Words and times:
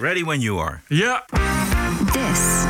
Ready 0.00 0.24
when 0.24 0.40
you 0.40 0.60
are. 0.60 0.80
Ja. 0.86 1.24
This 2.12 2.64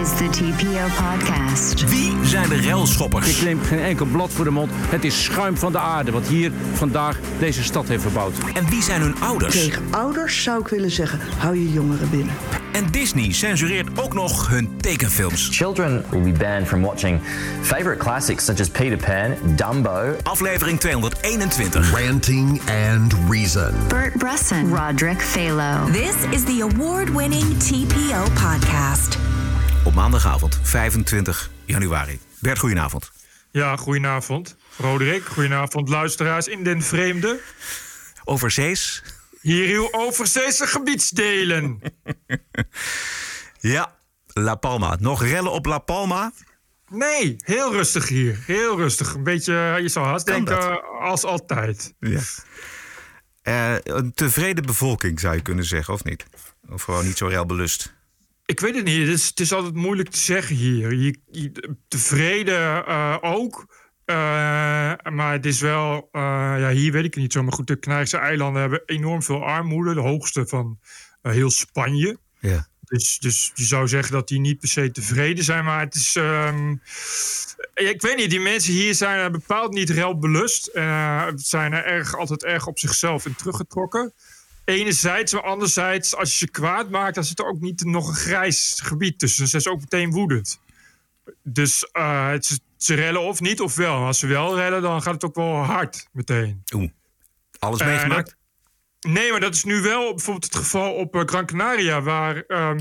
is 0.00 0.16
the 0.16 0.28
TPO 0.30 0.86
podcast. 1.04 1.90
Wie 1.90 2.24
zijn 2.24 2.48
de 2.48 2.60
railschoppers? 2.60 3.38
Ik 3.38 3.44
neem 3.44 3.60
geen 3.60 3.78
enkel 3.78 4.06
blad 4.06 4.32
voor 4.32 4.44
de 4.44 4.50
mond. 4.50 4.70
Het 4.74 5.04
is 5.04 5.24
schuim 5.24 5.56
van 5.56 5.72
de 5.72 5.78
aarde 5.78 6.10
wat 6.10 6.26
hier 6.26 6.52
vandaag 6.72 7.18
deze 7.38 7.62
stad 7.62 7.88
heeft 7.88 8.02
verbouwd. 8.02 8.34
En 8.54 8.68
wie 8.68 8.82
zijn 8.82 9.00
hun 9.00 9.20
ouders? 9.20 9.52
Tegen 9.54 9.82
ouders 9.90 10.42
zou 10.42 10.60
ik 10.60 10.68
willen 10.68 10.90
zeggen: 10.90 11.20
hou 11.38 11.56
je 11.56 11.72
jongeren 11.72 12.10
binnen. 12.10 12.34
En 12.74 12.90
Disney 12.90 13.32
censureert 13.32 13.98
ook 13.98 14.14
nog 14.14 14.48
hun 14.48 14.76
tekenfilms. 14.76 15.48
Children 15.50 16.04
will 16.10 16.22
be 16.22 16.38
banned 16.38 16.68
from 16.68 16.82
watching 16.82 17.20
favorite 17.60 17.98
classics 17.98 18.44
such 18.44 18.60
as 18.60 18.68
Peter 18.68 18.96
Pan, 18.96 19.36
Dumbo. 19.56 20.16
Aflevering 20.22 20.80
221. 20.80 21.92
Ranting 21.92 22.60
and 22.70 23.14
Reason. 23.28 23.74
Bert 23.88 24.12
Bresson, 24.12 24.74
Roderick 24.74 25.22
Phalo. 25.22 25.92
This 25.92 26.14
is 26.32 26.44
the 26.44 26.60
award-winning 26.60 27.58
TPO 27.58 28.24
podcast. 28.34 29.18
Op 29.84 29.94
maandagavond 29.94 30.58
25 30.62 31.50
januari. 31.64 32.18
Bert, 32.40 32.58
goedenavond. 32.58 33.12
Ja, 33.50 33.76
goedenavond. 33.76 34.56
Roderick, 34.76 35.24
goedenavond 35.24 35.88
luisteraars 35.88 36.48
in 36.48 36.64
den 36.64 36.82
vreemde. 36.82 37.40
Overzees. 38.24 39.02
Hier 39.44 39.68
uw 39.76 39.88
overzeese 39.92 40.66
gebiedsdelen. 40.66 41.78
Ja, 43.60 43.98
La 44.26 44.54
Palma. 44.54 44.96
Nog 45.00 45.22
rellen 45.24 45.52
op 45.52 45.66
La 45.66 45.78
Palma? 45.78 46.32
Nee, 46.90 47.36
heel 47.38 47.72
rustig 47.72 48.08
hier. 48.08 48.38
Heel 48.46 48.76
rustig. 48.76 49.14
Een 49.14 49.22
beetje, 49.22 49.78
je 49.82 49.88
zou 49.88 50.06
haast 50.06 50.24
Kan 50.24 50.34
denken, 50.44 50.68
dat? 50.68 50.82
als 51.00 51.24
altijd. 51.24 51.94
Ja. 52.00 52.20
Eh, 53.42 53.74
een 53.82 54.12
tevreden 54.14 54.66
bevolking 54.66 55.20
zou 55.20 55.34
je 55.34 55.42
kunnen 55.42 55.64
zeggen, 55.64 55.94
of 55.94 56.04
niet? 56.04 56.24
Of 56.70 56.82
gewoon 56.82 57.04
niet 57.04 57.16
zo 57.16 57.26
relbelust? 57.26 57.94
Ik 58.46 58.60
weet 58.60 58.74
het 58.74 58.84
niet. 58.84 59.00
Het 59.06 59.08
is, 59.18 59.26
het 59.26 59.40
is 59.40 59.52
altijd 59.52 59.74
moeilijk 59.74 60.08
te 60.08 60.18
zeggen 60.18 60.56
hier. 60.56 60.92
Je, 60.94 61.18
je- 61.30 61.76
tevreden 61.88 62.86
eh, 62.86 63.16
ook. 63.20 63.66
Eh, 64.04 64.16
maar 65.12 65.32
het 65.32 65.46
is 65.46 65.60
wel... 65.60 66.08
eh, 66.12 66.20
ja, 66.58 66.70
hier 66.70 66.92
weet 66.92 67.04
ik 67.04 67.14
het 67.14 67.22
niet 67.22 67.32
zo. 67.32 67.42
Maar 67.42 67.52
goed, 67.52 67.66
de 67.66 67.78
Canarische 67.78 68.16
eilanden 68.18 68.60
hebben 68.60 68.82
enorm 68.86 69.22
veel 69.22 69.44
armoede. 69.44 69.94
De 69.94 70.00
hoogste 70.00 70.46
van 70.46 70.78
eh, 71.22 71.32
heel 71.32 71.50
Spanje. 71.50 72.18
Ja. 72.38 72.66
Dus, 72.80 73.18
dus 73.18 73.50
je 73.54 73.64
zou 73.64 73.88
zeggen 73.88 74.12
dat 74.12 74.28
die 74.28 74.40
niet 74.40 74.58
per 74.58 74.68
se 74.68 74.90
tevreden 74.90 75.44
zijn. 75.44 75.64
Maar 75.64 75.80
het 75.80 75.94
is... 75.94 76.16
ehm, 76.16 76.70
ik 77.74 78.00
weet 78.02 78.16
niet, 78.16 78.30
die 78.30 78.40
mensen 78.40 78.72
hier 78.72 78.94
zijn 78.94 79.18
er 79.18 79.30
bepaald 79.30 79.72
niet 79.72 79.90
relbelust. 79.90 80.66
Eh 80.66 81.26
zijn 81.34 81.72
er 81.72 81.84
erg, 81.84 82.16
altijd 82.16 82.44
erg 82.44 82.66
op 82.66 82.78
zichzelf 82.78 83.26
in 83.26 83.34
teruggetrokken. 83.34 84.12
Enerzijds, 84.64 85.32
maar 85.32 85.42
anderzijds, 85.42 86.14
als 86.16 86.30
je 86.30 86.36
ze 86.36 86.50
kwaad 86.50 86.90
maakt, 86.90 87.14
dan 87.14 87.24
zit 87.24 87.38
er 87.38 87.46
ook 87.46 87.60
niet 87.60 87.84
nog 87.84 88.08
een 88.08 88.14
grijs 88.14 88.80
gebied 88.82 89.18
tussen. 89.18 89.38
Dan 89.40 89.48
zijn 89.48 89.62
ze 89.62 89.70
ook 89.70 89.80
meteen 89.80 90.10
woedend. 90.10 90.60
Dus 91.42 91.88
het, 91.92 92.44
is- 92.50 92.60
ze 92.84 92.94
rellen 92.94 93.20
of 93.22 93.40
niet, 93.40 93.60
of 93.60 93.74
wel. 93.74 94.04
Als 94.04 94.18
ze 94.18 94.26
wel 94.26 94.56
rellen, 94.56 94.82
dan 94.82 95.02
gaat 95.02 95.14
het 95.14 95.24
ook 95.24 95.34
wel 95.34 95.54
hard 95.54 96.08
meteen. 96.12 96.62
Oeh. 96.74 96.90
Alles 97.58 97.80
Eh, 97.80 97.86
meegemaakt? 97.86 98.26
dat- 98.26 98.42
Nee, 99.12 99.30
maar 99.30 99.40
dat 99.40 99.54
is 99.54 99.64
nu 99.64 99.80
wel 99.80 100.14
bijvoorbeeld 100.14 100.44
het 100.44 100.56
geval 100.56 100.92
op 100.94 101.14
eh, 101.14 101.22
Gran 101.24 101.46
Canaria, 101.46 102.02
waar 102.02 102.36
ehm, 102.36 102.78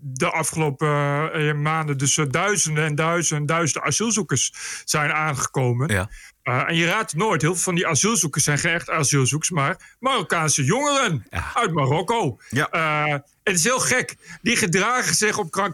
de 0.00 0.30
afgelopen 0.30 0.88
eh, 1.32 1.54
maanden 1.54 1.98
dus 1.98 2.14
duizenden 2.30 2.84
en 2.84 2.94
duizenden 2.94 3.40
en 3.40 3.46
duizenden 3.46 3.88
asielzoekers 3.88 4.52
zijn 4.84 5.12
aangekomen. 5.12 5.88
Ja. 5.92 6.10
Eh, 6.42 6.68
en 6.68 6.76
je 6.76 6.86
raadt 6.86 7.10
het 7.10 7.20
nooit, 7.20 7.42
heel 7.42 7.52
veel 7.54 7.62
van 7.62 7.74
die 7.74 7.86
asielzoekers 7.86 8.44
zijn 8.44 8.58
geen 8.58 8.72
echt 8.72 8.90
asielzoekers, 8.90 9.50
maar 9.50 9.96
Marokkaanse 10.00 10.64
jongeren 10.64 11.26
Ja. 11.30 11.50
uit 11.54 11.72
Marokko. 11.72 12.38
Ja. 12.50 12.68
Eh, 12.70 13.18
het 13.42 13.54
is 13.54 13.64
heel 13.64 13.78
gek. 13.78 14.16
Die 14.42 14.56
gedragen 14.56 15.14
zich 15.14 15.38
op 15.38 15.54
Gran 15.54 15.72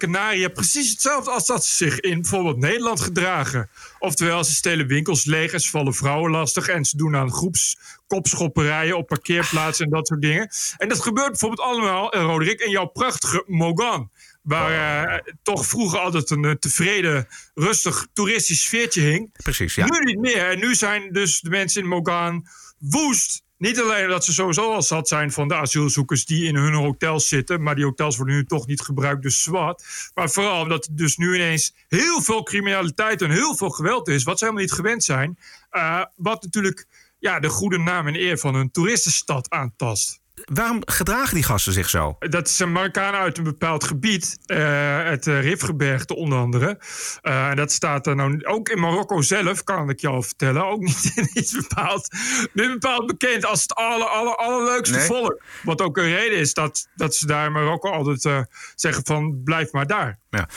precies 0.48 0.90
hetzelfde 0.90 1.30
als 1.30 1.46
dat 1.46 1.64
ze 1.64 1.74
zich 1.74 2.00
in 2.00 2.20
bijvoorbeeld 2.20 2.56
Nederland 2.56 3.00
gedragen. 3.00 3.70
Oftewel, 3.98 4.44
ze 4.44 4.54
stelen 4.54 4.86
winkels 4.86 5.24
leeg 5.24 5.52
en 5.52 5.60
ze 5.60 5.70
vallen 5.70 5.94
vrouwen 5.94 6.30
lastig. 6.30 6.68
En 6.68 6.84
ze 6.84 6.96
doen 6.96 7.16
aan 7.16 7.32
groepskopschopperijen 7.32 8.96
op 8.96 9.06
parkeerplaatsen 9.06 9.84
en 9.84 9.90
dat 9.90 10.06
soort 10.06 10.20
dingen. 10.22 10.48
En 10.76 10.88
dat 10.88 11.00
gebeurt 11.02 11.28
bijvoorbeeld 11.30 11.60
allemaal, 11.68 12.14
Roderick, 12.16 12.60
in 12.60 12.70
jouw 12.70 12.86
prachtige 12.86 13.42
Mogan. 13.46 14.10
Waar 14.48 15.08
eh, 15.08 15.32
toch 15.42 15.66
vroeger 15.66 15.98
altijd 15.98 16.30
een 16.30 16.44
eh, 16.44 16.50
tevreden, 16.50 17.28
rustig 17.54 18.06
toeristisch 18.12 18.62
sfeertje 18.62 19.00
hing. 19.00 19.32
Precies, 19.42 19.74
ja. 19.74 19.84
Nu 19.84 19.98
niet 20.04 20.18
meer. 20.18 20.50
En 20.50 20.58
nu 20.58 20.74
zijn 20.74 21.12
dus 21.12 21.40
de 21.40 21.50
mensen 21.50 21.82
in 21.82 21.88
Mogan 21.88 22.46
woest. 22.78 23.42
Niet 23.58 23.80
alleen 23.80 24.04
omdat 24.04 24.24
ze 24.24 24.32
sowieso 24.32 24.72
al 24.72 24.82
zat 24.82 25.08
zijn 25.08 25.32
van 25.32 25.48
de 25.48 25.54
asielzoekers 25.54 26.24
die 26.24 26.44
in 26.44 26.56
hun 26.56 26.74
hotels 26.74 27.28
zitten. 27.28 27.62
Maar 27.62 27.74
die 27.74 27.84
hotels 27.84 28.16
worden 28.16 28.34
nu 28.34 28.44
toch 28.44 28.66
niet 28.66 28.80
gebruikt, 28.80 29.22
dus 29.22 29.42
zwart. 29.42 29.84
Maar 30.14 30.30
vooral 30.30 30.62
omdat 30.62 30.86
er 30.86 30.96
dus 30.96 31.16
nu 31.16 31.34
ineens 31.34 31.74
heel 31.88 32.22
veel 32.22 32.42
criminaliteit 32.42 33.22
en 33.22 33.30
heel 33.30 33.56
veel 33.56 33.70
geweld 33.70 34.08
is. 34.08 34.22
Wat 34.22 34.38
ze 34.38 34.44
helemaal 34.44 34.64
niet 34.64 34.74
gewend 34.74 35.04
zijn. 35.04 35.38
Eh, 35.70 36.04
wat 36.16 36.42
natuurlijk 36.42 36.86
ja, 37.18 37.40
de 37.40 37.48
goede 37.48 37.78
naam 37.78 38.06
en 38.06 38.14
eer 38.14 38.38
van 38.38 38.54
een 38.54 38.70
toeristenstad 38.70 39.50
aantast. 39.50 40.20
Waarom 40.48 40.82
gedragen 40.84 41.34
die 41.34 41.42
gasten 41.42 41.72
zich 41.72 41.88
zo? 41.88 42.16
Dat 42.18 42.50
zijn 42.50 42.72
Marokkanen 42.72 43.20
uit 43.20 43.38
een 43.38 43.44
bepaald 43.44 43.84
gebied, 43.84 44.38
eh, 44.46 45.04
het 45.04 45.26
uh, 45.26 45.40
Rifgebergte 45.40 46.16
onder 46.16 46.38
andere. 46.38 46.78
Eh, 47.22 47.48
en 47.48 47.56
dat 47.56 47.72
staat 47.72 48.06
er 48.06 48.16
nou 48.16 48.44
ook 48.44 48.68
in 48.68 48.80
Marokko 48.80 49.22
zelf, 49.22 49.64
kan 49.64 49.90
ik 49.90 50.00
je 50.00 50.08
al 50.08 50.22
vertellen. 50.22 50.66
Ook 50.66 50.80
niet, 50.80 51.12
niet, 51.34 51.52
bepaald, 51.68 52.08
niet 52.52 52.72
bepaald 52.72 53.06
bekend 53.06 53.44
als 53.44 53.62
het 53.62 53.74
aller, 53.74 54.06
aller, 54.06 54.36
allerleukste 54.36 54.96
Nee. 54.96 55.06
volk. 55.06 55.42
Wat 55.62 55.80
ook 55.80 55.96
een 55.96 56.14
reden 56.14 56.38
is 56.38 56.54
dat, 56.54 56.88
dat 56.94 57.14
ze 57.14 57.26
daar 57.26 57.46
in 57.46 57.52
Marokko 57.52 57.90
altijd 57.90 58.24
eh, 58.24 58.40
zeggen 58.74 59.04
van 59.04 59.42
blijf 59.44 59.72
maar 59.72 59.86
daar. 59.86 60.18
Ja. 60.30 60.48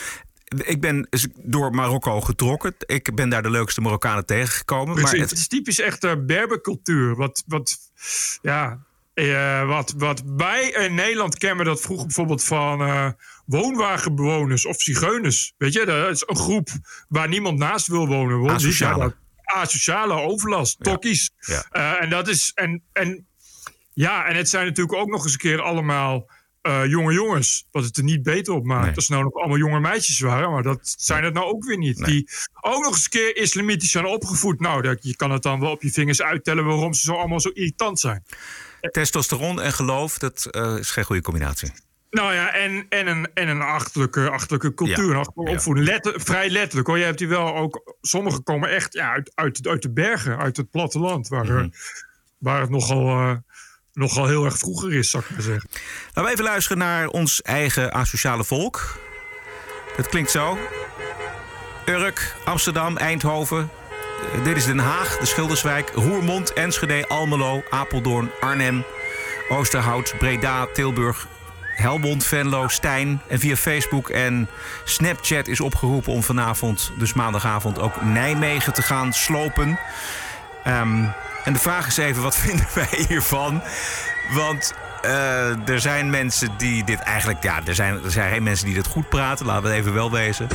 Ik 0.64 0.80
ben 0.80 1.08
door 1.36 1.70
Marokko 1.70 2.20
getrokken. 2.20 2.74
Ik 2.86 3.14
ben 3.14 3.28
daar 3.28 3.42
de 3.42 3.50
leukste 3.50 3.80
Marokkanen 3.80 4.26
tegengekomen. 4.26 4.94
Precies, 4.94 5.10
Maar 5.12 5.20
het... 5.20 5.30
het, 5.30 5.38
is 5.38 5.48
typisch 5.48 5.80
echt 5.80 6.04
uh, 6.04 6.12
berbercultuur. 6.18 7.16
Wat, 7.16 7.42
wat, 7.46 7.78
ja, 8.42 8.78
uh, 9.14 9.66
wat, 9.66 9.94
wat 9.96 10.22
wij 10.36 10.68
in 10.68 10.94
Nederland 10.94 11.38
kennen, 11.38 11.64
dat 11.64 11.80
vroeger 11.80 12.06
bijvoorbeeld 12.06 12.44
van 12.44 12.80
uh, 12.80 13.08
woonwagenbewoners 13.46 14.66
of 14.66 14.80
zigeuners. 14.80 15.52
Weet 15.58 15.72
je, 15.72 15.84
dat 15.84 16.10
is 16.10 16.24
een 16.26 16.36
groep 16.36 16.68
waar 17.08 17.28
niemand 17.28 17.58
naast 17.58 17.86
wil 17.86 18.06
wonen. 18.06 18.50
Asociale. 18.50 19.14
Asociale 19.44 20.14
overlast, 20.14 20.76
ja. 20.78 20.84
tokkies. 20.84 21.30
Ja. 21.38 21.64
Uh, 21.72 22.02
en 22.02 22.10
dat 22.10 22.28
is. 22.28 22.52
En, 22.54 22.82
en, 22.92 23.26
ja, 23.92 24.26
en 24.26 24.36
het 24.36 24.48
zijn 24.48 24.66
natuurlijk 24.66 24.96
ook 24.96 25.08
nog 25.08 25.24
eens 25.24 25.32
een 25.32 25.38
keer 25.38 25.60
allemaal. 25.60 26.30
Uh, 26.62 26.86
jonge 26.86 27.12
jongens, 27.12 27.66
wat 27.70 27.84
het 27.84 27.96
er 27.96 28.02
niet 28.02 28.22
beter 28.22 28.54
op 28.54 28.64
maakt. 28.64 28.86
Nee. 28.86 28.94
Als 28.94 29.06
het 29.06 29.16
nou 29.16 29.24
nog 29.24 29.34
allemaal 29.34 29.56
jonge 29.56 29.80
meisjes 29.80 30.20
waren, 30.20 30.50
maar 30.50 30.62
dat 30.62 30.94
zijn 30.98 31.24
het 31.24 31.34
nou 31.34 31.46
ook 31.46 31.64
weer 31.64 31.78
niet. 31.78 31.98
Nee. 31.98 32.10
Die 32.10 32.30
ook 32.60 32.82
nog 32.82 32.92
eens 32.92 33.04
een 33.04 33.10
keer 33.10 33.36
islamitisch 33.36 33.90
zijn 33.90 34.06
opgevoed. 34.06 34.60
Nou, 34.60 34.82
dat, 34.82 34.98
je 35.00 35.16
kan 35.16 35.30
het 35.30 35.42
dan 35.42 35.60
wel 35.60 35.70
op 35.70 35.82
je 35.82 35.92
vingers 35.92 36.22
uittellen 36.22 36.64
waarom 36.64 36.94
ze 36.94 37.00
zo 37.02 37.14
allemaal 37.14 37.40
zo 37.40 37.48
irritant 37.48 38.00
zijn. 38.00 38.24
Testosteron 38.90 39.60
en 39.60 39.72
geloof, 39.72 40.18
dat 40.18 40.48
uh, 40.50 40.76
is 40.78 40.90
geen 40.90 41.04
goede 41.04 41.22
combinatie. 41.22 41.72
Nou 42.10 42.34
ja, 42.34 42.52
en, 42.54 42.86
en 42.88 43.06
een, 43.06 43.30
en 43.34 43.48
een 43.48 43.60
achterlijke, 43.62 44.30
achterlijke 44.30 44.74
cultuur, 44.74 45.04
Ja. 45.04 45.10
een 45.10 45.16
achterlijke 45.16 45.52
opvoeding. 45.52 45.86
Letter, 45.86 46.20
vrij 46.20 46.50
letterlijk 46.50 46.88
hoor. 46.88 46.98
Je 46.98 47.04
hebt 47.04 47.18
die 47.18 47.28
wel 47.28 47.54
ook. 47.56 47.94
Sommigen 48.00 48.42
komen 48.42 48.68
echt 48.70 48.92
ja, 48.92 49.12
uit, 49.12 49.32
uit, 49.34 49.66
uit 49.66 49.82
de 49.82 49.90
bergen, 49.92 50.38
uit 50.38 50.56
het 50.56 50.70
platteland, 50.70 51.28
waar, 51.28 51.44
Mhm. 51.44 51.58
uh, 51.58 51.64
waar 52.38 52.60
het 52.60 52.70
nogal, 52.70 53.06
uh, 53.08 53.36
nogal 53.92 54.26
heel 54.26 54.44
erg 54.44 54.58
vroeger 54.58 54.94
is, 54.94 55.10
zou 55.10 55.22
ik 55.24 55.30
maar 55.30 55.42
zeggen. 55.42 55.68
Laten 56.06 56.24
we 56.24 56.30
even 56.30 56.44
luisteren 56.44 56.78
naar 56.78 57.08
ons 57.08 57.42
eigen 57.42 57.92
asociale 57.92 58.44
volk. 58.44 58.98
Dat 59.96 60.08
klinkt 60.08 60.30
zo. 60.30 60.58
Urk, 61.86 62.34
Amsterdam, 62.44 62.96
Eindhoven. 62.96 63.70
Dit 64.44 64.56
is 64.56 64.64
Den 64.64 64.78
Haag, 64.78 65.18
de 65.18 65.26
Schilderswijk, 65.26 65.90
Roermond, 65.94 66.52
Enschede, 66.52 67.08
Almelo, 67.08 67.62
Apeldoorn, 67.70 68.30
Arnhem, 68.40 68.84
Oosterhout, 69.48 70.14
Breda, 70.18 70.66
Tilburg, 70.72 71.26
Helmond, 71.60 72.24
Venlo, 72.24 72.68
Stijn. 72.68 73.22
En 73.28 73.38
via 73.38 73.56
Facebook 73.56 74.08
en 74.08 74.48
Snapchat 74.84 75.48
is 75.48 75.60
opgeroepen 75.60 76.12
om 76.12 76.22
vanavond, 76.22 76.92
dus 76.98 77.12
maandagavond, 77.12 77.78
ook 77.78 78.02
Nijmegen 78.02 78.72
te 78.72 78.82
gaan 78.82 79.12
slopen. 79.12 79.78
Um, 80.66 81.12
en 81.44 81.52
de 81.52 81.58
vraag 81.58 81.86
is 81.86 81.96
even, 81.96 82.22
wat 82.22 82.36
vinden 82.46 82.66
wij 82.74 83.04
hiervan? 83.08 83.62
Want 84.30 84.74
uh, 85.04 85.68
er 85.68 85.80
zijn 85.80 86.10
mensen 86.10 86.54
die 86.58 86.84
dit 86.84 86.98
eigenlijk... 86.98 87.42
Ja, 87.42 87.60
er 87.66 87.74
zijn, 87.74 88.04
er 88.04 88.10
zijn 88.10 88.32
geen 88.32 88.42
mensen 88.42 88.66
die 88.66 88.74
dit 88.74 88.86
goed 88.86 89.08
praten, 89.08 89.46
laten 89.46 89.62
we 89.62 89.68
het 89.68 89.78
even 89.78 89.94
wel 89.94 90.10
wezen. 90.10 90.48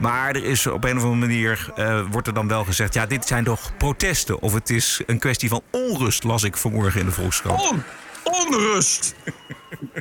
Maar 0.00 0.28
er 0.28 0.44
is 0.44 0.66
op 0.66 0.84
een 0.84 0.96
of 0.96 1.02
andere 1.02 1.20
manier, 1.20 1.70
uh, 1.76 2.00
wordt 2.10 2.26
er 2.26 2.34
dan 2.34 2.48
wel 2.48 2.64
gezegd... 2.64 2.94
ja, 2.94 3.06
dit 3.06 3.26
zijn 3.26 3.44
toch 3.44 3.76
protesten? 3.76 4.40
Of 4.40 4.54
het 4.54 4.70
is 4.70 5.02
een 5.06 5.18
kwestie 5.18 5.48
van 5.48 5.62
onrust, 5.70 6.24
las 6.24 6.42
ik 6.42 6.56
vanmorgen 6.56 7.00
in 7.00 7.06
de 7.06 7.12
Volkskrant. 7.12 7.70
On, 7.70 7.82
onrust! 8.22 9.14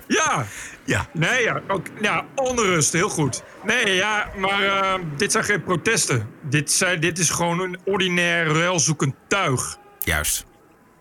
ja. 0.07 0.45
Ja. 0.87 1.07
Nee, 1.13 1.43
ja, 1.43 1.61
ook, 1.67 1.87
ja, 2.01 2.25
onrust, 2.35 2.93
heel 2.93 3.09
goed. 3.09 3.43
Nee, 3.63 3.95
ja, 3.95 4.29
maar 4.37 4.63
uh, 4.63 4.93
dit 5.17 5.31
zijn 5.31 5.43
geen 5.43 5.63
protesten. 5.63 6.29
Dit, 6.41 6.71
zijn, 6.71 6.99
dit 6.99 7.19
is 7.19 7.29
gewoon 7.29 7.59
een 7.59 7.77
ordinair 7.85 8.47
ruilzoekend 8.47 9.15
tuig. 9.27 9.77
Juist. 9.99 10.45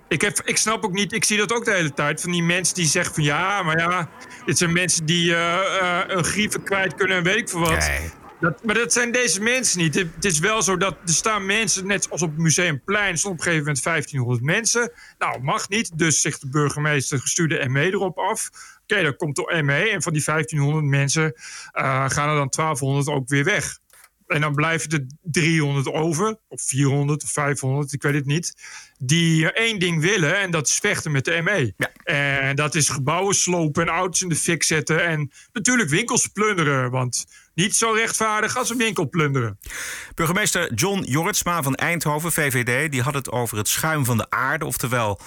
Ik, 0.08 0.20
heb, 0.20 0.40
ik 0.44 0.56
snap 0.56 0.84
ook 0.84 0.92
niet, 0.92 1.12
ik 1.12 1.24
zie 1.24 1.38
dat 1.38 1.52
ook 1.52 1.64
de 1.64 1.74
hele 1.74 1.92
tijd, 1.92 2.20
van 2.20 2.30
die 2.30 2.42
mensen 2.42 2.74
die 2.74 2.86
zeggen 2.86 3.14
van 3.14 3.22
ja, 3.22 3.62
maar 3.62 3.78
ja, 3.78 4.08
dit 4.44 4.58
zijn 4.58 4.72
mensen 4.72 5.06
die 5.06 5.34
eh, 5.34 5.80
eh, 5.80 6.04
een 6.06 6.24
grieven 6.24 6.62
kwijt 6.62 6.94
kunnen 6.94 7.16
en 7.16 7.22
weet 7.22 7.36
ik 7.36 7.48
veel 7.48 7.60
wat. 7.60 7.78
Nee. 7.78 8.10
Dat, 8.40 8.64
maar 8.64 8.74
dat 8.74 8.92
zijn 8.92 9.12
deze 9.12 9.42
mensen 9.42 9.78
niet. 9.78 9.94
Het, 9.94 10.14
het 10.14 10.24
is 10.24 10.38
wel 10.38 10.62
zo 10.62 10.76
dat 10.76 10.96
er 11.04 11.14
staan 11.14 11.46
mensen, 11.46 11.86
net 11.86 12.10
als 12.10 12.22
op 12.22 12.30
het 12.30 12.38
Museumplein, 12.38 13.18
stond 13.18 13.34
op 13.34 13.38
een 13.38 13.44
gegeven 13.44 13.66
moment 13.66 13.84
1500 13.84 14.44
mensen. 14.44 14.92
Nou, 15.18 15.42
mag 15.42 15.68
niet, 15.68 15.98
dus 15.98 16.20
zegt 16.20 16.40
de 16.40 16.48
burgemeester, 16.48 17.20
stuur 17.24 17.48
de 17.48 17.68
ME 17.68 17.84
erop 17.84 18.18
af. 18.18 18.50
Oké, 18.82 19.02
dan 19.02 19.16
komt 19.16 19.36
de 19.36 19.62
ME 19.62 19.88
en 19.90 20.02
van 20.02 20.12
die 20.12 20.22
1500 20.24 20.86
mensen 20.86 21.32
eh, 21.72 22.10
gaan 22.10 22.28
er 22.28 22.36
dan 22.36 22.48
1200 22.48 23.08
ook 23.08 23.28
weer 23.28 23.44
weg. 23.44 23.78
En 24.26 24.40
dan 24.40 24.54
blijven 24.54 24.90
er 24.90 25.06
300 25.22 25.92
over, 25.92 26.38
of 26.48 26.62
400 26.62 27.22
of 27.22 27.30
500, 27.30 27.92
ik 27.92 28.02
weet 28.02 28.14
het 28.14 28.26
niet. 28.26 28.54
Die 28.98 29.52
één 29.52 29.78
ding 29.78 30.00
willen 30.00 30.38
en 30.38 30.50
dat 30.50 30.66
is 30.66 30.78
vechten 30.78 31.12
met 31.12 31.24
de 31.24 31.40
ME. 31.42 31.72
Ja. 31.76 31.90
En 32.04 32.56
dat 32.56 32.74
is 32.74 32.88
gebouwen 32.88 33.34
slopen 33.34 33.82
en 33.82 33.88
auto's 33.88 34.22
in 34.22 34.28
de 34.28 34.36
fik 34.36 34.62
zetten. 34.62 35.04
En 35.04 35.30
natuurlijk 35.52 35.88
winkels 35.88 36.26
plunderen. 36.26 36.90
Want 36.90 37.26
niet 37.54 37.76
zo 37.76 37.90
rechtvaardig 37.90 38.56
als 38.56 38.70
een 38.70 38.76
winkel 38.76 39.08
plunderen. 39.08 39.58
Burgemeester 40.14 40.74
John 40.74 41.02
Jorritsma 41.02 41.62
van 41.62 41.74
Eindhoven, 41.74 42.32
VVD, 42.32 42.92
die 42.92 43.02
had 43.02 43.14
het 43.14 43.30
over 43.30 43.56
het 43.56 43.68
schuim 43.68 44.04
van 44.04 44.16
de 44.16 44.30
aarde. 44.30 44.64
Oftewel 44.64 45.20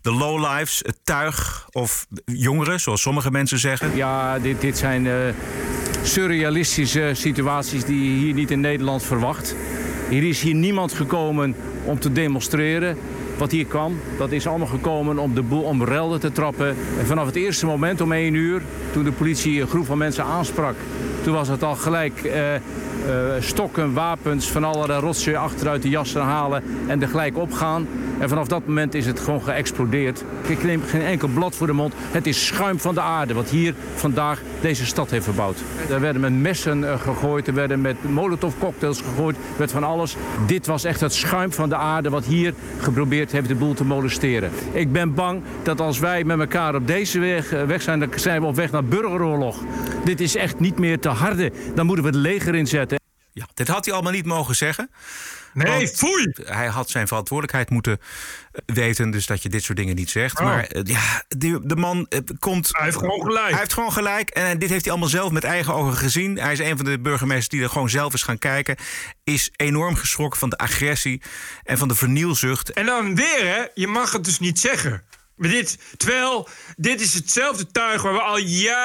de 0.00 0.12
lowlifes, 0.12 0.80
het 0.86 0.98
tuig 1.04 1.66
of 1.70 2.06
jongeren, 2.24 2.80
zoals 2.80 3.02
sommige 3.02 3.30
mensen 3.30 3.58
zeggen. 3.58 3.96
Ja, 3.96 4.38
dit, 4.38 4.60
dit 4.60 4.78
zijn 4.78 5.06
eh, 5.06 5.14
surrealistische 6.02 7.10
situaties 7.14 7.84
die 7.84 8.04
je 8.04 8.24
hier 8.24 8.34
niet 8.34 8.50
in 8.50 8.60
Nederland 8.60 9.02
verwacht. 9.02 9.54
Hier 10.08 10.24
is 10.24 10.42
hier 10.42 10.54
niemand 10.54 10.92
gekomen 10.92 11.54
om 11.84 11.98
te 11.98 12.12
demonstreren. 12.12 12.96
Wat 13.38 13.50
hier 13.50 13.66
kwam, 13.66 14.00
dat 14.18 14.32
is 14.32 14.46
allemaal 14.46 14.66
gekomen 14.66 15.18
om 15.18 15.34
de 15.34 15.42
boel 15.42 15.62
om 15.62 15.84
relden 15.84 16.20
te 16.20 16.32
trappen. 16.32 16.68
En 16.98 17.06
vanaf 17.06 17.26
het 17.26 17.36
eerste 17.36 17.66
moment 17.66 18.00
om 18.00 18.12
1 18.12 18.34
uur, 18.34 18.62
toen 18.92 19.04
de 19.04 19.12
politie 19.12 19.60
een 19.60 19.68
groep 19.68 19.86
van 19.86 19.98
mensen 19.98 20.24
aansprak, 20.24 20.74
toen 21.22 21.34
was 21.34 21.48
het 21.48 21.62
al 21.62 21.74
gelijk 21.74 22.24
eh, 22.24 22.54
eh, 22.54 22.60
stokken, 23.38 23.92
wapens, 23.92 24.50
van 24.50 24.64
allerlei 24.64 25.00
rotzooi 25.00 25.36
achteruit 25.36 25.82
de 25.82 25.88
jassen 25.88 26.22
halen 26.22 26.62
en 26.86 27.02
er 27.02 27.08
gelijk 27.08 27.38
opgaan. 27.38 27.86
En 28.20 28.28
vanaf 28.28 28.48
dat 28.48 28.66
moment 28.66 28.94
is 28.94 29.06
het 29.06 29.20
gewoon 29.20 29.42
geëxplodeerd. 29.42 30.24
Ik 30.46 30.64
neem 30.64 30.82
geen 30.82 31.02
enkel 31.02 31.28
blad 31.28 31.54
voor 31.54 31.66
de 31.66 31.72
mond. 31.72 31.94
Het 31.96 32.26
is 32.26 32.46
schuim 32.46 32.80
van 32.80 32.94
de 32.94 33.00
aarde 33.00 33.34
wat 33.34 33.48
hier 33.48 33.74
vandaag 33.94 34.42
deze 34.60 34.86
stad 34.86 35.10
heeft 35.10 35.24
verbouwd. 35.24 35.58
Er 35.90 36.00
werden 36.00 36.20
met 36.20 36.32
messen 36.32 36.88
eh, 36.88 37.00
gegooid, 37.00 37.46
er 37.46 37.54
werden 37.54 37.80
met 37.80 38.10
molotovcocktails 38.10 39.00
gegooid, 39.00 39.36
er 39.36 39.42
werd 39.56 39.70
van 39.70 39.84
alles. 39.84 40.16
Dit 40.46 40.66
was 40.66 40.84
echt 40.84 41.00
het 41.00 41.14
schuim 41.14 41.52
van 41.52 41.68
de 41.68 41.76
aarde 41.76 42.10
wat 42.10 42.24
hier 42.24 42.54
geprobeerd 42.78 43.32
heeft 43.32 43.48
de 43.48 43.54
boel 43.54 43.74
te 43.74 43.84
molesteren. 43.84 44.50
Ik 44.72 44.92
ben 44.92 45.14
bang 45.14 45.42
dat 45.62 45.80
als 45.80 45.98
wij 45.98 46.24
met 46.24 46.40
elkaar 46.40 46.74
op 46.74 46.86
deze 46.86 47.18
weg, 47.18 47.52
eh, 47.52 47.62
weg 47.62 47.82
zijn, 47.82 48.00
dan 48.00 48.08
zijn 48.16 48.40
we 48.40 48.46
op 48.46 48.56
weg 48.56 48.70
naar 48.70 48.84
burgeroorlog. 48.84 49.64
Dit 50.04 50.20
is 50.20 50.36
echt 50.36 50.60
niet 50.60 50.78
meer 50.78 50.98
te 50.98 51.08
harde. 51.08 51.52
Dan 51.74 51.86
moeten 51.86 52.04
we 52.04 52.10
het 52.10 52.20
leger 52.20 52.54
inzetten. 52.54 52.98
Ja, 53.32 53.46
dit 53.54 53.68
had 53.68 53.84
hij 53.84 53.94
allemaal 53.94 54.12
niet 54.12 54.26
mogen 54.26 54.54
zeggen. 54.54 54.90
Nee, 55.54 55.88
foei! 55.88 56.32
Hij 56.44 56.66
had 56.66 56.90
zijn 56.90 57.06
verantwoordelijkheid 57.06 57.70
moeten 57.70 58.00
eh, 58.52 58.60
weten, 58.74 59.10
dus 59.10 59.26
dat 59.26 59.42
je 59.42 59.48
dit 59.48 59.62
soort 59.62 59.78
dingen 59.78 59.94
niet 59.94 60.10
zegt. 60.10 60.38
Oh. 60.38 60.44
Maar 60.44 60.64
eh, 60.64 60.82
ja, 60.84 61.24
de, 61.28 61.60
de 61.62 61.76
man 61.76 62.06
eh, 62.08 62.20
komt. 62.38 62.68
Hij 62.72 62.84
heeft 62.84 62.96
gewoon 62.96 63.22
gelijk. 63.22 63.50
Hij 63.50 63.58
heeft 63.58 63.72
gewoon 63.72 63.92
gelijk. 63.92 64.30
En 64.30 64.58
dit 64.58 64.68
heeft 64.70 64.82
hij 64.82 64.90
allemaal 64.90 65.10
zelf 65.10 65.30
met 65.30 65.44
eigen 65.44 65.74
ogen 65.74 65.96
gezien. 65.96 66.38
Hij 66.38 66.52
is 66.52 66.58
een 66.58 66.76
van 66.76 66.84
de 66.84 67.00
burgemeesters 67.00 67.48
die 67.48 67.62
er 67.62 67.70
gewoon 67.70 67.90
zelf 67.90 68.14
is 68.14 68.22
gaan 68.22 68.38
kijken. 68.38 68.76
Is 69.24 69.50
enorm 69.56 69.94
geschrokken 69.94 70.38
van 70.38 70.50
de 70.50 70.58
agressie 70.58 71.22
en 71.64 71.78
van 71.78 71.88
de 71.88 71.94
vernielzucht. 71.94 72.72
En 72.72 72.86
dan 72.86 73.14
weer, 73.14 73.46
hè, 73.46 73.64
je 73.74 73.86
mag 73.86 74.12
het 74.12 74.24
dus 74.24 74.38
niet 74.38 74.58
zeggen. 74.58 75.04
Maar 75.38 75.48
dit, 75.48 75.78
terwijl, 75.96 76.48
dit 76.76 77.00
is 77.00 77.14
hetzelfde 77.14 77.66
tuig 77.66 78.02
waar 78.02 78.12
we 78.12 78.20
al 78.20 78.38
jarenlang 78.38 78.76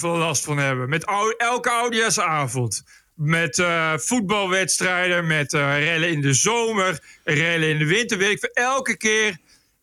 veel 0.00 0.16
last 0.16 0.44
van 0.44 0.58
hebben. 0.58 0.88
Met 0.88 1.04
elke 1.36 1.70
oudejaarsavond. 1.70 2.82
Met 3.24 3.58
eh, 3.58 3.96
voetbalwedstrijden, 3.96 5.26
met 5.26 5.52
eh, 5.52 5.78
rellen 5.78 6.10
in 6.10 6.20
de 6.20 6.32
zomer, 6.32 7.02
rellen 7.24 7.68
in 7.68 7.78
de 7.78 7.86
winter. 7.86 8.18
Weet 8.18 8.44
ik. 8.44 8.50
Elke 8.52 8.96
keer 8.96 9.38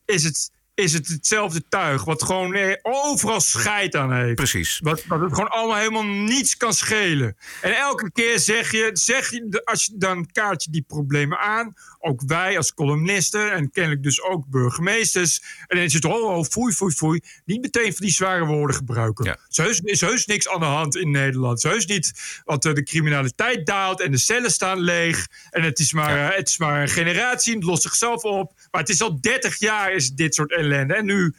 is 0.06 0.24
het, 0.24 0.51
is 0.79 0.93
het 0.93 1.07
hetzelfde 1.07 1.63
tuig. 1.69 2.03
Wat 2.03 2.23
gewoon 2.23 2.53
eh, 2.53 2.75
overal 2.81 3.41
scheid 3.41 3.95
aan 3.95 4.13
heeft. 4.13 4.35
Precies. 4.35 4.79
Wat, 4.83 5.05
wat 5.05 5.19
het 5.19 5.33
gewoon 5.33 5.49
allemaal 5.49 5.77
helemaal 5.77 6.03
niets 6.05 6.57
kan 6.57 6.73
schelen. 6.73 7.37
En 7.61 7.75
elke 7.77 8.11
keer 8.11 8.39
zeg 8.39 8.71
je, 8.71 8.89
zeg 8.93 9.31
je, 9.31 9.61
als 9.65 9.85
je 9.85 9.91
dan 9.97 10.25
kaart 10.31 10.63
je 10.63 10.71
die 10.71 10.85
problemen 10.87 11.37
aan. 11.39 11.73
Ook 12.01 12.21
wij 12.25 12.57
als 12.57 12.73
columnisten 12.73 13.51
en 13.51 13.71
kennelijk 13.71 14.03
dus 14.03 14.21
ook 14.21 14.47
burgemeesters. 14.47 15.41
En 15.67 15.75
dan 15.75 15.85
is 15.85 15.93
het, 15.93 16.05
oh, 16.05 16.23
oh 16.37 16.43
foei, 16.45 16.73
foei, 16.73 16.93
foei. 16.93 17.19
Niet 17.45 17.61
meteen 17.61 17.93
van 17.93 18.05
die 18.05 18.13
zware 18.15 18.45
woorden 18.45 18.75
gebruiken. 18.75 19.25
Ja. 19.25 19.37
Zo 19.47 19.63
is, 19.63 19.79
is 19.79 20.01
heus 20.01 20.25
niks 20.25 20.47
aan 20.49 20.59
de 20.59 20.65
hand 20.65 20.95
in 20.95 21.11
Nederland. 21.11 21.61
Zo 21.61 21.69
is 21.69 21.85
niet, 21.85 22.13
want 22.45 22.65
eh, 22.65 22.73
de 22.73 22.83
criminaliteit 22.83 23.65
daalt 23.65 24.01
en 24.01 24.11
de 24.11 24.17
cellen 24.17 24.51
staan 24.51 24.79
leeg. 24.79 25.27
En 25.49 25.63
het 25.63 25.79
is 25.79 25.93
maar, 25.93 26.15
Ja. 26.17 26.29
eh, 26.31 26.37
het 26.37 26.47
is 26.47 26.57
maar 26.57 26.81
een 26.81 26.89
generatie, 26.89 27.55
het 27.55 27.63
lost 27.63 27.81
zichzelf 27.81 28.23
op. 28.23 28.53
Maar 28.71 28.81
het 28.81 28.89
is 28.89 29.01
al 29.01 29.21
30 29.21 29.59
jaar 29.59 29.93
is 29.93 30.09
dit 30.11 30.35
soort 30.35 30.51
En 30.71 31.06
nu, 31.06 31.36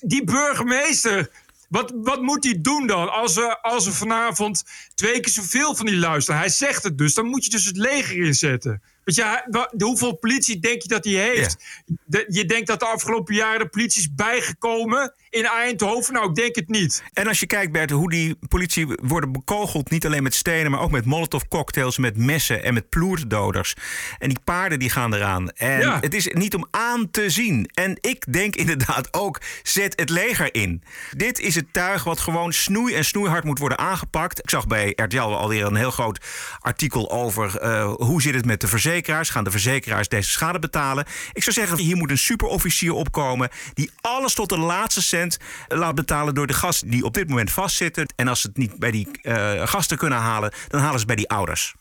die 0.00 0.24
burgemeester, 0.24 1.30
wat, 1.68 1.92
wat 1.94 2.22
moet 2.22 2.44
hij 2.44 2.60
doen 2.60 2.86
dan? 2.86 3.12
Als 3.12 3.34
we, 3.34 3.62
als 3.62 3.88
vanavond 3.88 4.64
twee 4.94 5.20
keer 5.20 5.32
zoveel 5.32 5.74
van 5.74 5.86
die 5.86 5.96
luisteren. 5.96 6.40
Hij 6.40 6.48
zegt 6.48 6.82
het 6.82 6.98
dus, 6.98 7.14
dan 7.14 7.26
moet 7.26 7.44
je 7.44 7.50
dus 7.50 7.64
het 7.64 7.76
leger 7.76 8.16
inzetten. 8.16 8.82
Hij- 9.14 9.44
wa- 9.50 9.72
hoeveel 9.78 10.16
politie 10.16 10.58
denk 10.58 10.82
je 10.82 10.88
dat 10.88 11.04
hij 11.04 11.12
heeft? 11.14 11.56
De- 12.04 12.24
je 12.28 12.44
denkt 12.44 12.66
dat 12.66 12.80
de 12.80 12.86
afgelopen 12.86 13.34
jaren 13.34 13.58
de 13.58 13.68
politie 13.68 14.00
is 14.00 14.14
bijgekomen 14.14 15.14
in 15.30 15.44
Eindhoven? 15.44 16.12
Nou, 16.14 16.28
ik 16.28 16.34
denk 16.34 16.54
het 16.56 16.68
niet. 16.68 17.02
En 17.12 17.26
als 17.26 17.40
je 17.40 17.46
kijkt, 17.46 17.72
Bert, 17.72 17.90
hoe 17.90 18.10
die 18.10 18.38
politie 18.48 18.86
worden 19.02 19.32
bekogeld... 19.32 19.90
niet 19.90 20.06
alleen 20.06 20.22
met 20.22 20.34
stenen, 20.34 20.70
maar 20.70 20.80
ook 20.80 20.90
met 20.90 21.04
molotovcocktails... 21.04 21.98
met 21.98 22.16
messen 22.16 22.62
en 22.64 22.74
met 22.74 22.88
ploerdoders. 22.88 23.74
En 24.18 24.28
die 24.28 24.38
paarden 24.44 24.78
die 24.78 24.90
gaan 24.90 25.14
eraan. 25.14 25.50
En 25.50 25.80
Ja. 25.80 25.98
het 26.00 26.14
is 26.14 26.26
niet 26.32 26.54
om 26.54 26.66
aan 26.70 27.10
te 27.10 27.30
zien. 27.30 27.70
En 27.74 27.98
ik 28.00 28.32
denk 28.32 28.56
inderdaad 28.66 29.08
ook, 29.14 29.40
zet 29.62 29.98
het 30.00 30.10
leger 30.10 30.54
in. 30.54 30.82
Dit 31.16 31.38
is 31.40 31.54
het 31.54 31.72
tuig 31.72 32.04
wat 32.04 32.20
gewoon 32.20 32.52
snoei 32.52 32.94
en 32.94 33.04
snoeihard 33.04 33.44
moet 33.44 33.58
worden 33.58 33.78
aangepakt. 33.78 34.38
Ik 34.38 34.50
zag 34.50 34.66
bij 34.66 34.92
RTL 34.96 35.18
alweer 35.20 35.64
een 35.64 35.74
heel 35.76 35.90
groot 35.90 36.24
artikel 36.58 37.10
over... 37.10 37.58
eh, 37.58 37.92
hoe 37.94 38.22
zit 38.22 38.34
het 38.34 38.44
met 38.44 38.60
de 38.60 38.68
Gaan 39.04 39.44
de 39.44 39.50
verzekeraars 39.50 40.08
deze 40.08 40.30
schade 40.30 40.58
betalen? 40.58 41.04
Ik 41.32 41.42
zou 41.42 41.56
zeggen, 41.56 41.78
hier 41.78 41.96
moet 41.96 42.10
een 42.10 42.18
superofficier 42.18 42.92
opkomen... 42.92 43.48
die 43.74 43.90
alles 44.00 44.34
tot 44.34 44.48
de 44.48 44.58
laatste 44.58 45.02
cent 45.02 45.38
laat 45.68 45.94
betalen 45.94 46.34
door 46.34 46.46
de 46.46 46.52
gasten 46.52 46.90
die 46.90 47.04
op 47.04 47.14
dit 47.14 47.28
moment 47.28 47.50
vastzitten. 47.50 48.06
En 48.16 48.28
als 48.28 48.40
ze 48.40 48.46
het 48.46 48.56
niet 48.56 48.78
bij 48.78 48.90
die 48.90 49.08
eh, 49.22 49.66
gasten 49.66 49.98
kunnen 49.98 50.18
halen, 50.18 50.52
dan 50.68 50.80
halen 50.80 51.00
ze 51.00 51.06
het 51.06 51.06
bij 51.06 51.16
die 51.16 51.28
ouders. 51.28 51.74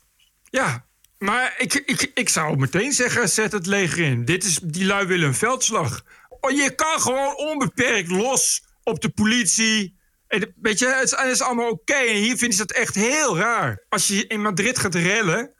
Ja, 0.50 0.86
maar 1.18 1.54
ik, 1.58 1.74
ik, 1.74 2.12
ik 2.14 2.30
zou 2.30 2.58
meteen 2.58 2.92
zeggen, 2.92 3.30
zet 3.30 3.52
het 3.52 3.66
leger 3.66 4.04
in. 4.04 4.26
Dit 4.26 4.44
is, 4.44 4.60
die 4.64 4.86
lui 4.86 5.08
willen 5.08 5.28
een 5.28 5.36
veldslag. 5.36 6.02
Oh, 6.40 6.52
je 6.52 6.76
kan 6.76 7.02
gewoon 7.02 7.36
onbeperkt 7.36 8.10
los 8.10 8.64
op 8.84 9.02
de 9.02 9.10
politie. 9.10 9.98
En, 10.28 10.54
weet 10.62 10.80
je, 10.80 10.88
het 10.88 11.04
is, 11.04 11.12
het 11.12 11.32
is 11.32 11.42
allemaal 11.42 11.70
oké. 11.70 11.94
En 11.94 12.16
hier 12.16 12.38
vinden 12.38 12.58
ze 12.58 12.66
dat 12.66 12.78
echt 12.78 12.96
heel 12.96 13.38
raar. 13.38 13.86
Als 13.90 14.08
je 14.08 14.28
in 14.28 14.42
Madrid 14.42 14.80
gaat 14.80 14.96
rellen 14.96 15.55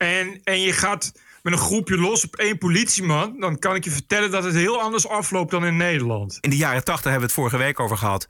en, 0.00 0.40
en 0.44 0.60
je 0.60 0.72
gaat 0.72 1.12
met 1.42 1.52
een 1.52 1.58
groepje 1.58 1.96
los 1.98 2.24
op 2.24 2.36
één 2.36 2.58
politieman... 2.58 3.36
dan 3.40 3.58
kan 3.58 3.74
ik 3.74 3.84
je 3.84 3.90
vertellen 3.90 4.30
dat 4.30 4.44
het 4.44 4.54
heel 4.54 4.80
anders 4.80 5.08
afloopt 5.08 5.50
dan 5.50 5.66
in 5.66 5.76
Nederland. 5.76 6.38
In 6.40 6.50
de 6.50 6.56
jaren 6.56 6.84
80 6.84 7.02
hebben 7.10 7.20
we 7.20 7.26
het 7.26 7.34
vorige 7.34 7.56
week 7.56 7.80
over 7.80 7.96
gehad. 7.96 8.26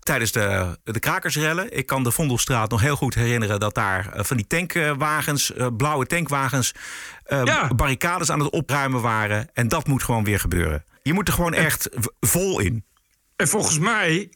Tijdens 0.00 0.32
de, 0.32 0.78
de 0.84 0.98
krakersrellen. 0.98 1.76
Ik 1.76 1.86
kan 1.86 2.02
de 2.04 2.10
Vondelstraat 2.10 2.70
nog 2.70 2.80
heel 2.80 2.96
goed 2.96 3.14
herinneren 3.14 3.60
dat 3.60 3.74
daar 3.74 4.12
eh, 4.12 4.24
van 4.24 4.36
die 4.36 4.46
tankwagens, 4.46 5.54
eh, 5.54 5.66
blauwe 5.76 6.06
tankwagens, 6.06 6.72
Ja. 7.28 7.68
barricades 7.76 8.30
aan 8.30 8.40
het 8.40 8.50
opruimen 8.50 9.00
waren. 9.00 9.48
En 9.52 9.68
dat 9.68 9.86
moet 9.86 10.02
gewoon 10.02 10.24
weer 10.24 10.40
gebeuren. 10.40 10.84
Je 11.02 11.12
moet 11.12 11.28
er 11.28 11.34
gewoon 11.34 11.54
echt 11.54 11.88
vol 12.20 12.60
in. 12.60 12.84
En 13.36 13.48
volgens 13.48 13.78
mij 13.78 14.28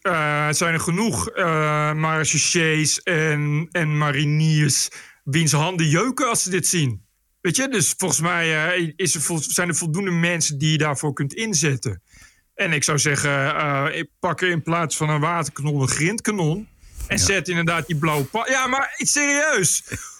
zijn 0.53 0.73
er 0.73 0.79
genoeg 0.79 1.29
marechaussées 1.95 3.03
en, 3.03 3.67
en 3.71 3.97
mariniers... 3.97 4.89
wiens 5.31 5.51
handen 5.51 5.87
jeuken 5.87 6.29
als 6.29 6.43
ze 6.43 6.49
dit 6.49 6.67
zien. 6.67 7.05
Weet 7.41 7.55
je, 7.55 7.67
dus 7.67 7.93
volgens 7.97 8.19
mij 8.21 8.71
eh, 8.75 8.91
is 8.95 9.15
er 9.15 9.21
vol- 9.21 9.41
zijn 9.41 9.67
er 9.69 9.75
voldoende 9.75 10.11
mensen 10.11 10.57
die 10.57 10.71
je 10.71 10.77
daarvoor 10.77 11.13
kunt 11.13 11.33
inzetten. 11.33 12.01
En 12.55 12.73
ik 12.73 12.83
zou 12.83 12.99
zeggen, 12.99 13.55
eh, 13.55 13.85
ik 13.97 14.09
pak 14.19 14.41
er 14.41 14.49
in 14.49 14.63
plaats 14.63 14.97
van 14.97 15.09
een 15.09 15.19
waterkanon 15.19 15.81
een 15.81 15.87
grindkanon... 15.87 16.67
en 17.07 17.19
zet 17.19 17.47
inderdaad 17.47 17.87
die 17.87 17.95
blauwe... 17.97 18.27
Ja, 18.49 18.67
maar 18.67 18.93
serieus... 18.97 19.83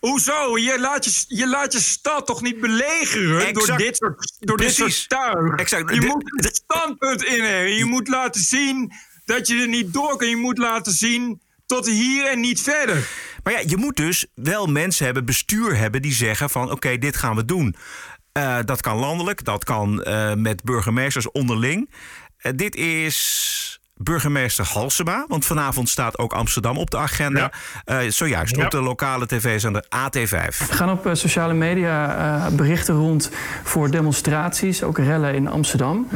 Hoezo? 0.00 0.58
Je 0.58 0.80
laat 0.80 1.04
je, 1.04 1.24
je 1.36 1.48
laat 1.48 1.72
je 1.72 1.80
stad 1.80 2.26
toch 2.26 2.42
niet 2.42 2.60
belegeren 2.60 3.54
door 3.54 3.76
dit 3.76 3.96
soort, 3.96 4.36
door 4.38 4.56
dit 4.56 4.74
Precies. 4.74 4.96
soort 4.96 5.08
tuig? 5.08 5.54
Exact. 5.54 5.94
Je 5.94 6.00
De- 6.00 6.06
moet 6.06 6.44
een 6.44 6.50
standpunt 6.52 7.24
innemen. 7.24 7.74
Je 7.74 7.84
moet 7.84 8.08
laten 8.08 8.40
zien 8.40 8.92
dat 9.24 9.46
je 9.48 9.60
er 9.60 9.68
niet 9.68 9.92
door 9.92 10.16
kan. 10.16 10.28
Je 10.28 10.36
moet 10.36 10.58
laten 10.58 10.92
zien 10.92 11.40
tot 11.66 11.86
hier 11.86 12.26
en 12.26 12.40
niet 12.40 12.60
verder. 12.60 13.08
Maar 13.46 13.54
ja, 13.54 13.62
je 13.66 13.76
moet 13.76 13.96
dus 13.96 14.26
wel 14.34 14.66
mensen 14.66 15.04
hebben, 15.04 15.24
bestuur 15.24 15.76
hebben 15.76 16.02
die 16.02 16.12
zeggen 16.12 16.50
van 16.50 16.70
oké, 16.70 16.98
dit 16.98 17.16
gaan 17.16 17.36
we 17.36 17.44
doen. 17.44 17.74
Eh, 18.32 18.58
dat 18.64 18.80
kan 18.80 18.96
landelijk, 18.96 19.44
dat 19.44 19.64
kan 19.64 20.02
eh, 20.02 20.34
met 20.34 20.62
burgemeesters 20.64 21.30
onderling. 21.30 21.90
Eh, 22.36 22.52
dit 22.56 22.74
is 22.76 23.80
burgemeester 23.98 24.64
Halsema, 24.64 25.24
want 25.28 25.44
vanavond 25.44 25.88
staat 25.88 26.18
ook 26.18 26.32
Amsterdam 26.32 26.76
op 26.78 26.90
de 26.90 26.96
agenda. 26.96 27.52
Eh, 27.84 27.98
zojuist 28.08 28.56
Ja. 28.56 28.64
op 28.64 28.70
de 28.70 28.80
lokale 28.80 29.26
tv-zender 29.26 29.84
AT5. 29.88 30.60
Er 30.68 30.74
gaan 30.74 30.90
op 30.90 31.10
sociale 31.12 31.54
media 31.54 32.16
eh, 32.46 32.52
berichten 32.54 32.94
rond 32.94 33.30
voor 33.64 33.90
demonstraties, 33.90 34.82
ook 34.82 34.98
rellen 34.98 35.34
in 35.34 35.48
Amsterdam. 35.48 36.08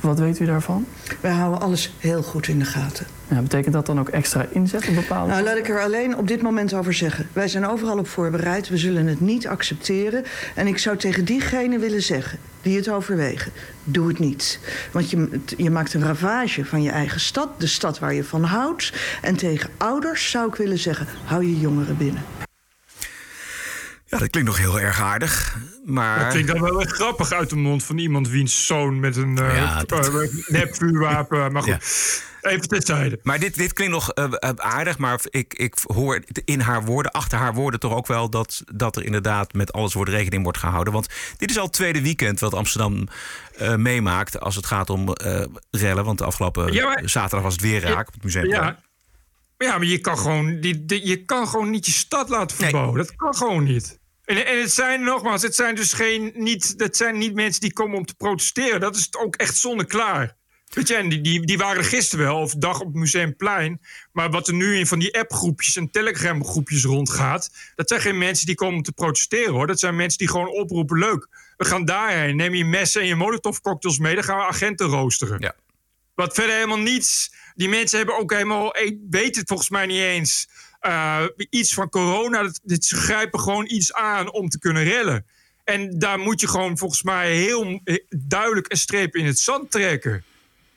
Wat 0.00 0.18
weet 0.18 0.40
u 0.40 0.46
daarvan? 0.46 0.86
Wij 1.20 1.32
houden 1.32 1.60
alles 1.60 1.92
heel 1.98 2.22
goed 2.22 2.48
in 2.48 2.58
de 2.58 2.64
gaten. 2.64 3.06
Ja, 3.28 3.40
betekent 3.40 3.74
dat 3.74 3.86
dan 3.86 4.00
ook 4.00 4.08
extra 4.08 4.46
inzet 4.50 4.88
op 4.88 4.94
bepaalde... 4.94 5.32
Nou, 5.32 5.44
laat 5.44 5.56
ik 5.56 5.68
er 5.68 5.82
alleen 5.82 6.16
op 6.16 6.28
dit 6.28 6.42
moment 6.42 6.74
over 6.74 6.94
zeggen. 6.94 7.28
Wij 7.32 7.48
zijn 7.48 7.66
overal 7.66 7.98
op 7.98 8.08
voorbereid. 8.08 8.68
We 8.68 8.76
zullen 8.76 9.06
het 9.06 9.20
niet 9.20 9.46
accepteren. 9.46 10.24
En 10.54 10.66
ik 10.66 10.78
zou 10.78 10.96
tegen 10.96 11.24
diegenen 11.24 11.80
willen 11.80 12.02
zeggen 12.02 12.38
die 12.62 12.76
het 12.76 12.88
overwegen: 12.88 13.52
doe 13.84 14.08
het 14.08 14.18
niet. 14.18 14.58
Want 14.92 15.10
je, 15.10 15.40
je 15.56 15.70
maakt 15.70 15.94
een 15.94 16.04
ravage 16.04 16.64
van 16.64 16.82
je 16.82 16.90
eigen 16.90 17.20
stad, 17.20 17.60
de 17.60 17.66
stad 17.66 17.98
waar 17.98 18.14
je 18.14 18.24
van 18.24 18.42
houdt. 18.42 18.92
En 19.22 19.36
tegen 19.36 19.70
ouders 19.76 20.30
zou 20.30 20.48
ik 20.48 20.54
willen 20.54 20.78
zeggen: 20.78 21.06
hou 21.24 21.46
je 21.46 21.60
jongeren 21.60 21.96
binnen. 21.96 22.22
Ja, 24.04 24.18
dat 24.18 24.30
klinkt 24.30 24.48
nog 24.48 24.58
heel 24.58 24.80
erg 24.80 25.00
aardig. 25.00 25.58
Maar 25.84 26.18
Dat 26.18 26.28
klinkt 26.28 26.48
dan 26.52 26.60
wel 26.60 26.80
echt 26.80 26.92
grappig 26.92 27.32
uit 27.32 27.50
de 27.50 27.56
mond 27.56 27.84
van 27.84 27.98
iemand 27.98 28.28
wiens 28.28 28.66
zoon 28.66 29.00
met 29.00 29.16
een 29.16 29.38
eh 29.38 29.56
Ja, 29.56 29.82
dat- 29.86 30.08
eh, 30.22 30.28
nepvuurwapen. 30.46 31.52
Maar 31.52 31.62
goed, 31.62 32.22
even 32.40 32.68
terzijde. 32.68 33.18
Maar 33.22 33.38
dit, 33.38 33.54
dit 33.54 33.72
klinkt 33.72 33.92
nog 33.94 34.10
eh, 34.10 34.24
eh, 34.24 34.50
aardig, 34.56 34.98
maar 34.98 35.20
ik, 35.30 35.54
ik 35.54 35.74
hoor 35.86 36.22
in 36.44 36.60
haar 36.60 36.84
woorden, 36.84 37.12
achter 37.12 37.38
haar 37.38 37.54
woorden 37.54 37.80
toch 37.80 37.92
ook 37.94 38.06
wel 38.06 38.30
dat, 38.30 38.62
dat 38.72 38.96
er 38.96 39.04
inderdaad 39.04 39.52
met 39.52 39.72
alles 39.72 39.94
wordt 39.94 40.10
rekening 40.10 40.42
wordt 40.42 40.58
gehouden. 40.58 40.92
Want 40.92 41.08
dit 41.36 41.50
is 41.50 41.58
al 41.58 41.64
het 41.64 41.72
tweede 41.72 42.02
weekend 42.02 42.40
wat 42.40 42.54
Amsterdam 42.54 43.08
eh, 43.56 43.74
meemaakt 43.74 44.40
als 44.40 44.56
het 44.56 44.66
gaat 44.66 44.90
om 44.90 45.08
eh, 45.12 45.44
rellen. 45.70 46.04
Want 46.04 46.18
de 46.18 46.24
afgelopen 46.24 46.72
Ja, 46.72 46.84
maar- 46.86 47.02
zaterdag 47.08 47.42
was 47.42 47.52
het 47.52 47.62
weer 47.62 47.80
raak 47.82 48.06
op 48.08 48.14
het 48.14 48.24
museum. 48.24 48.46
Ja. 48.46 48.78
Ja, 49.58 49.78
maar 49.78 49.86
je 49.86 49.98
kan 49.98 50.18
gewoon, 50.18 50.60
die, 50.60 50.84
die- 50.84 51.06
je 51.06 51.24
kan 51.24 51.48
gewoon 51.48 51.70
niet 51.70 51.86
je 51.86 51.92
stad 51.92 52.28
laten 52.28 52.56
Nee. 52.60 52.68
verbouwen. 52.68 52.98
Dat 52.98 53.16
kan 53.16 53.34
gewoon 53.34 53.64
niet. 53.64 53.98
En, 54.24 54.46
en 54.46 54.60
het 54.60 54.72
zijn 54.72 55.02
nogmaals, 55.02 55.42
het 55.42 55.54
zijn 55.54 55.74
dus 55.74 55.92
geen, 55.92 56.32
niet, 56.34 56.78
dat 56.78 56.96
zijn 56.96 57.18
niet 57.18 57.34
mensen 57.34 57.60
die 57.60 57.72
komen 57.72 57.98
om 57.98 58.06
te 58.06 58.14
protesteren. 58.14 58.80
Dat 58.80 58.96
is 58.96 59.08
ook 59.16 59.36
echt 59.36 59.56
zonneklaar. 59.56 60.36
Weet 60.74 60.88
je, 60.88 60.94
en 60.94 61.08
die, 61.08 61.20
die, 61.20 61.46
die 61.46 61.58
waren 61.58 61.76
er 61.76 61.88
gisteren 61.88 62.24
wel, 62.24 62.40
of 62.40 62.54
dag 62.54 62.80
op 62.80 62.86
het 62.86 62.94
Museumplein. 62.94 63.80
Maar 64.12 64.30
wat 64.30 64.48
er 64.48 64.54
nu 64.54 64.76
in 64.76 64.86
van 64.86 64.98
die 64.98 65.18
appgroepjes 65.18 65.76
en 65.76 65.90
telegramgroepjes 65.90 66.84
rondgaat... 66.84 67.50
dat 67.74 67.88
zijn 67.88 68.00
geen 68.00 68.18
mensen 68.18 68.46
die 68.46 68.54
komen 68.54 68.76
om 68.76 68.82
te 68.82 68.92
protesteren, 68.92 69.52
hoor. 69.52 69.66
Dat 69.66 69.80
zijn 69.80 69.96
mensen 69.96 70.18
die 70.18 70.28
gewoon 70.28 70.48
oproepen, 70.48 70.98
leuk, 70.98 71.28
we 71.56 71.64
gaan 71.64 71.84
daarheen. 71.84 72.36
Neem 72.36 72.54
je 72.54 72.64
messen 72.64 73.00
en 73.00 73.06
je 73.06 73.14
molotovcocktails 73.14 73.98
mee, 73.98 74.14
dan 74.14 74.24
gaan 74.24 74.38
we 74.38 74.44
agenten 74.44 74.86
roosteren. 74.86 75.40
Ja. 75.40 75.54
Wat 76.14 76.34
verder 76.34 76.54
helemaal 76.54 76.78
niets. 76.78 77.32
Die 77.54 77.68
mensen 77.68 77.98
hebben 77.98 78.18
ook 78.18 78.32
helemaal. 78.32 78.74
Weet 79.10 79.36
het 79.36 79.48
volgens 79.48 79.68
mij 79.68 79.86
niet 79.86 80.00
eens. 80.00 80.48
Eh, 80.84 81.24
iets 81.50 81.74
van 81.74 81.88
corona. 81.88 82.50
Dat, 82.62 82.84
ze 82.84 82.96
grijpen 82.96 83.40
gewoon 83.40 83.66
iets 83.68 83.92
aan 83.92 84.32
om 84.32 84.48
te 84.48 84.58
kunnen 84.58 84.84
rellen. 84.84 85.26
En 85.64 85.98
daar 85.98 86.18
moet 86.18 86.40
je 86.40 86.48
gewoon 86.48 86.78
volgens 86.78 87.02
mij 87.02 87.36
heel 87.36 87.80
eh, 87.84 87.96
duidelijk 88.08 88.72
een 88.72 88.78
streep 88.78 89.16
in 89.16 89.26
het 89.26 89.38
zand 89.38 89.70
trekken. 89.70 90.24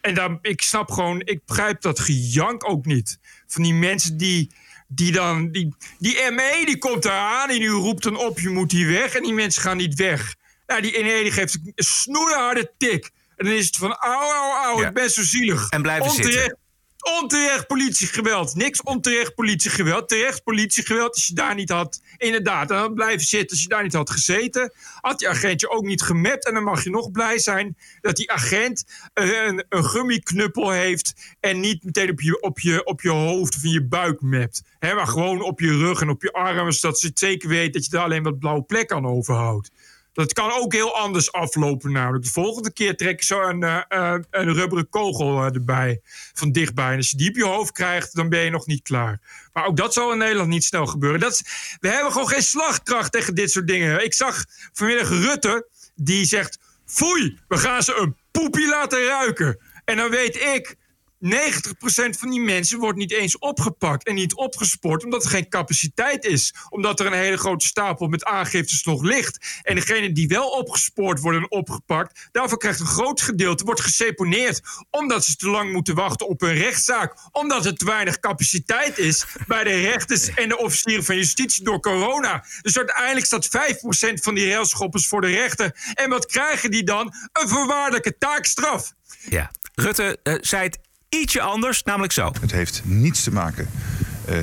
En 0.02 0.14
daar, 0.14 0.38
ik 0.42 0.62
snap 0.62 0.92
gewoon, 0.92 1.22
ik 1.26 1.46
begrijp 1.46 1.82
dat 1.82 2.00
gejank 2.00 2.70
ook 2.70 2.86
niet. 2.86 3.20
Van 3.48 3.64
die 3.64 3.74
mensen 3.74 4.18
die, 4.18 4.52
die 4.88 5.12
dan. 5.12 5.52
Die, 5.52 5.76
die 6.00 6.32
ME 6.32 6.62
die 6.66 6.78
komt 6.78 7.06
eraan 7.06 7.50
en 7.50 7.60
die 7.60 7.68
roept 7.68 8.04
dan 8.04 8.18
op: 8.18 8.40
je 8.40 8.50
moet 8.50 8.72
hier 8.72 8.88
weg. 8.88 9.16
En 9.16 9.24
die 9.24 9.34
mensen 9.34 9.62
gaan 9.62 9.78
niet 9.78 9.96
weg. 9.96 10.36
Nou, 10.68 10.82
die 10.82 11.04
ME 11.04 11.20
die 11.22 11.32
geeft 11.32 11.60
een 11.64 11.74
snoeiharde 11.76 12.72
tik. 12.78 13.12
En 13.36 13.46
dan 13.46 13.56
is 13.56 13.66
het 13.66 13.78
van: 13.78 13.96
auw, 13.96 14.54
auw, 14.64 14.80
Ja. 14.82 14.88
ik 14.88 14.94
ben 14.94 15.10
zo 15.10 15.24
zielig. 15.24 15.70
En 15.70 15.82
blijven 15.82 16.10
Onterecht, 16.10 16.34
zitten. 16.34 16.58
Onterecht 17.16 17.68
politiegeweld. 17.68 18.56
Niks 18.56 18.82
onterecht 18.82 19.36
politiegeweld. 19.36 20.10
Terecht 20.10 20.44
politiegeweld 20.44 21.14
als 21.14 21.28
je 21.28 21.34
daar 21.34 21.56
niet 21.56 21.70
had... 21.70 22.02
Inderdaad, 22.18 22.68
dan 22.68 22.78
had 22.78 22.94
blijven 22.94 23.28
zitten 23.28 23.50
als 23.50 23.62
je 23.62 23.68
daar 23.68 23.84
niet 23.84 23.94
had 23.94 24.10
gezeten. 24.10 24.74
Had 25.02 25.20
die 25.20 25.30
agent 25.30 25.62
je 25.62 25.70
ook 25.70 25.84
niet 25.84 26.02
gemapt. 26.02 26.46
En 26.46 26.54
dan 26.54 26.64
mag 26.64 26.84
je 26.84 26.90
nog 26.90 27.12
blij 27.12 27.40
zijn 27.40 27.78
dat 28.02 28.16
die 28.16 28.32
agent 28.32 28.86
een, 29.14 29.66
een 29.70 29.86
gummiknuppel 29.86 30.70
heeft... 30.70 31.36
en 31.40 31.60
niet 31.60 31.84
meteen 31.84 32.10
op 32.10 32.22
je, 32.22 32.42
op 32.42 32.60
je, 32.60 32.86
op 32.86 33.02
je 33.02 33.10
hoofd 33.10 33.56
of 33.56 33.64
in 33.64 33.72
je 33.72 33.84
buik 33.84 34.22
mapt. 34.22 34.64
Hè, 34.80 34.94
maar 34.94 35.08
gewoon 35.08 35.42
op 35.42 35.60
je 35.60 35.78
rug 35.78 36.02
en 36.02 36.10
op 36.10 36.22
je 36.22 36.32
armen... 36.32 36.74
zodat 36.74 37.00
ze 37.00 37.12
zeker 37.14 37.50
weet 37.50 37.74
dat 37.74 37.84
je 37.84 37.92
daar 37.92 38.04
alleen 38.04 38.24
wat 38.24 38.40
blauwe 38.40 38.64
plek 38.64 38.92
aan 38.92 39.08
overhoudt. 39.08 39.72
Dat 40.18 40.34
kan 40.34 40.52
ook 40.52 40.74
heel 40.74 40.96
anders 40.96 41.32
aflopen 41.32 41.92
namelijk. 41.92 42.24
De 42.24 42.32
volgende 42.32 42.74
keer 42.74 42.96
trek 42.96 43.20
je 43.20 43.26
zo 43.26 43.42
een, 43.42 43.64
eh, 43.64 43.82
eh, 43.88 44.20
een 44.32 44.54
rubberen 44.54 44.90
kogel 44.90 45.46
eh, 45.46 45.54
erbij. 45.54 46.02
Van 46.34 46.52
dichtbij. 46.52 46.92
En 46.92 46.98
als 46.98 47.10
je 47.10 47.18
die 47.18 47.30
op 47.30 47.36
je 47.36 47.46
hoofd 47.46 47.72
krijgt, 47.72 48.16
dan 48.16 48.30
ben 48.30 48.40
je 48.40 48.50
nog 48.50 48.66
niet 48.66 48.82
klaar. 48.82 49.20
Maar 49.54 49.66
ook 49.66 49.78
dat 49.78 49.94
zal 49.94 50.12
in 50.12 50.18
Nederland 50.18 50.50
niet 50.50 50.64
snel 50.64 50.86
gebeuren. 50.86 51.20
Dat 51.20 51.32
is, 51.32 51.44
we 51.80 51.88
hebben 51.88 52.12
gewoon 52.12 52.28
geen 52.28 52.42
slagkracht 52.42 53.12
tegen 53.12 53.36
dit 53.36 53.52
soort 53.52 53.68
dingen. 53.68 54.04
Ik 54.04 54.14
zag 54.14 54.46
vanmiddag 54.74 55.10
Rutte, 55.10 55.68
die 55.96 56.26
zegt... 56.26 56.60
Foei, 56.86 57.40
we 57.48 57.58
gaan 57.58 57.84
ze 57.84 57.96
een 57.96 58.16
poepie 58.32 58.68
laten 58.68 59.06
ruiken. 59.06 59.60
En 59.86 59.98
dan 59.98 60.10
weet 60.10 60.36
ik... 60.36 60.76
90% 61.26 61.30
van 62.18 62.30
die 62.30 62.42
mensen 62.42 62.80
wordt 62.80 62.98
niet 62.98 63.12
eens 63.12 63.38
opgepakt 63.38 64.08
en 64.08 64.16
niet 64.16 64.36
opgespoord 64.36 65.04
omdat 65.04 65.24
er 65.24 65.30
geen 65.30 65.50
capaciteit 65.50 66.26
is. 66.26 66.54
Omdat 66.70 67.00
er 67.00 67.06
een 67.06 67.14
hele 67.14 67.38
grote 67.38 67.68
stapel 67.68 68.08
met 68.08 68.26
aangiftes 68.26 68.84
nog 68.84 69.02
ligt. 69.02 69.62
En 69.62 69.76
degene 69.76 70.12
die 70.12 70.28
wel 70.28 70.50
opgespoord 70.50 71.20
worden 71.20 71.42
en 71.42 71.52
opgepakt, 71.52 72.28
daarvoor 72.32 72.58
krijgt 72.58 72.80
een 72.80 72.86
groot 72.86 73.22
gedeelte, 73.22 73.64
wordt 73.64 73.82
geseponeerd. 73.82 74.62
Omdat 74.90 75.26
ze 75.26 75.36
te 75.36 75.50
lang 75.50 75.72
moeten 75.72 75.96
wachten 75.96 76.28
op 76.28 76.42
een 76.42 76.54
rechtszaak. 76.54 77.14
Omdat 77.32 77.66
er 77.66 77.76
te 77.76 77.86
weinig 77.86 78.20
capaciteit 78.20 78.98
is 78.98 79.26
bij 79.48 79.64
de 79.64 79.82
rechters 79.82 80.30
en 80.34 80.50
de 80.50 80.58
officieren 80.58 81.04
van 81.04 81.16
justitie 81.16 81.64
door 81.64 81.80
corona. 81.80 82.46
Dus 82.62 82.78
uiteindelijk 82.78 83.26
staat 83.26 83.48
5% 83.48 84.14
van 84.14 84.36
die 84.36 84.50
railschoppers 84.50 85.08
voor 85.08 85.22
de 85.22 85.28
rechter. 85.28 85.92
En 85.94 86.10
wat 86.10 86.26
krijgen 86.26 86.72
die 86.72 86.84
dan? 86.84 87.14
Een 87.32 87.50
voorwaardelijke 87.50 88.18
taakstraf. 88.18 88.94
Ja. 89.30 89.52
Rutte 89.76 90.20
eh, 90.24 90.36
zei 90.42 90.64
het 90.64 90.80
ietsje 91.10 91.42
anders, 91.42 91.84
namelijk 91.84 92.14
zo. 92.14 92.32
Het 92.42 92.52
heeft 92.52 92.82
niets 92.86 93.24
te 93.24 93.32
maken 93.32 93.70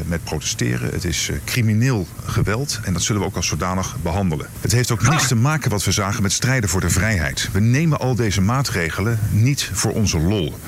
met 0.06 0.24
protesteren. 0.24 0.90
Het 0.92 1.04
is 1.04 1.28
eh, 1.28 1.36
crimineel 1.44 2.06
geweld 2.24 2.80
en 2.84 2.92
dat 2.92 3.02
zullen 3.02 3.20
we 3.20 3.26
ook 3.26 3.36
als 3.36 3.46
zodanig 3.46 3.96
behandelen. 4.02 4.46
Het 4.60 4.72
heeft 4.72 4.90
ook 4.90 5.08
niets 5.08 5.28
te 5.28 5.34
maken 5.34 5.70
wat 5.70 5.84
we 5.84 5.92
zagen 5.92 6.22
met 6.22 6.32
strijden 6.32 6.70
voor 6.70 6.80
de 6.80 6.90
vrijheid. 6.90 7.48
We 7.52 7.60
nemen 7.60 7.98
al 7.98 8.14
deze 8.14 8.40
maatregelen 8.40 9.18
niet 9.30 9.70
voor 9.72 9.92
onze 9.92 10.18
lol. 10.18 10.58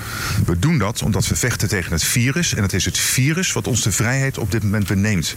We 0.44 0.58
doen 0.58 0.78
dat 0.78 1.02
omdat 1.02 1.26
we 1.26 1.36
vechten 1.36 1.68
tegen 1.68 1.92
het 1.92 2.04
virus 2.04 2.54
en 2.54 2.62
het 2.62 2.72
is 2.72 2.84
het 2.84 2.98
virus 2.98 3.52
wat 3.52 3.66
ons 3.66 3.82
de 3.82 3.92
vrijheid 3.92 4.38
op 4.38 4.50
dit 4.50 4.62
moment 4.62 4.86
beneemt. 4.86 5.36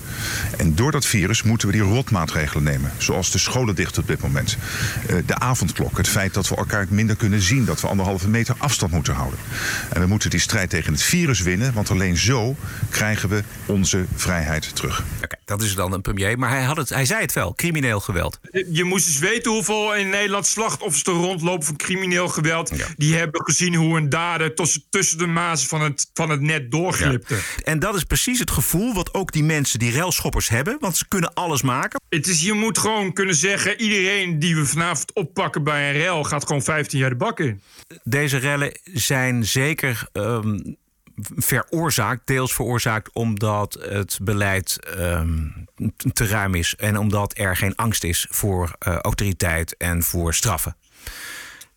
En 0.58 0.76
door 0.76 0.92
dat 0.92 1.06
virus 1.06 1.44
moeten 1.44 1.68
we 1.68 1.74
die 1.74 1.84
rotmaatregelen 1.84 2.64
nemen, 2.64 2.92
zoals 2.98 3.32
de 3.32 3.38
scholen 3.38 3.76
dicht 3.76 3.98
op 3.98 4.08
dit 4.08 4.22
moment. 4.22 4.58
Eh, 5.08 5.16
de 5.26 5.40
avondklok, 5.40 5.98
het 5.98 6.08
feit 6.08 6.34
dat 6.34 6.50
we 6.50 6.56
elkaar 6.56 6.86
minder 6.90 7.16
kunnen 7.16 7.42
zien, 7.42 7.66
dat 7.66 7.82
we 7.82 7.88
anderhalve 7.88 8.30
meter 8.30 8.56
afstand 8.58 8.92
moeten 8.92 9.14
houden. 9.14 9.40
En 9.90 10.02
we 10.02 10.08
moeten 10.08 10.30
die 10.30 10.40
strijd 10.40 10.70
tegen 10.70 10.94
het 10.94 11.02
virus 11.02 11.42
winnen, 11.42 11.74
want 11.74 11.90
alleen 11.90 12.18
zo 12.18 12.56
krijgen 12.90 13.30
we 13.30 13.44
onze 13.70 14.06
vrijheid 14.16 14.76
terug. 14.76 15.04
Oké, 15.24 15.36
dat 15.46 15.62
is 15.62 15.76
dan 15.76 15.94
een 15.94 16.02
premier, 16.02 16.40
maar 16.40 16.50
hij, 16.50 16.64
had 16.64 16.78
het, 16.78 16.90
hij 16.90 17.06
zei 17.06 17.22
het 17.22 17.34
wel, 17.34 17.56
crimineel 17.56 18.00
geweld. 18.00 18.40
Je 18.72 18.84
moest 18.84 19.08
eens 19.08 19.20
weten 19.20 19.52
hoeveel 19.52 19.96
in 19.96 20.10
Nederland 20.10 20.46
slachtoffers 20.46 21.04
er 21.04 21.14
rondlopen 21.14 21.66
van 21.66 21.76
crimineel 21.76 22.28
geweld. 22.28 22.72
Ja. 22.76 22.88
Die 22.96 23.16
hebben 23.16 23.46
gezien 23.46 23.76
hoe 23.76 23.98
een 23.98 24.10
dader 24.10 24.56
tussen, 24.56 24.84
tussen 24.90 25.18
de 25.18 25.28
mazen 25.28 25.70
van 25.70 25.82
het, 25.82 26.10
van 26.14 26.30
het 26.30 26.42
net 26.42 26.72
doorglipte. 26.72 27.38
En 27.64 27.80
dat 27.80 27.96
is 27.96 28.04
precies 28.04 28.40
het 28.40 28.52
gevoel 28.52 28.94
wat 28.94 29.14
ook 29.14 29.32
die 29.32 29.44
mensen, 29.44 29.80
die 29.80 29.92
railschoppers 29.92 30.50
hebben, 30.50 30.78
want 30.80 30.98
ze 30.98 31.08
kunnen 31.08 31.34
alles 31.34 31.62
maken. 31.62 32.02
Het 32.10 32.28
is, 32.28 32.42
je 32.42 32.54
moet 32.54 32.78
gewoon 32.78 33.14
kunnen 33.14 33.36
zeggen: 33.36 33.82
iedereen 33.82 34.40
die 34.40 34.56
we 34.56 34.66
vanavond 34.66 35.14
oppakken 35.14 35.64
bij 35.64 35.90
een 35.90 35.98
rel 36.02 36.24
gaat 36.24 36.46
gewoon 36.46 36.62
15 36.62 37.00
jaar 37.00 37.10
de 37.10 37.16
bak 37.16 37.40
in. 37.40 37.62
Deze 38.04 38.38
rellen 38.38 38.80
zijn 38.84 39.46
zeker 39.46 40.08
ehm, 40.12 40.60
veroorzaakt, 41.36 42.28
deels 42.28 42.54
veroorzaakt 42.54 43.14
omdat 43.14 43.78
het 43.82 44.20
beleid 44.22 44.80
ehm, 44.98 45.48
te 46.14 46.28
ruim 46.28 46.56
is 46.56 46.76
en 46.76 46.98
omdat 46.98 47.38
er 47.38 47.58
geen 47.58 47.76
angst 47.76 48.04
is 48.04 48.28
voor 48.30 48.76
eh, 48.80 48.96
autoriteit 48.96 49.78
en 49.78 50.04
voor 50.04 50.34
straffen. 50.34 50.76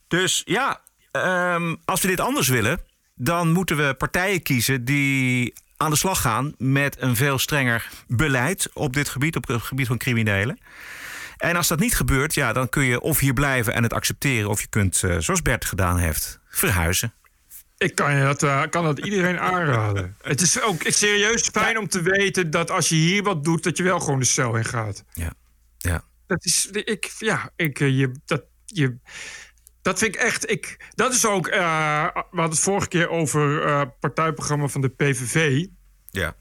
Dus 0.08 0.42
ja, 0.44 0.80
ehm, 1.10 1.74
als 1.84 2.00
we 2.00 2.08
dit 2.08 2.20
anders 2.20 2.48
willen, 2.48 2.80
dan 3.14 3.52
moeten 3.52 3.76
we 3.76 3.94
partijen 3.94 4.42
kiezen 4.42 4.84
die 4.84 5.52
aan 5.76 5.90
de 5.90 5.96
slag 5.96 6.20
gaan 6.20 6.54
met 6.58 6.96
een 7.00 7.16
veel 7.16 7.38
strenger 7.38 7.88
beleid 8.06 8.70
op 8.72 8.92
dit 8.92 9.08
gebied, 9.08 9.36
op 9.36 9.46
het 9.46 9.62
gebied 9.62 9.86
van 9.86 9.98
criminelen. 9.98 10.58
En 11.36 11.56
als 11.56 11.68
dat 11.68 11.78
niet 11.78 11.96
gebeurt, 11.96 12.34
ja, 12.34 12.52
dan 12.52 12.68
kun 12.68 12.84
je 12.84 13.00
of 13.00 13.18
hier 13.18 13.32
blijven 13.32 13.74
en 13.74 13.82
het 13.82 13.92
accepteren, 13.92 14.50
of 14.50 14.60
je 14.60 14.66
kunt, 14.66 15.02
eh, 15.02 15.16
zoals 15.18 15.42
Bert 15.42 15.64
gedaan 15.64 15.98
heeft, 15.98 16.40
verhuizen. 16.48 17.12
Ik 17.82 17.94
kan, 17.94 18.20
dat, 18.20 18.42
eh, 18.42 18.62
kan 18.70 18.84
dat 18.84 18.98
iedereen 18.98 19.38
aanraden. 19.40 20.16
Het 20.22 20.40
is 20.40 20.62
ook 20.62 20.82
serieus 20.86 21.48
fijn 21.48 21.78
om 21.78 21.88
te 21.88 22.02
weten 22.02 22.50
dat 22.50 22.70
als 22.70 22.88
je 22.88 22.94
hier 22.94 23.22
wat 23.22 23.44
doet, 23.44 23.62
dat 23.62 23.76
je 23.76 23.82
wel 23.82 24.00
gewoon 24.00 24.18
de 24.18 24.24
cel 24.24 24.56
in 24.56 24.64
gaat. 24.64 25.04
Ja. 25.12 25.32
ja. 25.78 26.04
Dat 26.26 26.44
is, 26.44 26.68
ik, 26.70 27.12
ja, 27.18 27.50
ik, 27.56 27.80
eh, 27.80 27.98
je, 27.98 28.12
dat, 28.24 28.42
je, 28.64 28.96
dat 29.82 29.98
vind 29.98 30.14
ik 30.14 30.20
echt. 30.20 30.50
Ik, 30.50 30.90
dat 30.94 31.12
is 31.12 31.26
ook. 31.26 31.46
eh 31.46 32.04
we 32.04 32.20
hadden 32.40 32.50
het 32.50 32.58
vorige 32.58 32.88
keer 32.88 33.08
over 33.08 33.64
eh 33.64 33.82
partijprogramma 34.00 34.68
van 34.68 34.80
de 34.80 34.88
PVV. 34.88 35.66
Ja. 36.10 36.34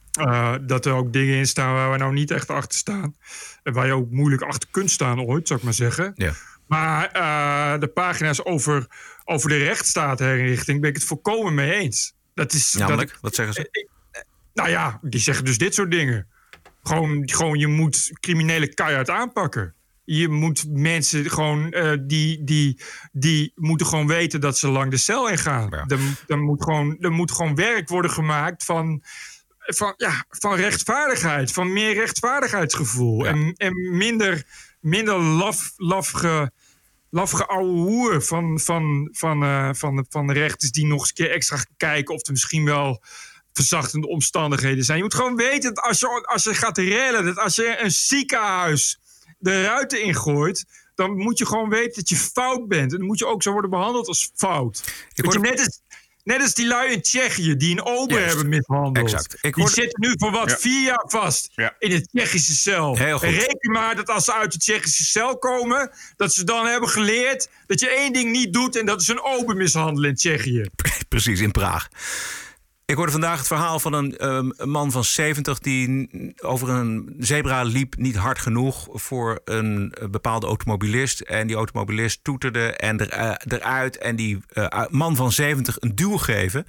Dat 0.61 0.85
er 0.85 0.93
ook 0.93 1.13
dingen 1.13 1.35
in 1.35 1.47
staan 1.47 1.73
waar 1.73 1.91
we 1.91 1.97
nou 1.97 2.13
niet 2.13 2.31
echt 2.31 2.49
achter 2.49 2.77
staan. 2.77 3.15
En 3.63 3.73
waar 3.73 3.85
je 3.85 3.93
ook 3.93 4.11
moeilijk 4.11 4.41
achter 4.41 4.69
kunt 4.71 4.91
staan 4.91 5.21
ooit, 5.21 5.47
zou 5.47 5.59
ik 5.59 5.65
maar 5.65 5.73
zeggen. 5.73 6.11
Ja. 6.15 6.33
Maar 6.71 7.11
eh, 7.11 7.79
de 7.79 7.87
pagina's 7.87 8.45
over, 8.45 8.87
over 9.31 9.49
de 9.49 9.57
rechtsstaatherinrichting 9.57 10.81
ben 10.81 10.89
ik 10.89 10.95
het 10.95 11.05
volkomen 11.05 11.53
mee 11.53 11.71
eens. 11.71 12.13
Dat 12.33 12.53
is, 12.53 12.73
Namelijk, 12.73 13.11
dat, 13.11 13.21
wat 13.21 13.35
zeggen 13.35 13.53
ze? 13.53 13.87
nou 14.53 14.69
ja, 14.69 14.99
die 15.01 15.19
zeggen 15.19 15.45
dus 15.45 15.57
dit 15.57 15.73
soort 15.73 15.91
dingen. 15.91 16.27
Gewoon, 16.83 17.29
gewoon 17.29 17.59
je 17.59 17.67
moet 17.67 18.09
criminelen 18.19 18.73
keihard 18.73 19.09
aanpakken. 19.09 19.75
Je 20.03 20.27
moet 20.27 20.65
mensen 20.69 21.29
gewoon, 21.29 21.71
eh, 21.71 21.97
die, 22.01 22.43
die, 22.43 22.81
die 23.11 23.51
moeten 23.55 23.85
gewoon 23.85 24.07
weten 24.07 24.41
dat 24.41 24.57
ze 24.57 24.67
lang 24.67 24.91
de 24.91 24.97
cel 24.97 25.29
in 25.29 25.37
gaan. 25.37 25.73
Er, 25.73 25.99
er, 26.27 26.39
moet 26.39 26.63
gewoon, 26.63 26.97
er 26.99 27.11
moet 27.11 27.31
gewoon 27.31 27.55
werk 27.55 27.89
worden 27.89 28.11
gemaakt 28.11 28.63
van, 28.63 29.03
van, 29.57 29.93
ja, 29.97 30.25
van 30.29 30.55
rechtvaardigheid. 30.55 31.51
Van 31.51 31.73
meer 31.73 31.93
rechtvaardigheidsgevoel. 31.93 33.27
En, 33.27 33.53
en 33.55 33.97
minder, 33.97 34.45
minder 34.79 35.19
laf, 35.19 35.73
lafge 37.11 37.45
ouwe 37.45 37.79
hoer 37.79 38.21
van, 38.21 38.59
van, 38.59 39.09
van, 39.11 39.43
eh, 39.43 39.69
van, 39.73 40.05
van 40.09 40.27
de 40.27 40.33
rechters... 40.33 40.71
die 40.71 40.85
nog 40.85 40.99
eens 40.99 41.09
een 41.09 41.15
keer 41.15 41.31
extra 41.31 41.57
kijken 41.77 42.15
of 42.15 42.25
er 42.25 42.31
misschien 42.31 42.65
wel 42.65 43.03
verzachtende 43.53 44.07
omstandigheden 44.07 44.83
zijn. 44.83 44.97
Je 44.97 45.03
moet 45.03 45.13
gewoon 45.13 45.35
weten 45.35 45.73
dat 45.73 45.83
als 45.83 45.99
je, 45.99 46.07
als 46.07 46.43
je 46.43 46.53
gaat 46.53 46.77
rellen... 46.77 47.25
dat 47.25 47.37
als 47.37 47.55
je 47.55 47.79
een 47.79 47.91
ziekenhuis 47.91 48.99
de 49.37 49.63
ruiten 49.63 50.03
ingooit... 50.03 50.65
dan 50.95 51.17
moet 51.17 51.37
je 51.37 51.45
gewoon 51.45 51.69
weten 51.69 51.95
dat 51.95 52.09
je 52.09 52.15
fout 52.15 52.67
bent. 52.67 52.91
En 52.91 52.97
dan 52.97 53.07
moet 53.07 53.19
je 53.19 53.27
ook 53.27 53.43
zo 53.43 53.51
worden 53.51 53.69
behandeld 53.69 54.07
als 54.07 54.31
fout. 54.35 54.83
Weet 55.13 55.33
je, 55.33 55.39
net, 55.39 55.59
als, 55.59 55.81
net 56.23 56.41
als 56.41 56.53
die 56.53 56.67
lui 56.67 56.91
in 56.91 57.01
Tsjechië 57.01 57.55
die 57.55 57.71
een 57.71 57.85
ober 57.85 58.17
Juist. 58.19 58.27
hebben 58.35 58.49
mishandeld. 58.49 58.97
Exact. 59.05 59.37
Ik 59.41 59.55
die 59.55 59.69
zitten 59.69 60.01
nu 60.01 60.13
voor 60.17 60.31
wat 60.31 60.49
Ja. 60.49 60.57
vier 60.57 60.83
jaar 60.83 61.03
vast 61.07 61.49
Ja. 61.55 61.75
in 61.79 61.89
de 61.89 62.01
Tsjechische 62.07 62.53
cel. 62.53 62.97
Heel 62.97 63.17
goed. 63.17 63.27
En 63.27 63.33
reken 63.33 63.71
maar 63.71 63.95
dat 63.95 64.09
als 64.09 64.25
ze 64.25 64.33
uit 64.33 64.51
de 64.51 64.57
Tsjechische 64.57 65.03
cel 65.03 65.37
komen... 65.37 65.91
dat 66.15 66.33
ze 66.33 66.43
dan 66.43 66.65
hebben 66.65 66.89
geleerd 66.89 67.49
dat 67.67 67.79
je 67.79 67.89
één 67.89 68.13
ding 68.13 68.31
niet 68.31 68.53
doet... 68.53 68.75
en 68.75 68.85
dat 68.85 69.01
is 69.01 69.07
een 69.07 69.21
ober 69.23 69.55
mishandelen 69.55 70.09
in 70.09 70.15
Tsjechië. 70.15 70.65
Precies, 71.09 71.39
in 71.39 71.51
Praag. 71.51 71.87
Ik 72.91 72.97
hoorde 72.97 73.11
vandaag 73.11 73.37
het 73.37 73.47
verhaal 73.47 73.79
van 73.79 73.93
een, 73.93 74.17
ehm, 74.17 74.69
man 74.69 74.91
van 74.91 75.03
70 75.03 75.59
die 75.59 76.09
over 76.41 76.69
een 76.69 77.15
zebra 77.19 77.63
liep, 77.63 77.95
niet 77.97 78.15
hard 78.15 78.39
genoeg 78.39 78.87
voor 78.91 79.41
een 79.45 79.91
eh, 79.91 80.07
bepaalde 80.09 80.47
automobilist. 80.47 81.19
En 81.19 81.47
die 81.47 81.55
automobilist 81.55 82.23
toeterde 82.23 82.71
en 82.71 82.99
er, 82.99 83.09
eh, 83.09 83.33
eruit 83.47 83.97
en 83.97 84.15
die 84.15 84.39
eh, 84.53 84.85
man 84.89 85.15
van 85.15 85.31
70 85.31 85.75
een 85.79 85.95
duw 85.95 86.17
geven. 86.17 86.65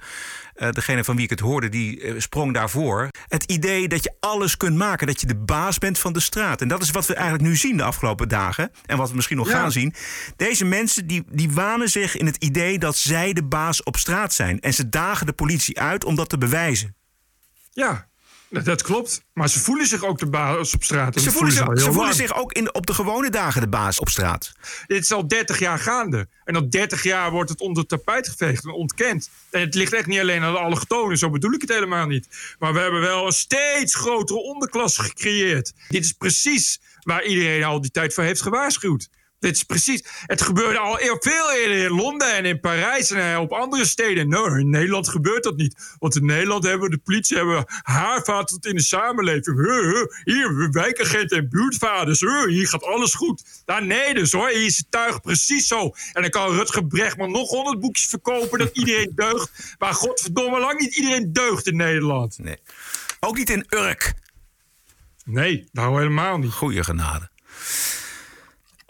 Eh, 0.53 0.69
degene 0.71 1.03
van 1.03 1.15
wie 1.15 1.23
ik 1.23 1.29
het 1.29 1.39
hoorde, 1.39 1.69
die 1.69 2.01
eh, 2.01 2.13
sprong 2.17 2.53
daarvoor. 2.53 3.07
Het 3.27 3.43
idee 3.43 3.87
dat 3.87 4.03
je 4.03 4.13
alles 4.19 4.57
kunt 4.57 4.77
maken, 4.77 5.07
dat 5.07 5.21
je 5.21 5.27
de 5.27 5.35
baas 5.35 5.77
bent 5.77 5.99
van 5.99 6.13
de 6.13 6.19
straat. 6.19 6.61
En 6.61 6.67
dat 6.67 6.81
is 6.81 6.91
wat 6.91 7.05
we 7.05 7.13
eigenlijk 7.13 7.43
nu 7.43 7.55
zien 7.55 7.77
de 7.77 7.83
afgelopen 7.83 8.29
dagen. 8.29 8.71
En 8.85 8.97
wat 8.97 9.09
we 9.09 9.15
misschien 9.15 9.37
nog 9.37 9.49
Ja. 9.49 9.59
gaan 9.59 9.71
zien. 9.71 9.93
Deze 10.35 10.65
mensen 10.65 11.07
die, 11.07 11.23
die 11.31 11.51
wanen 11.51 11.89
zich 11.89 12.17
in 12.17 12.25
het 12.25 12.35
idee 12.37 12.79
dat 12.79 12.97
zij 12.97 13.33
de 13.33 13.43
baas 13.43 13.83
op 13.83 13.97
straat 13.97 14.33
zijn. 14.33 14.59
En 14.59 14.73
ze 14.73 14.89
dagen 14.89 15.25
de 15.25 15.33
politie 15.33 15.79
uit 15.79 16.05
om 16.05 16.15
dat 16.15 16.29
te 16.29 16.37
bewijzen. 16.37 16.95
Ja, 17.71 18.07
dat, 18.61 18.81
klopt. 18.81 19.23
Maar 19.33 19.49
ze 19.49 19.59
voelen 19.59 19.87
zich 19.87 20.03
ook 20.03 20.19
de 20.19 20.25
baas 20.25 20.73
op 20.73 20.83
straat. 20.83 21.21
Ze 21.21 21.31
voelen, 21.31 21.51
zich, 21.51 21.79
ze 21.79 21.91
voelen 21.91 22.13
zich 22.13 22.35
ook 22.35 22.51
in, 22.51 22.73
op 22.73 22.85
de 22.85 22.93
gewone 22.93 23.29
dagen 23.29 23.61
de 23.61 23.67
baas 23.67 23.99
op 23.99 24.09
straat. 24.09 24.51
Dit 24.87 25.03
is 25.03 25.11
al 25.11 25.27
30 25.27 25.59
jaar 25.59 25.79
gaande. 25.79 26.27
En 26.43 26.55
al 26.55 26.69
30 26.69 27.03
jaar 27.03 27.31
wordt 27.31 27.49
het 27.49 27.61
onder 27.61 27.79
het 27.79 27.89
tapijt 27.89 28.27
geveegd 28.27 28.63
en 28.63 28.71
ontkend. 28.71 29.29
En 29.51 29.61
het 29.61 29.75
ligt 29.75 29.93
echt 29.93 30.07
niet 30.07 30.19
alleen 30.19 30.43
aan 30.43 30.53
de 30.53 30.59
allochtonen, 30.59 31.17
zo 31.17 31.29
bedoel 31.29 31.53
ik 31.53 31.61
het 31.61 31.69
helemaal 31.69 32.07
niet. 32.07 32.55
Maar 32.59 32.73
we 32.73 32.79
hebben 32.79 33.01
wel 33.01 33.25
een 33.25 33.31
steeds 33.31 33.95
grotere 33.95 34.39
onderklasse 34.39 35.03
gecreëerd. 35.03 35.73
Dit 35.89 36.03
is 36.03 36.11
precies 36.11 36.81
waar 36.99 37.23
iedereen 37.23 37.63
al 37.63 37.81
die 37.81 37.91
tijd 37.91 38.13
voor 38.13 38.23
heeft 38.23 38.41
gewaarschuwd. 38.41 39.09
Dit 39.43 39.55
is 39.55 39.63
precies. 39.63 40.03
Het 40.25 40.41
gebeurde 40.41 40.79
al 40.79 40.97
veel 41.19 41.51
eerder 41.51 41.83
in 41.83 41.91
Londen 41.91 42.33
en 42.33 42.45
in 42.45 42.59
Parijs 42.59 43.11
en 43.11 43.33
eh, 43.33 43.39
op 43.39 43.51
andere 43.51 43.85
steden. 43.85 44.29
Nou, 44.29 44.59
in 44.59 44.69
Nederland 44.69 45.09
gebeurt 45.09 45.43
dat 45.43 45.55
niet. 45.55 45.95
Want 45.99 46.15
in 46.15 46.25
Nederland 46.25 46.63
hebben 46.63 46.89
we 46.89 46.95
de 46.95 47.01
politie 47.03 47.37
hebben 47.37 47.65
haarvaten 47.67 48.57
in 48.61 48.75
de 48.75 48.81
samenleving. 48.81 49.57
Huh, 49.57 49.93
huh, 49.93 50.05
Hier, 50.23 50.69
wijkagenten 50.71 51.37
en 51.37 51.49
buurtvaders. 51.49 52.19
Huh, 52.19 52.45
Hier 52.45 52.67
gaat 52.67 52.83
alles 52.83 53.13
goed. 53.13 53.43
Nou, 53.65 53.85
nee, 53.85 54.13
dus 54.13 54.31
hoor. 54.31 54.49
Hier 54.49 54.65
is 54.65 54.77
het 54.77 54.91
tuig 54.91 55.21
precies 55.21 55.67
zo. 55.67 55.91
En 56.13 56.21
dan 56.21 56.31
kan 56.31 56.55
Rutger 56.55 56.85
Brechtman 56.85 57.31
nog 57.31 57.49
honderd 57.49 57.79
boekjes 57.79 58.05
verkopen 58.05 58.59
dat 58.59 58.69
iedereen 58.73 59.11
deugt. 59.25 59.75
Maar 59.79 59.93
godverdomme, 59.93 60.59
lang 60.59 60.79
niet 60.79 60.95
iedereen 60.95 61.33
deugt 61.33 61.67
in 61.67 61.75
Nederland. 61.75 62.37
Nee. 62.37 62.57
Ook 63.19 63.37
niet 63.37 63.49
in 63.49 63.65
Urk. 63.69 64.13
Nee, 65.25 65.67
nou 65.71 65.97
helemaal 65.97 66.37
niet. 66.37 66.51
Goeie 66.51 66.83
genade. 66.83 67.31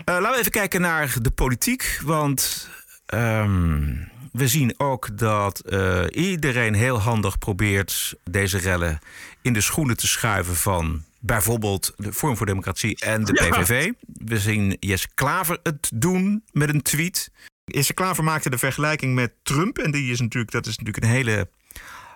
Eh, 0.05 0.13
laten 0.15 0.31
we 0.31 0.37
even 0.39 0.51
kijken 0.51 0.81
naar 0.81 1.15
de 1.21 1.31
politiek. 1.31 1.99
Want 2.03 2.69
ehm, 3.05 3.95
we 4.31 4.47
zien 4.47 4.73
ook 4.77 5.17
dat 5.17 5.59
eh, 5.59 6.03
iedereen 6.09 6.73
heel 6.73 6.99
handig 6.99 7.37
probeert 7.37 8.15
deze 8.23 8.57
rellen 8.57 8.99
in 9.41 9.53
de 9.53 9.61
schoenen 9.61 9.97
te 9.97 10.07
schuiven 10.07 10.55
van 10.55 11.03
bijvoorbeeld 11.19 11.93
de 11.95 12.13
Vorm 12.13 12.37
voor 12.37 12.45
Democratie 12.45 12.99
en 12.99 13.23
de 13.23 13.39
Ja. 13.43 13.49
PVV. 13.49 13.91
We 14.13 14.39
zien 14.39 14.77
Jesse 14.79 15.07
Klaver 15.13 15.59
het 15.63 15.91
doen 15.93 16.43
met 16.51 16.69
een 16.69 16.81
tweet. 16.81 17.31
Jesse 17.65 17.93
Klaver 17.93 18.23
maakte 18.23 18.49
de 18.49 18.57
vergelijking 18.57 19.15
met 19.15 19.31
Trump. 19.43 19.77
En 19.77 19.91
die 19.91 20.11
is 20.11 20.19
natuurlijk, 20.19 20.51
dat 20.51 20.65
is 20.65 20.77
natuurlijk 20.77 21.05
een 21.05 21.11
hele 21.11 21.49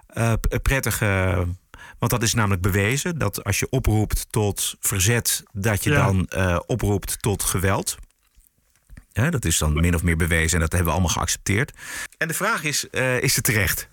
eh, 0.08 0.34
prettige. 0.62 1.45
Want 1.99 2.12
dat 2.12 2.23
is 2.23 2.33
namelijk 2.33 2.62
bewezen 2.62 3.17
dat 3.17 3.43
als 3.43 3.60
je 3.60 3.69
oproept 3.69 4.25
tot 4.29 4.75
verzet, 4.79 5.43
dat 5.51 5.83
je 5.83 5.89
Ja. 5.89 6.05
dan 6.05 6.25
eh, 6.27 6.60
oproept 6.65 7.21
tot 7.21 7.43
geweld. 7.43 7.95
Hè, 9.13 9.29
dat 9.29 9.45
is 9.45 9.57
dan 9.57 9.73
min 9.73 9.95
of 9.95 10.03
meer 10.03 10.17
bewezen 10.17 10.53
en 10.53 10.60
dat 10.60 10.71
hebben 10.71 10.88
we 10.88 10.93
allemaal 10.99 11.15
geaccepteerd. 11.15 11.71
En 12.17 12.27
de 12.27 12.33
vraag 12.33 12.63
is: 12.63 12.89
eh, 12.89 13.21
is 13.21 13.36
het 13.36 13.43
terecht? 13.43 13.88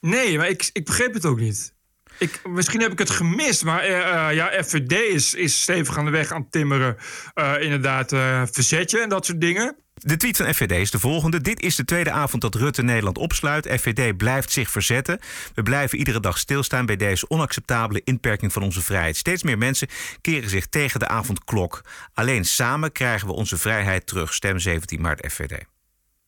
Nee, 0.00 0.36
maar 0.36 0.48
ik, 0.48 0.70
ik 0.72 0.84
begreep 0.84 1.14
het 1.14 1.24
ook 1.24 1.40
niet. 1.40 1.72
Ik, 2.18 2.40
misschien 2.48 2.80
heb 2.80 2.92
ik 2.92 2.98
het 2.98 3.10
gemist, 3.10 3.64
maar 3.64 3.80
eh, 3.80 4.28
eh, 4.28 4.34
ja, 4.34 4.62
FVD 4.64 4.92
is, 4.92 5.34
is 5.34 5.62
stevig 5.62 5.98
aan 5.98 6.04
de 6.04 6.10
weg 6.10 6.32
aan 6.32 6.40
het 6.40 6.52
timmeren. 6.52 6.96
Eh, 7.34 7.54
inderdaad, 7.60 8.08
verzetje 8.52 9.00
en 9.00 9.08
dat 9.08 9.26
soort 9.26 9.40
dingen. 9.40 9.76
De 9.94 10.16
tweet 10.16 10.36
van 10.36 10.54
FVD 10.54 10.70
is 10.70 10.90
de 10.90 10.98
volgende. 10.98 11.40
Dit 11.40 11.62
is 11.62 11.76
de 11.76 11.84
tweede 11.84 12.10
avond 12.10 12.42
dat 12.42 12.54
Rutte 12.54 12.82
Nederland 12.82 13.18
opsluit. 13.18 13.80
FVD 13.80 14.16
blijft 14.16 14.52
zich 14.52 14.70
verzetten. 14.70 15.18
We 15.54 15.62
blijven 15.62 15.98
iedere 15.98 16.20
dag 16.20 16.38
stilstaan 16.38 16.86
bij 16.86 16.96
deze 16.96 17.28
onacceptabele 17.28 18.00
inperking 18.04 18.52
van 18.52 18.62
onze 18.62 18.82
vrijheid. 18.82 19.16
Steeds 19.16 19.42
meer 19.42 19.58
mensen 19.58 19.88
keren 20.20 20.50
zich 20.50 20.66
tegen 20.66 21.00
de 21.00 21.08
avondklok. 21.08 21.80
Alleen 22.14 22.44
samen 22.44 22.92
krijgen 22.92 23.28
we 23.28 23.34
onze 23.34 23.56
vrijheid 23.56 24.06
terug. 24.06 24.34
Stem 24.34 24.58
17 24.58 25.00
maart 25.00 25.32
FVD. 25.32 25.64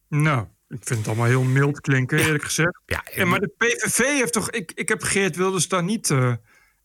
Nou, 0.09 0.47
ik 0.69 0.79
vind 0.83 0.99
het 0.99 1.09
allemaal 1.09 1.27
heel 1.27 1.43
mild 1.43 1.81
klinken, 1.81 2.19
eerlijk 2.19 2.45
gezegd. 2.45 2.81
Ja, 2.87 3.05
En 3.05 3.29
maar 3.29 3.41
de 3.41 3.55
PVV 3.57 3.99
heeft 3.99 4.33
toch... 4.33 4.51
Ik, 4.51 4.73
ik 4.75 4.89
heb 4.89 5.03
Geert 5.03 5.37
Wilders 5.37 5.69
daar 5.69 5.83
niet... 5.85 6.11
eh, 6.11 6.33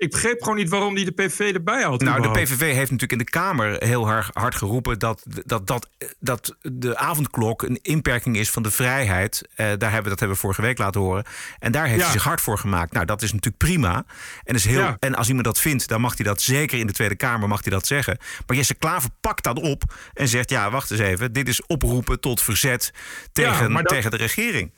ik 0.01 0.11
begreep 0.11 0.41
gewoon 0.41 0.57
niet 0.57 0.69
waarom 0.69 0.95
die 0.95 1.05
de 1.05 1.11
PVV 1.11 1.39
erbij 1.53 1.81
had. 1.83 2.01
Nou, 2.01 2.21
de. 2.21 2.29
PVV 2.31 2.59
heeft 2.59 2.91
natuurlijk 2.91 3.11
in 3.11 3.17
de 3.17 3.23
Kamer 3.23 3.83
heel 3.83 4.05
hard, 4.07 4.29
hard 4.33 4.55
geroepen 4.55 4.99
dat, 4.99 5.23
dat, 5.45 5.67
dat, 5.67 5.89
dat 6.19 6.55
de 6.61 6.97
avondklok 6.97 7.61
een 7.61 7.79
inperking 7.81 8.37
is 8.37 8.49
van 8.49 8.63
de 8.63 8.71
vrijheid. 8.71 9.47
Eh, 9.55 9.65
daar 9.77 9.91
hebben, 9.91 10.09
dat 10.09 10.19
hebben 10.19 10.37
we 10.37 10.43
vorige 10.43 10.61
week 10.61 10.77
laten 10.77 11.01
horen. 11.01 11.23
En 11.59 11.71
daar 11.71 11.85
heeft 11.85 11.97
Ja. 11.99 12.03
hij 12.03 12.11
zich 12.13 12.23
hard 12.23 12.41
voor 12.41 12.57
gemaakt. 12.57 12.91
Nou, 12.93 13.05
dat 13.05 13.21
is 13.21 13.33
natuurlijk 13.33 13.63
prima. 13.63 14.05
En, 14.43 14.55
is 14.55 14.65
heel, 14.65 14.79
Ja. 14.79 14.95
en 14.99 15.15
als 15.15 15.27
iemand 15.27 15.45
dat 15.45 15.59
vindt, 15.59 15.87
dan 15.87 16.01
mag 16.01 16.15
hij 16.17 16.25
dat 16.25 16.41
zeker 16.41 16.79
in 16.79 16.87
de 16.87 16.93
Tweede 16.93 17.15
Kamer 17.15 17.47
mag 17.47 17.61
hij 17.63 17.71
dat 17.71 17.87
zeggen. 17.87 18.17
Maar 18.47 18.57
Jesse 18.57 18.75
Klaver 18.75 19.09
pakt 19.21 19.43
dat 19.43 19.59
op 19.59 19.83
en 20.13 20.27
zegt: 20.27 20.49
ja, 20.49 20.71
wacht 20.71 20.91
eens 20.91 20.99
even. 20.99 21.33
Dit 21.33 21.47
is 21.47 21.65
oproepen 21.65 22.19
tot 22.19 22.41
verzet 22.41 22.91
tegen, 23.31 23.73
dat- 23.73 23.87
tegen 23.87 24.11
de 24.11 24.17
regering. 24.17 24.71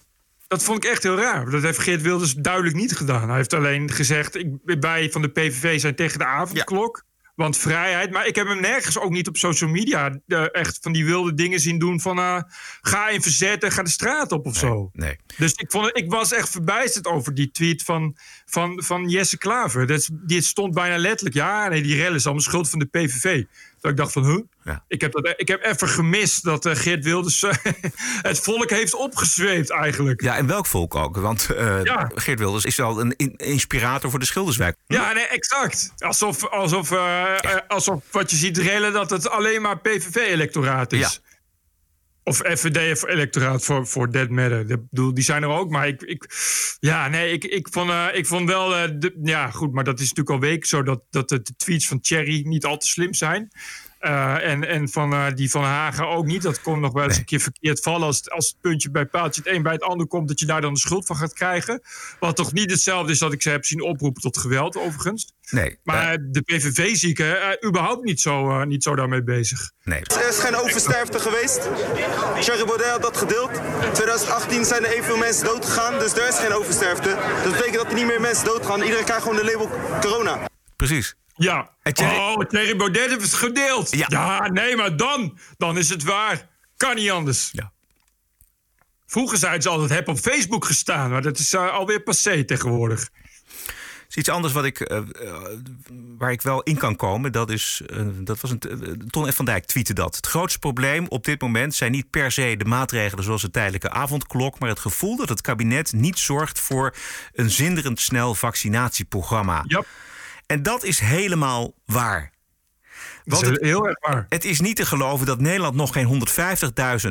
Dat 0.54 0.64
vond 0.64 0.84
ik 0.84 0.92
echt 0.92 1.04
heel 1.04 1.18
raar. 1.18 1.50
Dat 1.50 1.62
heeft 1.62 1.80
Geert 1.80 2.02
Wilders 2.02 2.34
duidelijk 2.34 2.76
niet 2.76 2.96
gedaan. 2.96 3.28
Hij 3.28 3.38
heeft 3.38 3.54
alleen 3.54 3.92
gezegd... 3.92 4.36
Ik, 4.36 4.48
wij 4.64 5.12
van 5.12 5.22
de 5.22 5.28
PVV 5.28 5.80
zijn 5.80 5.96
tegen 5.96 6.20
de 6.20 6.26
avondklok. 6.26 7.04
Want 7.36 7.58
vrijheid... 7.58 8.12
Maar 8.12 8.28
ik 8.28 8.36
heb 8.36 8.48
hem 8.48 8.62
nergens 8.62 9.00
ook 9.00 9.12
niet 9.12 9.28
op 9.28 9.38
social 9.38 9.70
media... 9.70 10.20
eh, 10.28 10.46
echt 10.52 10.78
van 10.82 10.92
die 10.92 11.06
wilde 11.06 11.34
dingen 11.34 11.60
zien 11.60 11.80
doen 11.80 12.02
van... 12.02 12.18
eh, 12.18 12.42
ga 12.82 13.10
in 13.10 13.22
verzet 13.22 13.64
en 13.64 13.72
ga 13.72 13.84
de 13.84 13.90
straat 13.90 14.32
op 14.32 14.46
of 14.46 14.58
zo. 14.58 14.90
Nee. 14.94 15.16
Dus 15.38 15.54
ik, 15.54 15.72
vond, 15.72 15.98
ik 15.98 16.12
was 16.12 16.34
echt 16.34 16.50
verbijsterd 16.50 17.06
over 17.06 17.34
die 17.34 17.52
tweet 17.52 17.84
van, 17.84 18.18
van, 18.46 18.84
van 18.84 19.10
Jesse 19.10 19.38
Klaver. 19.38 19.88
Dat, 19.88 20.10
die 20.12 20.42
stond 20.42 20.74
bijna 20.74 20.98
letterlijk... 20.98 21.36
Ja, 21.36 21.68
nee, 21.68 21.82
die 21.82 21.96
rel 21.96 22.14
is 22.14 22.26
allemaal 22.26 22.44
schuld 22.44 22.70
van 22.70 22.80
de 22.80 22.86
PVV. 22.86 23.44
Dat 23.84 23.92
ik 23.92 23.98
dacht 23.98 24.12
van, 24.12 24.26
huh? 24.26 24.40
Ja. 24.64 24.84
Ik, 24.88 25.02
heb 25.02 25.12
dat, 25.12 25.34
ik 25.38 25.48
heb 25.48 25.64
even 25.64 25.88
gemist 25.88 26.44
dat 26.44 26.66
eh, 26.66 26.76
Geert 26.76 27.04
Wilders 27.04 27.44
eh, 27.44 27.52
het 28.22 28.40
volk 28.40 28.70
heeft 28.70 28.94
opgezweept 28.94 29.70
eigenlijk. 29.72 30.22
Ja, 30.22 30.38
en 30.38 30.48
welk 30.48 30.66
volk 30.66 30.96
ook? 30.96 31.18
Want 31.18 31.50
eh, 31.50 31.84
Ja. 31.84 32.12
Geert 32.16 32.40
Wilders 32.40 32.66
is 32.66 32.76
wel 32.76 33.00
een 33.00 33.14
in- 33.18 33.36
inspirator 33.38 34.10
voor 34.10 34.20
de 34.20 34.26
Schilderswijk. 34.26 34.76
Ja, 34.88 35.14
nee, 35.14 35.28
exact. 35.28 35.94
Alsof, 35.98 36.48
alsof, 36.50 36.92
alsof 37.68 38.00
wat 38.12 38.32
je 38.32 38.38
ziet 38.38 38.58
rellen 38.58 38.94
dat 38.94 39.10
het 39.10 39.30
alleen 39.30 39.62
maar 39.62 39.80
PVV-electoraat 39.80 40.94
is. 40.94 41.00
Ja. 41.00 41.10
Of 42.24 42.38
FVD 42.38 42.92
of 42.92 43.10
electoraat 43.10 43.64
voor, 43.64 43.88
voor 43.88 44.12
Dead 44.12 44.30
Matter. 44.30 44.60
Ik 44.60 44.90
bedoel, 44.90 45.14
die 45.14 45.24
zijn 45.24 45.44
er 45.44 45.50
ook. 45.50 45.70
Maar 45.70 45.88
ik, 45.88 46.02
ik 46.02 46.26
ja, 46.80 47.08
nee, 47.08 47.32
ik, 47.32 47.44
ik, 47.44 47.68
vond, 47.72 47.90
eh, 47.90 48.08
ik 48.14 48.26
vond 48.26 48.50
wel. 48.50 48.76
eh, 48.76 48.90
de, 48.98 49.20
ja, 49.24 49.50
goed, 49.52 49.74
maar 49.74 49.84
dat 49.84 50.00
is 50.00 50.10
natuurlijk 50.14 50.30
al 50.30 50.50
weken 50.50 50.68
zo 50.68 50.84
dat, 50.84 51.02
dat 51.10 51.30
de 51.30 51.56
tweets 51.58 51.88
van 51.88 52.00
Thierry 52.00 52.42
niet 52.48 52.66
al 52.66 52.78
te 52.78 52.88
slim 52.88 53.14
zijn. 53.14 53.52
Eh, 54.04 54.48
en, 54.52 54.68
en 54.68 54.90
van 54.90 55.14
eh, 55.14 55.26
die 55.36 55.50
van 55.50 55.64
Hagen 55.64 56.08
ook 56.08 56.26
niet. 56.26 56.42
Dat 56.42 56.62
kon 56.62 56.80
nog 56.80 56.94
wel 56.94 57.04
eens 57.04 57.18
een 57.18 57.26
keer 57.26 57.40
verkeerd 57.40 57.80
vallen. 57.80 58.06
Als, 58.08 58.18
het- 58.18 58.30
als 58.32 58.48
het 58.48 58.56
puntje 58.62 58.92
bij 58.92 59.06
paaltje 59.06 59.42
het 59.46 59.54
een 59.54 59.62
bij 59.64 59.72
het 59.74 59.82
ander 59.82 60.08
komt, 60.08 60.28
dat 60.28 60.40
je 60.40 60.46
daar 60.46 60.62
dan 60.62 60.74
de 60.74 60.80
schuld 60.80 61.06
van 61.06 61.16
gaat 61.16 61.34
krijgen. 61.34 61.82
Wat 62.20 62.36
toch 62.36 62.54
niet 62.54 62.72
hetzelfde 62.72 63.12
is 63.12 63.20
dat 63.20 63.34
ik 63.34 63.42
ze 63.42 63.50
heb 63.50 63.66
zien 63.66 63.82
oproepen 63.82 64.22
tot 64.22 64.38
geweld, 64.38 64.78
overigens. 64.78 65.34
Nee. 65.50 65.80
Maar 65.84 66.18
de 66.22 66.42
PVV 66.42 66.96
zie 66.96 67.10
ik 67.10 67.20
eh, 67.20 67.36
überhaupt 67.68 68.04
niet 68.04 68.22
zo, 68.22 68.50
eh, 68.50 68.66
niet 68.66 68.84
zo 68.84 68.96
daarmee 68.96 69.24
bezig. 69.24 69.72
Nee. 69.84 70.00
Er 70.00 70.28
is 70.30 70.40
geen 70.40 70.56
oversterfte 70.56 71.20
geweest. 71.20 71.70
Thierry 72.40 72.66
Baudet 72.66 72.90
had 72.90 73.02
dat 73.02 73.18
gedeeld. 73.18 73.52
2018 73.94 74.66
zijn 74.66 74.86
er 74.86 74.92
evenveel 74.92 75.18
mensen 75.18 75.46
doodgegaan, 75.46 76.00
dus 76.00 76.14
er 76.14 76.28
is 76.28 76.36
geen 76.40 76.54
oversterfte. 76.54 77.10
Dat 77.44 77.52
betekent 77.52 77.76
dat 77.76 77.88
er 77.88 77.94
niet 77.96 78.06
meer 78.06 78.22
mensen 78.22 78.46
doodgaan. 78.46 78.82
Iedereen 78.82 79.06
krijgt 79.06 79.22
gewoon 79.24 79.38
de 79.38 79.46
label 79.46 79.70
corona. 80.02 80.40
Precies. 80.76 81.16
Ja. 81.36 81.70
Thierry- 81.84 82.16
Oh, 82.16 82.38
Thierry 82.46 82.76
Baudet 82.76 83.10
heeft 83.10 83.22
het 83.22 83.34
gedeeld. 83.34 83.96
Ja. 83.96 84.48
nee, 84.48 84.76
maar 84.76 84.98
dan, 84.98 85.38
dan 85.58 85.78
is 85.78 85.90
het 85.90 86.04
waar. 86.04 86.48
Kan 86.78 86.96
niet 86.96 87.10
anders. 87.12 87.50
Ja. 87.52 87.72
Vroeger 89.06 89.38
zeiden 89.38 89.62
ze 89.62 89.70
altijd, 89.70 89.90
heb 89.90 90.08
op 90.08 90.18
Facebook 90.20 90.66
gestaan. 90.66 91.10
Maar 91.10 91.22
dat 91.22 91.40
is 91.40 91.54
eh, 91.54 91.72
alweer 91.72 92.02
passé 92.04 92.44
tegenwoordig. 92.46 93.10
is 94.10 94.16
iets 94.16 94.30
anders 94.30 94.54
wat 94.54 94.66
ik, 94.66 94.80
eh, 94.80 94.98
eh, 94.98 95.04
waar 96.18 96.32
ik 96.32 96.42
wel 96.42 96.64
in 96.64 96.78
kan 96.78 96.96
komen. 96.96 97.32
Dat, 97.32 97.50
is, 97.52 97.82
dat 98.14 98.40
was 98.42 98.52
een, 98.52 99.04
Ton 99.10 99.32
F. 99.32 99.36
van 99.36 99.46
Dijk 99.46 99.66
tweette 99.66 99.94
dat. 99.94 100.16
Het 100.16 100.28
grootste 100.28 100.60
probleem 100.60 101.08
op 101.08 101.24
dit 101.26 101.42
moment 101.42 101.76
zijn 101.76 101.92
niet 101.92 102.10
per 102.10 102.32
se 102.32 102.56
de 102.58 102.66
maatregelen 102.66 103.24
zoals 103.24 103.42
de 103.42 103.52
tijdelijke 103.52 103.90
avondklok, 103.90 104.60
maar 104.60 104.70
het 104.70 104.80
gevoel 104.80 105.18
dat 105.18 105.30
het 105.30 105.42
kabinet 105.42 105.94
niet 105.94 106.20
zorgt 106.20 106.60
voor 106.60 106.96
een 107.34 107.50
zinderend 107.52 108.00
snel 108.00 108.36
vaccinatieprogramma. 108.36 109.64
Ja. 109.68 109.84
En 110.54 110.64
dat 110.64 110.84
is 110.84 111.00
helemaal 111.00 111.74
waar. 111.86 112.32
Want 113.24 113.46
het, 113.46 113.62
heel 113.62 113.88
erg 113.88 114.00
waar. 114.00 114.26
het 114.30 114.46
is 114.46 114.60
niet 114.60 114.76
te 114.76 114.86
geloven 114.86 115.26
dat 115.26 115.40
Nederland 115.40 115.76
nog 115.76 115.94
geen 115.94 116.28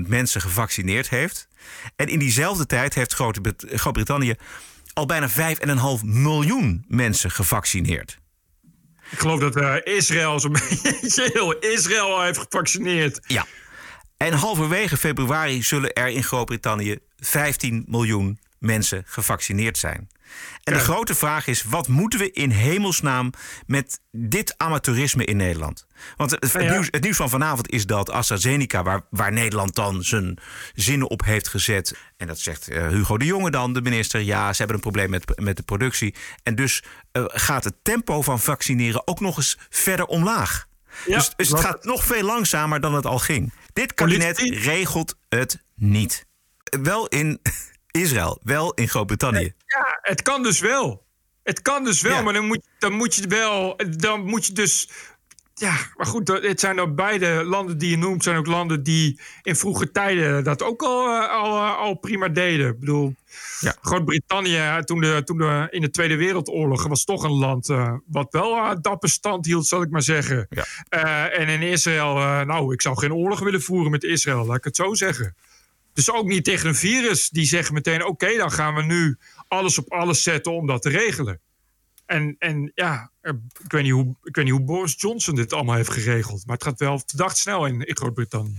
150.000 0.03 0.09
mensen 0.09 0.41
gevaccineerd 0.41 1.09
heeft. 1.09 1.49
En 1.97 2.07
in 2.09 2.19
diezelfde 2.19 2.67
tijd 2.67 2.95
heeft 2.95 3.13
Groot- 3.15 3.39
Groot-Brittannië 3.57 4.35
al 4.93 5.07
bijna 5.07 5.29
5,5 5.29 5.35
miljoen 6.03 6.85
mensen 6.89 7.31
gevaccineerd. 7.31 8.19
Ik 9.11 9.19
geloof 9.19 9.41
dat 9.41 9.57
eh, 9.57 9.75
Israël 9.97 10.41
zo'n 10.41 10.53
beetje 10.71 11.31
heel 11.33 11.59
Israël 11.59 12.15
al 12.15 12.23
heeft 12.23 12.39
gevaccineerd. 12.39 13.21
Ja. 13.27 13.47
En 14.17 14.33
halverwege 14.33 14.97
februari 14.97 15.63
zullen 15.63 15.93
er 15.93 16.09
in 16.09 16.23
Groot-Brittannië 16.25 16.99
15 17.17 17.85
miljoen 17.89 18.39
mensen 18.59 19.03
gevaccineerd 19.07 19.79
zijn. 19.79 20.09
En 20.63 20.73
de 20.73 20.79
grote 20.79 21.15
vraag 21.15 21.47
is: 21.47 21.63
wat 21.63 21.89
moeten 21.89 22.19
we 22.19 22.31
in 22.31 22.51
hemelsnaam 22.51 23.31
met 23.67 24.01
dit 24.11 24.55
amateurisme 24.57 25.25
in 25.25 25.37
Nederland? 25.37 25.87
Want 26.17 26.31
het, 26.31 26.53
het 26.53 26.63
ja. 26.63 26.71
nieuws, 26.71 26.89
het 26.91 27.03
nieuws 27.03 27.17
van 27.17 27.31
vanavond 27.31 27.71
is 27.71 27.87
dat 27.87 28.11
AstraZeneca, 28.11 28.83
waar, 28.83 29.01
waar 29.11 29.33
Nederland 29.33 29.75
dan 29.75 30.05
zijn 30.05 30.39
zinnen 30.75 31.11
op 31.11 31.25
heeft 31.25 31.49
gezet. 31.49 31.97
En 32.17 32.27
dat 32.27 32.39
zegt 32.39 32.69
eh, 32.69 32.89
Hugo 32.89 33.19
de 33.19 33.25
Jonge 33.25 33.51
dan, 33.51 33.73
de 33.73 33.83
minister. 33.83 34.21
Ja, 34.21 34.53
ze 34.53 34.59
hebben 34.59 34.77
een 34.77 34.83
probleem 34.83 35.11
met, 35.11 35.41
met 35.41 35.57
de 35.57 35.63
productie. 35.63 36.15
En 36.43 36.55
dus 36.55 36.83
eh, 37.13 37.25
gaat 37.27 37.65
het 37.65 37.75
tempo 37.83 38.23
van 38.23 38.41
vaccineren 38.41 39.07
ook 39.07 39.21
nog 39.21 39.37
eens 39.37 39.59
verder 39.71 40.07
omlaag. 40.07 40.67
Ja, 41.07 41.17
dus 41.17 41.33
dus 41.37 41.49
het 41.49 41.61
gaat 41.61 41.85
nog 41.85 42.05
veel 42.05 42.23
langzamer 42.23 42.81
dan 42.81 42.95
het 42.95 43.07
al 43.07 43.19
ging. 43.19 43.53
Dit 43.73 43.95
kabinet 43.95 44.39
regelt 44.39 45.17
het 45.29 45.63
niet. 45.75 46.27
Wel 46.83 47.07
in 47.07 47.41
Israël, 48.03 48.41
wel 48.43 48.75
in 48.75 48.89
Groot-Brittannië. 48.89 49.55
Ja, 49.67 49.92
het 50.03 50.23
kan 50.23 50.43
dus 50.43 50.61
wel. 50.61 51.05
Het 51.43 51.63
kan 51.63 51.85
dus 51.85 52.01
wel, 52.01 52.17
Ja. 52.17 52.23
maar 52.23 52.33
dan 52.33 52.47
moet, 52.47 52.67
dan 52.79 52.93
moet 52.93 53.15
je 53.15 53.27
wel. 53.29 53.77
Dan 53.97 54.25
moet 54.25 54.47
je 54.47 54.53
dus. 54.53 54.89
Ja, 55.55 55.77
maar 55.97 56.07
goed, 56.07 56.29
het 56.29 56.61
zijn 56.61 56.81
ook 56.81 56.95
beide 56.95 57.45
landen 57.45 57.79
die 57.79 57.91
je 57.91 57.97
noemt, 57.97 58.23
zijn 58.23 58.37
ook 58.37 58.47
landen 58.47 58.83
die 58.83 59.21
in 59.43 59.57
vroege 59.57 59.91
tijden 59.91 60.45
dat 60.45 60.63
ook 60.63 60.83
al, 60.83 61.07
eh, 61.07 61.31
al, 61.31 61.57
eh, 61.57 61.77
al 61.77 61.95
prima 61.95 62.29
deden. 62.29 62.69
Ik 62.69 62.81
bedoel, 62.81 63.15
Ja. 63.61 63.75
Groot-Brittannië, 63.81 64.83
toen, 64.85 65.01
de, 65.01 65.23
toen 65.25 65.39
de, 65.39 65.67
in 65.71 65.81
de 65.81 65.91
Tweede 65.91 66.17
Wereldoorlog, 66.17 66.87
was 66.87 67.05
toch 67.05 67.23
een 67.25 67.31
land 67.39 67.69
eh, 67.69 67.95
wat 68.07 68.27
wel 68.31 68.57
uh, 68.57 68.71
dapper 68.81 69.09
stand 69.09 69.47
hield, 69.47 69.67
zal 69.67 69.83
ik 69.83 69.91
maar 69.91 70.03
zeggen. 70.03 70.47
Ja. 70.51 70.65
Eh, 70.89 71.41
en 71.41 71.49
in 71.49 71.63
Israël, 71.63 72.17
eh, 72.17 72.41
nou, 72.41 72.73
ik 72.73 72.83
zou 72.83 72.99
geen 72.99 73.13
oorlog 73.15 73.41
willen 73.41 73.63
voeren 73.63 73.91
met 73.91 74.05
Israël, 74.05 74.47
laat 74.47 74.57
ik 74.57 74.65
het 74.65 74.77
zo 74.77 74.95
zeggen. 74.95 75.35
Dus 75.95 76.13
ook 76.13 76.27
niet 76.27 76.45
tegen 76.45 76.69
een 76.69 76.75
virus. 76.75 77.29
Die 77.29 77.45
zeggen 77.45 77.75
meteen: 77.75 78.05
oké, 78.05 78.37
dan 78.37 78.51
gaan 78.53 78.75
we 78.75 78.83
nu 78.83 79.17
alles 79.53 79.79
op 79.79 79.93
alles 79.93 80.23
zetten 80.23 80.53
om 80.53 80.67
dat 80.67 80.83
te 80.83 80.89
regelen. 80.89 81.41
En, 82.07 82.37
en 82.39 82.73
ja, 82.75 83.11
ik 83.63 83.73
weet, 83.73 83.83
niet 83.83 83.93
hoe, 83.93 84.17
ik 84.23 84.37
weet 84.37 84.45
niet 84.45 84.55
hoe 84.55 84.65
Boris 84.65 84.95
Johnson 84.97 85.35
dit 85.35 85.53
allemaal 85.53 85.77
heeft 85.77 85.91
geregeld. 85.91 86.47
Maar 86.47 86.57
het 86.57 86.65
gaat 86.65 86.79
wel 86.79 87.03
verdacht 87.07 87.37
snel 87.37 87.67
in, 87.67 87.81
in 87.81 87.97
Groot-Brittannië. 87.97 88.59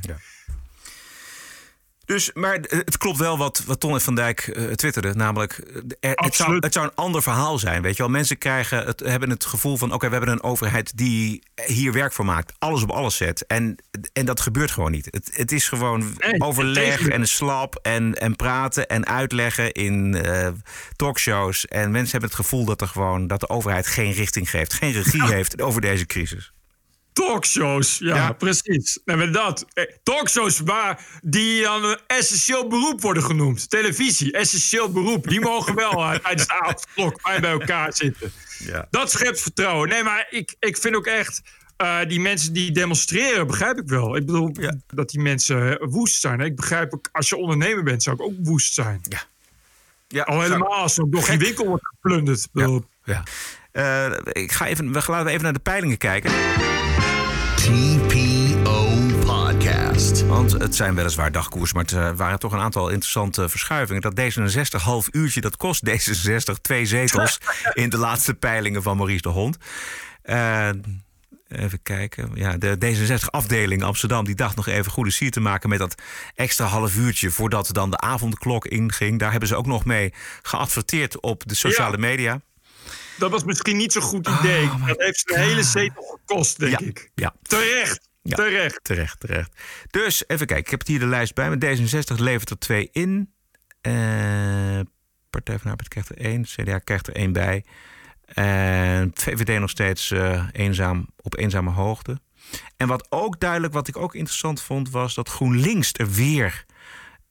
Dus, 2.05 2.31
maar 2.33 2.53
het 2.69 2.97
klopt 2.97 3.17
wel 3.17 3.37
wat, 3.37 3.63
wat 3.65 3.79
Ton 3.79 3.93
en 3.93 4.01
van 4.01 4.15
Dijk 4.15 4.39
eh, 4.47 4.63
twitterde. 4.71 5.13
Namelijk, 5.13 5.53
eh, 5.53 5.75
er- 6.09 6.15
het, 6.25 6.35
zou, 6.35 6.57
het 6.59 6.73
zou 6.73 6.85
een 6.85 6.95
ander 6.95 7.21
verhaal 7.21 7.59
zijn. 7.59 7.81
Weet 7.81 7.95
je 7.95 8.03
wel, 8.03 8.11
mensen 8.11 8.37
krijgen 8.37 8.85
het, 8.85 8.99
hebben 8.99 9.29
het 9.29 9.45
gevoel 9.45 9.77
van: 9.77 9.93
oké, 9.93 10.05
we 10.09 10.11
hebben 10.15 10.31
een 10.31 10.43
overheid 10.43 10.97
die 10.97 11.43
hier 11.65 11.91
werk 11.93 12.13
voor 12.13 12.25
maakt. 12.25 12.53
Alles 12.59 12.83
op 12.83 12.89
alles 12.91 13.15
zet. 13.17 13.45
En, 13.47 13.75
en 14.13 14.25
dat 14.25 14.41
gebeurt 14.41 14.71
gewoon 14.71 14.91
niet. 14.91 15.05
Het, 15.11 15.29
het 15.33 15.51
is 15.51 15.67
gewoon 15.67 16.13
Nee, 16.17 16.41
overleg 16.41 17.07
en 17.07 17.27
slap 17.27 17.75
en, 17.81 18.13
en 18.13 18.35
praten 18.35 18.87
en 18.87 19.05
uitleggen 19.05 19.71
in 19.71 20.15
eh, 20.15 20.47
talkshows. 20.95 21.65
En 21.67 21.91
mensen 21.91 22.11
hebben 22.11 22.29
het 22.29 22.39
gevoel 22.39 22.65
dat, 22.65 22.81
er 22.81 22.87
gewoon, 22.87 23.27
dat 23.27 23.39
de 23.39 23.49
overheid 23.49 23.87
geen 23.87 24.11
richting 24.11 24.49
geeft, 24.49 24.73
geen 24.73 24.91
regie 24.91 25.23
heeft 25.23 25.61
over 25.61 25.81
deze 25.81 26.05
crisis. 26.05 26.52
Talkshows, 27.13 27.97
ja, 27.97 28.15
Ja. 28.15 28.31
precies. 28.33 28.99
Maar 29.05 29.31
dat. 29.31 29.65
eh, 29.73 29.83
Talkshows 30.03 30.59
waar 30.59 31.05
die 31.23 31.67
aan 31.69 31.83
een 31.83 31.99
essentieel 32.07 32.67
beroep 32.67 33.01
worden 33.01 33.23
genoemd. 33.23 33.69
Televisie, 33.69 34.31
essentieel 34.31 34.91
beroep. 34.91 35.27
Die 35.27 35.39
mogen 35.41 35.75
wel 35.75 35.91
tijdens 36.21 36.47
de 36.47 36.59
avondklok 36.59 37.21
bij 37.23 37.51
elkaar 37.51 37.93
zitten. 37.93 38.31
Ja. 38.59 38.87
Dat 38.89 39.11
schept 39.11 39.41
vertrouwen. 39.41 39.89
Nee, 39.89 40.03
maar 40.03 40.27
ik, 40.29 40.55
ik 40.59 40.77
vind 40.77 40.95
ook 40.95 41.05
echt... 41.05 41.41
eh, 41.77 41.97
die 42.07 42.19
mensen 42.19 42.53
die 42.53 42.71
demonstreren, 42.71 43.47
begrijp 43.47 43.77
ik 43.77 43.87
wel. 43.87 44.15
Ik 44.15 44.25
bedoel, 44.25 44.49
Ja. 44.59 44.75
dat 44.87 45.09
die 45.09 45.19
mensen 45.21 45.79
eh, 45.79 45.87
woest 45.89 46.19
zijn. 46.21 46.39
Ik 46.39 46.55
begrijp 46.55 46.93
ook, 46.93 47.09
als 47.11 47.29
je 47.29 47.37
ondernemer 47.37 47.83
bent, 47.83 48.03
zou 48.03 48.15
ik 48.15 48.21
ook 48.21 48.33
woest 48.41 48.73
zijn. 48.73 49.01
Ja. 49.09 49.23
Ja, 50.07 50.23
Al 50.23 50.41
helemaal 50.41 50.73
als 50.75 50.97
er 50.97 51.07
nog 51.09 51.25
geen 51.25 51.39
winkel 51.39 51.65
wordt 51.65 51.87
geplunderd. 51.87 52.47
Ja. 52.53 53.23
Ik 54.31 54.51
ga 54.51 54.65
even, 54.67 54.91
we 54.93 55.01
gaan 55.01 55.27
even 55.27 55.43
naar 55.43 55.53
de 55.53 55.59
peilingen 55.59 55.97
kijken. 55.97 56.31
Want 60.33 60.51
het 60.51 60.75
zijn 60.75 60.95
weliswaar 60.95 61.31
dagkoers, 61.31 61.73
maar 61.73 61.83
het 61.83 61.91
eh, 61.93 62.11
waren 62.15 62.39
toch 62.39 62.51
een 62.51 62.59
aantal 62.59 62.89
interessante 62.89 63.49
verschuivingen. 63.49 64.01
Dat 64.01 64.19
D66 64.19 64.81
half 64.81 65.07
uurtje, 65.11 65.41
dat 65.41 65.57
kost 65.57 65.83
D66 65.89 66.61
twee 66.61 66.85
zetels 66.85 67.37
in 67.73 67.89
de 67.89 67.97
laatste 67.97 68.33
peilingen 68.33 68.83
van 68.83 68.97
Maurice 68.97 69.21
de 69.21 69.29
Hond. 69.29 69.57
Eh, 70.21 70.69
even 71.47 71.81
kijken. 71.83 72.31
Ja, 72.33 72.57
de 72.57 72.77
D66-afdeling 72.77 73.83
Amsterdam 73.83 74.25
die 74.25 74.35
dacht 74.35 74.55
nog 74.55 74.67
even 74.67 74.91
goede 74.91 75.11
sier 75.11 75.31
te 75.31 75.39
maken 75.39 75.69
met 75.69 75.79
dat 75.79 76.01
extra 76.35 76.65
half 76.65 76.95
uurtje 76.95 77.31
voordat 77.31 77.69
dan 77.73 77.89
de 77.89 77.97
avondklok 77.97 78.65
inging. 78.67 79.19
Daar 79.19 79.31
hebben 79.31 79.49
ze 79.49 79.55
ook 79.55 79.65
nog 79.65 79.85
mee 79.85 80.13
geadverteerd 80.41 81.21
op 81.21 81.43
de 81.45 81.55
sociale 81.55 81.91
Ja. 81.95 81.97
media. 82.07 82.41
dat 83.17 83.31
was 83.31 83.43
misschien 83.43 83.77
niet 83.77 83.91
zo'n 83.91 84.01
goed 84.01 84.27
idee. 84.39 84.69
dat 84.87 84.99
heeft 85.01 85.19
ze 85.19 85.33
een 85.35 85.41
hele 85.41 85.63
zetel 85.63 86.19
gekost, 86.25 86.59
denk 86.59 86.73
Oh 86.73 86.79
Ja, 86.79 86.87
ik. 86.87 87.09
ja. 87.15 87.33
Terecht, 87.41 88.09
Ja. 88.23 88.35
terecht. 88.35 88.79
Terecht, 88.83 89.19
terecht. 89.19 89.51
Dus 89.89 90.23
even 90.27 90.45
kijken, 90.45 90.65
ik 90.65 90.69
heb 90.71 90.79
het 90.79 90.87
hier 90.87 90.99
de 90.99 91.05
lijst 91.05 91.33
bij 91.35 91.49
me. 91.49 91.55
D66 91.77 92.15
levert 92.21 92.49
er 92.49 92.59
twee 92.59 92.89
in. 92.91 93.33
Eh, 93.81 94.79
Partij 95.29 95.55
van 95.55 95.63
de 95.63 95.69
Arbeid 95.69 95.87
krijgt 95.87 96.09
er 96.09 96.17
één. 96.17 96.43
CDA 96.43 96.79
krijgt 96.79 97.07
er 97.07 97.15
één 97.15 97.31
bij. 97.33 97.63
En 98.25 99.11
VVD 99.13 99.59
nog 99.59 99.69
steeds 99.69 100.11
eh, 100.11 100.47
eenzaam, 100.51 101.07
op 101.21 101.37
eenzame 101.37 101.69
hoogte. 101.71 102.21
En 102.77 102.87
wat 102.87 103.11
ook 103.11 103.39
duidelijk, 103.39 103.73
wat 103.73 103.87
ik 103.87 103.97
ook 103.97 104.15
interessant 104.15 104.61
vond, 104.61 104.89
was 104.89 105.13
dat 105.15 105.29
GroenLinks 105.29 105.89
er 105.93 106.11
weer 106.11 106.65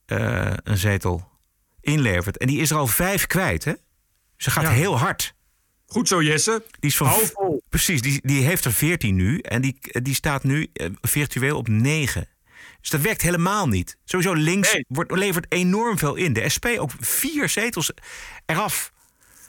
eh, 0.06 0.52
een 0.62 0.76
zetel 0.78 1.28
inlevert. 1.80 2.36
En 2.38 2.46
die 2.46 2.60
is 2.60 2.70
er 2.70 2.76
al 2.76 2.86
vijf 2.86 3.26
kwijt, 3.26 3.64
hè? 3.64 3.72
Ze 4.36 4.50
gaat 4.50 4.64
Ja. 4.64 4.70
heel 4.70 4.98
hard. 4.98 5.34
Goed 5.92 6.08
zo, 6.08 6.22
Jesse. 6.22 6.62
Die 6.80 6.90
is 6.90 6.96
van 6.96 7.08
vol. 7.10 7.62
Precies, 7.68 8.00
die, 8.02 8.20
die 8.22 8.44
heeft 8.44 8.64
er 8.64 8.72
14 8.72 9.14
nu. 9.14 9.38
En 9.38 9.62
die, 9.62 9.76
die 10.02 10.14
staat 10.14 10.42
nu 10.44 10.68
eh, 10.72 10.88
virtueel 11.00 11.56
op 11.56 11.68
9. 11.68 12.28
Dus 12.80 12.90
dat 12.90 13.00
werkt 13.00 13.22
helemaal 13.22 13.68
niet. 13.68 13.96
Sowieso 14.04 14.32
links 14.32 14.72
Nee. 14.72 14.84
wordt, 14.88 15.10
levert 15.10 15.46
enorm 15.48 15.98
veel 15.98 16.14
in. 16.14 16.32
De 16.32 16.48
SP 16.54 16.66
ook 16.78 16.90
vier 17.00 17.48
zetels 17.48 17.92
eraf. 18.46 18.92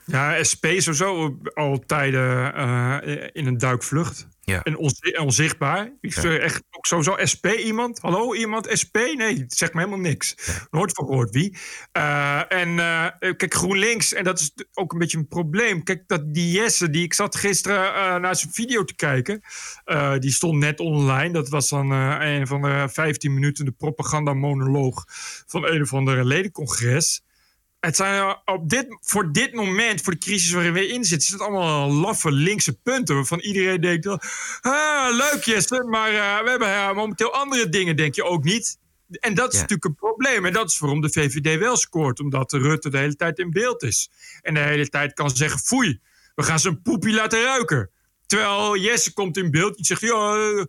Ja, 0.05 0.43
SP 0.51 0.65
sowieso 0.77 1.37
al 1.53 1.79
tijden 1.85 2.53
eh, 2.55 3.27
in 3.31 3.45
een 3.45 3.57
duikvlucht. 3.57 4.27
Ja. 4.45 4.63
En 4.63 4.77
onzi- 4.77 5.17
onzichtbaar. 5.17 5.85
Ik 6.01 6.13
Ja. 6.13 6.21
zeg 6.21 6.37
echt 6.37 6.63
ook 6.71 6.85
sowieso 6.85 7.15
SP 7.31 7.45
iemand. 7.47 7.99
Hallo, 8.01 8.33
iemand 8.35 8.67
SP? 8.81 8.95
Nee, 9.15 9.37
het 9.39 9.53
zegt 9.53 9.73
me 9.73 9.79
helemaal 9.79 9.99
niks. 10.09 10.35
Nooit 10.71 10.91
van 10.93 11.05
gehoord 11.05 11.29
wie. 11.31 11.57
Eh, 11.91 12.51
en 12.51 12.79
eh, 12.79 13.07
kijk, 13.19 13.53
GroenLinks, 13.53 14.13
en 14.13 14.23
dat 14.23 14.39
is 14.39 14.53
ook 14.73 14.91
een 14.93 14.99
beetje 14.99 15.17
een 15.17 15.27
probleem. 15.27 15.83
Kijk, 15.83 16.03
dat 16.07 16.33
die 16.33 16.51
Jesse, 16.51 16.89
die 16.89 17.03
ik 17.03 17.13
zat 17.13 17.35
gisteren 17.35 18.21
naar 18.21 18.35
zijn 18.35 18.51
video 18.53 18.83
te 18.83 18.95
kijken. 18.95 19.41
die 20.19 20.31
stond 20.31 20.59
net 20.59 20.79
online. 20.79 21.33
Dat 21.33 21.49
was 21.49 21.69
dan 21.69 21.91
een 21.91 22.47
van 22.47 22.61
de 22.61 22.87
15 22.91 23.33
minuten 23.33 23.65
de 23.65 23.71
propagandamonoloog 23.71 25.03
van 25.47 25.65
een 25.67 25.81
of 25.81 25.93
andere 25.93 26.25
ledencongres. 26.25 27.21
Het 27.85 27.95
zijn 27.95 28.21
eh, 28.21 28.33
op 28.45 28.69
dit, 28.69 28.97
voor 29.01 29.31
dit 29.31 29.53
moment, 29.53 30.01
voor 30.01 30.13
de 30.13 30.19
crisis 30.19 30.51
waarin 30.51 30.73
we 30.73 30.87
in 30.87 31.03
zitten, 31.03 31.27
is 31.27 31.33
het 31.33 31.41
allemaal 31.41 31.91
laffe 31.91 32.31
linkse 32.31 32.73
punten. 32.73 33.15
Waarvan 33.15 33.39
iedereen 33.39 33.81
denkt: 33.81 34.07
ah, 34.61 35.07
leuk 35.15 35.43
Jesse, 35.43 35.83
maar 35.83 36.07
eh, 36.09 36.43
we 36.43 36.49
hebben 36.49 36.67
eh, 36.67 36.93
momenteel 36.93 37.33
andere 37.33 37.69
dingen, 37.69 37.95
denk 37.95 38.15
je 38.15 38.23
ook 38.23 38.43
niet. 38.43 38.77
En 39.09 39.33
dat 39.33 39.47
is 39.47 39.53
Ja. 39.55 39.61
natuurlijk 39.61 39.85
een 39.89 39.95
probleem. 39.95 40.45
En 40.45 40.53
dat 40.53 40.69
is 40.69 40.79
waarom 40.79 41.01
de 41.01 41.09
VVD 41.11 41.59
wel 41.59 41.77
scoort. 41.77 42.19
Omdat 42.19 42.51
Rutte 42.53 42.89
de 42.89 42.97
hele 42.97 43.15
tijd 43.15 43.39
in 43.39 43.49
beeld 43.51 43.83
is. 43.83 44.09
En 44.41 44.53
de 44.53 44.59
hele 44.59 44.89
tijd 44.89 45.13
kan 45.13 45.29
zeggen: 45.29 45.59
foei, 45.59 45.99
we 46.35 46.43
gaan 46.43 46.59
zijn 46.59 46.81
poepie 46.81 47.13
laten 47.13 47.43
ruiken. 47.43 47.89
Terwijl 48.25 48.77
Jesse 48.77 49.13
komt 49.13 49.37
in 49.37 49.51
beeld 49.51 49.77
en 49.77 49.83
zegt: 49.83 50.01
ja, 50.01 50.35
eh, 50.35 50.65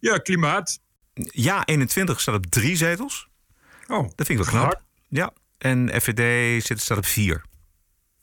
ja 0.00 0.18
klimaat. 0.18 0.80
Ja, 1.14 1.64
21 1.64 2.20
staat 2.20 2.34
op 2.34 2.46
drie 2.46 2.76
zetels. 2.76 3.28
Oh, 3.86 4.08
Dat 4.14 4.26
vind 4.26 4.28
ik 4.28 4.36
wel 4.36 4.46
knap. 4.46 4.62
hard. 4.64 4.80
Ja. 5.08 5.32
En 5.64 6.00
FVD 6.00 6.64
zit, 6.64 6.80
staat 6.80 6.98
op 6.98 7.06
vier. 7.06 7.44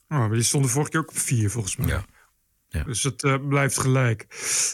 Oh, 0.07 0.17
maar 0.17 0.29
die 0.29 0.43
stonden 0.43 0.71
vorige 0.71 0.91
keer 0.91 0.99
ook 0.99 1.09
op 1.09 1.17
vier, 1.17 1.49
volgens 1.49 1.75
mij. 1.75 1.87
Ja. 1.87 2.05
Ja. 2.69 2.83
Dus 2.83 3.03
het 3.03 3.23
eh, 3.23 3.35
blijft 3.47 3.77
gelijk. 3.77 4.25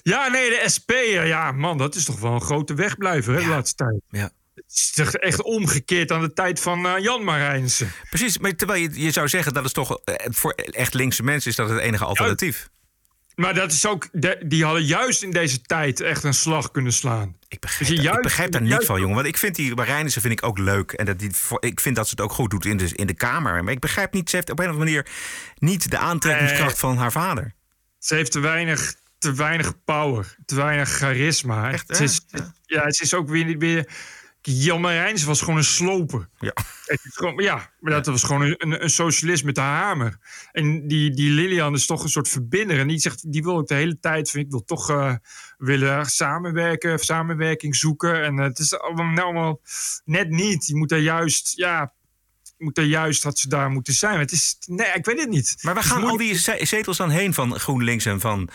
Ja, 0.04 0.28
nee, 0.28 0.50
de 0.50 0.64
SP, 0.76 0.92
eh, 0.92 1.28
ja, 1.28 1.52
man, 1.52 1.78
dat 1.78 1.96
is 1.96 2.06
toch 2.06 2.20
wel 2.20 2.34
een 2.34 2.42
grote 2.42 2.74
wegblijver 2.74 3.34
hè, 3.34 3.40
de 3.40 3.48
laatste 3.48 3.76
tijd. 3.76 4.02
Ja. 4.10 4.32
Het 4.54 4.64
is 4.68 5.16
echt 5.16 5.42
omgekeerd 5.42 6.12
aan 6.12 6.22
de 6.22 6.34
tijd 6.34 6.60
van 6.60 6.86
eh, 6.88 7.04
Jan 7.04 7.24
Marijnsen. 7.24 7.92
Precies, 8.10 8.38
maar 8.38 8.56
terwijl 8.56 8.82
je, 8.82 9.02
je 9.02 9.12
zou 9.12 9.28
zeggen 9.28 9.54
dat 9.54 9.66
is 9.66 9.72
toch 9.72 10.00
voor 10.30 10.52
echt 10.52 10.94
linkse 10.94 11.24
mensen 11.24 11.50
is 11.50 11.58
dat 11.58 11.70
het 11.70 11.80
enige 11.80 12.06
alternatief. 12.06 12.70
Maar 13.38 13.54
dat 13.54 13.72
is 13.72 13.86
ook, 13.86 14.08
de- 14.12 14.42
die 14.46 14.64
hadden 14.64 14.84
juist 14.86 15.24
in 15.24 15.32
deze 15.32 15.62
tijd 15.62 16.00
echt 16.02 16.24
een 16.24 16.34
slag 16.34 16.72
kunnen 16.72 16.94
slaan. 16.94 17.36
Ik 17.48 17.50
Dus 17.50 17.60
begrijp, 17.60 17.90
daar, 17.90 17.98
ik 17.98 18.04
juist- 18.04 18.22
begrijp 18.22 18.52
daar 18.52 18.62
juist- 18.62 18.76
niks 18.76 18.86
van, 18.86 19.00
jongen. 19.00 19.16
Want 19.16 19.28
ik 19.28 19.38
vind 19.38 19.56
die 19.56 19.76
Marijnissen 19.76 20.22
vind 20.22 20.34
ik 20.34 20.46
ook 20.46 20.58
leuk. 20.58 20.92
En 20.92 21.06
dat 21.06 21.20
die, 21.20 21.32
ik 21.60 21.80
vind 21.80 21.96
dat 21.96 22.06
ze 22.06 22.12
het 22.12 22.22
ook 22.22 22.32
goed 22.32 22.50
doet 22.50 22.66
in 22.66 22.78
de, 22.78 22.90
in 22.96 23.08
de 23.08 23.14
Kamer. 23.14 23.64
Maar 23.64 23.74
ik 23.74 23.80
begrijp 23.80 24.14
niet, 24.14 24.30
ze 24.30 24.36
heeft 24.36 24.50
op 24.50 24.60
een 24.60 24.66
of 24.66 24.72
andere 24.72 24.90
manier 24.92 25.08
niet 25.60 25.92
de 25.92 25.98
aantrekkingskracht 25.98 26.80
van 26.80 26.98
haar 26.98 27.12
vader. 27.12 27.52
Ze 28.00 28.16
heeft 28.16 28.32
te 28.32 28.40
weinig, 28.40 28.96
te 29.18 29.34
weinig 29.34 29.84
power, 29.86 30.36
te 30.46 30.56
weinig 30.56 30.90
charisma. 30.90 31.72
Echt, 31.72 32.00
is, 32.00 32.22
ja. 32.66 32.84
het 32.84 33.02
is 33.02 33.14
ook 33.14 33.30
weer... 33.30 33.58
weer 33.58 33.88
Jan 34.50 34.82
Marijnissen 34.82 35.28
was 35.28 35.40
gewoon 35.40 35.58
een 35.58 35.64
sloper. 35.64 36.30
Ja. 36.40 36.54
Ja, 37.36 37.72
maar 37.80 37.94
dat 37.94 38.06
was 38.06 38.24
gewoon 38.24 38.42
een, 38.42 38.84
een, 38.84 38.90
socialist 38.90 39.44
met 39.44 39.56
de 39.56 39.62
hamer. 39.62 40.18
En 40.52 40.88
die, 40.88 41.12
die 41.12 41.32
Lilian 41.32 41.74
is 41.74 41.86
toch 41.86 42.04
een 42.04 42.10
soort 42.10 42.30
verbinder. 42.30 42.80
En 42.80 42.88
die 42.88 43.00
zegt, 43.00 43.32
die 43.32 43.44
wil 43.44 43.58
ook 43.58 43.68
de 43.68 43.74
hele 43.74 44.00
tijd 44.00 44.32
van, 44.32 44.40
ik 44.40 44.50
wil 44.50 44.64
toch 44.64 44.90
eh, 44.90 45.14
willen 45.58 46.06
samenwerken, 46.06 47.00
samenwerking 47.00 47.76
zoeken. 47.76 48.24
En 48.24 48.40
eh, 48.40 48.46
het 48.46 48.60
is 48.60 48.80
allemaal, 48.80 49.06
nou, 49.06 49.22
allemaal 49.22 49.62
net 50.06 50.30
niet. 50.30 50.68
Je 50.68 50.76
moet 50.76 50.92
er 50.92 51.00
juist, 51.00 51.58
ja, 51.58 51.94
je 52.58 52.64
moet 52.64 52.78
er 52.78 52.84
juist 52.84 53.24
dat 53.24 53.40
ze 53.40 53.50
daar 53.50 53.70
moeten 53.70 53.94
zijn. 53.94 54.20
Het 54.20 54.32
is, 54.32 54.58
nee, 54.66 54.88
ik 54.94 55.06
weet 55.06 55.20
het 55.20 55.30
niet. 55.30 55.58
Maar 55.62 55.74
waar 55.74 55.84
gaan 55.84 56.04
al 56.04 56.18
die 56.18 56.36
ze- 56.36 56.60
zetels 56.62 56.98
dan 56.98 57.10
heen 57.10 57.34
van 57.34 57.60
GroenLinks 57.60 58.06
en 58.06 58.20
van... 58.20 58.50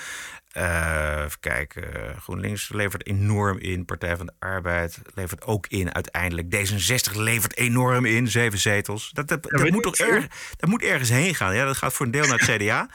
eh 0.52 1.22
even 1.24 1.40
kijken, 1.40 2.16
GroenLinks 2.20 2.68
levert 2.68 3.06
enorm 3.06 3.58
in. 3.58 3.84
Partij 3.84 4.16
van 4.16 4.26
de 4.26 4.32
Arbeid 4.38 4.98
levert 5.14 5.44
ook 5.44 5.66
in 5.66 5.94
uiteindelijk. 5.94 6.54
D66 6.56 7.16
levert 7.16 7.56
enorm 7.56 8.04
in, 8.04 8.28
zeven 8.28 8.58
zetels. 8.58 9.10
Dat, 9.10 9.28
dat, 9.28 9.70
moet 9.70 9.82
toch 9.82 9.96
erg, 9.96 10.26
dat 10.56 10.68
moet 10.70 10.82
ergens 10.82 11.08
heen 11.08 11.34
gaan. 11.34 11.54
Ja, 11.54 11.64
dat 11.64 11.76
gaat 11.76 11.92
voor 11.92 12.06
een 12.06 12.12
deel 12.12 12.26
naar 12.26 12.38
het 12.38 12.56
CDA. 12.56 12.88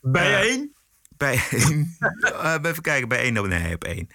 Bij 0.00 0.48
één? 0.48 0.73
Bij, 1.16 1.40
Eh, 2.42 2.54
even 2.62 2.82
kijken, 2.82 3.08
bij 3.08 3.18
één. 3.18 3.48
Nee, 3.48 3.74
op 3.74 3.84
één. 3.84 4.08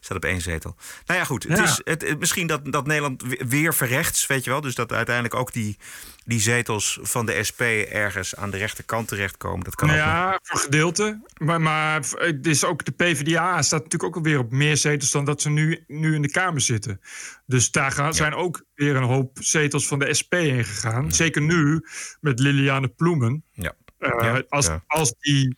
Staat 0.00 0.16
op 0.16 0.24
één 0.24 0.40
zetel. 0.40 0.76
Nou 1.06 1.18
ja, 1.18 1.24
goed. 1.24 1.42
Het 1.42 1.58
Ja. 1.58 1.64
is 1.64 1.80
het, 1.84 2.02
het- 2.08 2.18
misschien 2.18 2.46
dat, 2.46 2.72
dat 2.72 2.86
Nederland 2.86 3.22
we- 3.22 3.44
weer 3.48 3.74
verrechts, 3.74 4.26
weet 4.26 4.44
je 4.44 4.50
wel. 4.50 4.60
Dus 4.60 4.74
dat 4.74 4.92
uiteindelijk 4.92 5.34
ook 5.34 5.52
die, 5.52 5.78
die 6.24 6.40
zetels 6.40 6.98
van 7.02 7.26
de 7.26 7.44
SP 7.48 7.60
ergens 7.90 8.36
aan 8.36 8.50
de 8.50 8.56
rechterkant 8.56 9.08
terechtkomen. 9.08 9.64
Dat 9.64 9.74
kan 9.74 9.88
Nou 9.88 10.00
ook 10.00 10.06
ja, 10.06 10.38
voor 10.42 10.58
gedeelte. 10.60 11.20
Maar, 11.38 11.60
maar 11.60 12.00
het 12.14 12.46
is 12.46 12.64
ook 12.64 12.84
de 12.84 12.92
PvdA 12.92 13.62
staat 13.62 13.82
natuurlijk 13.82 14.16
ook 14.16 14.24
weer 14.24 14.38
op 14.38 14.50
meer 14.50 14.76
zetels 14.76 15.10
dan 15.10 15.24
dat 15.24 15.42
ze 15.42 15.50
nu, 15.50 15.84
nu 15.86 16.14
in 16.14 16.22
de 16.22 16.30
Kamer 16.30 16.60
zitten. 16.60 17.00
Dus 17.46 17.70
daar 17.70 17.92
gaan, 17.92 18.14
zijn 18.14 18.34
ook 18.34 18.64
weer 18.74 18.96
een 18.96 19.02
hoop 19.02 19.38
zetels 19.40 19.86
van 19.86 19.98
de 19.98 20.14
SP 20.20 20.32
heen 20.32 20.64
gegaan. 20.64 21.12
Zeker 21.12 21.42
nu 21.42 21.86
met 22.20 22.38
Liliane 22.38 22.88
Ploemen. 22.88 23.44
Ja. 23.52 23.72
Eh, 23.98 24.36
als, 24.48 24.66
ja. 24.66 24.84
als 24.86 25.14
die. 25.18 25.56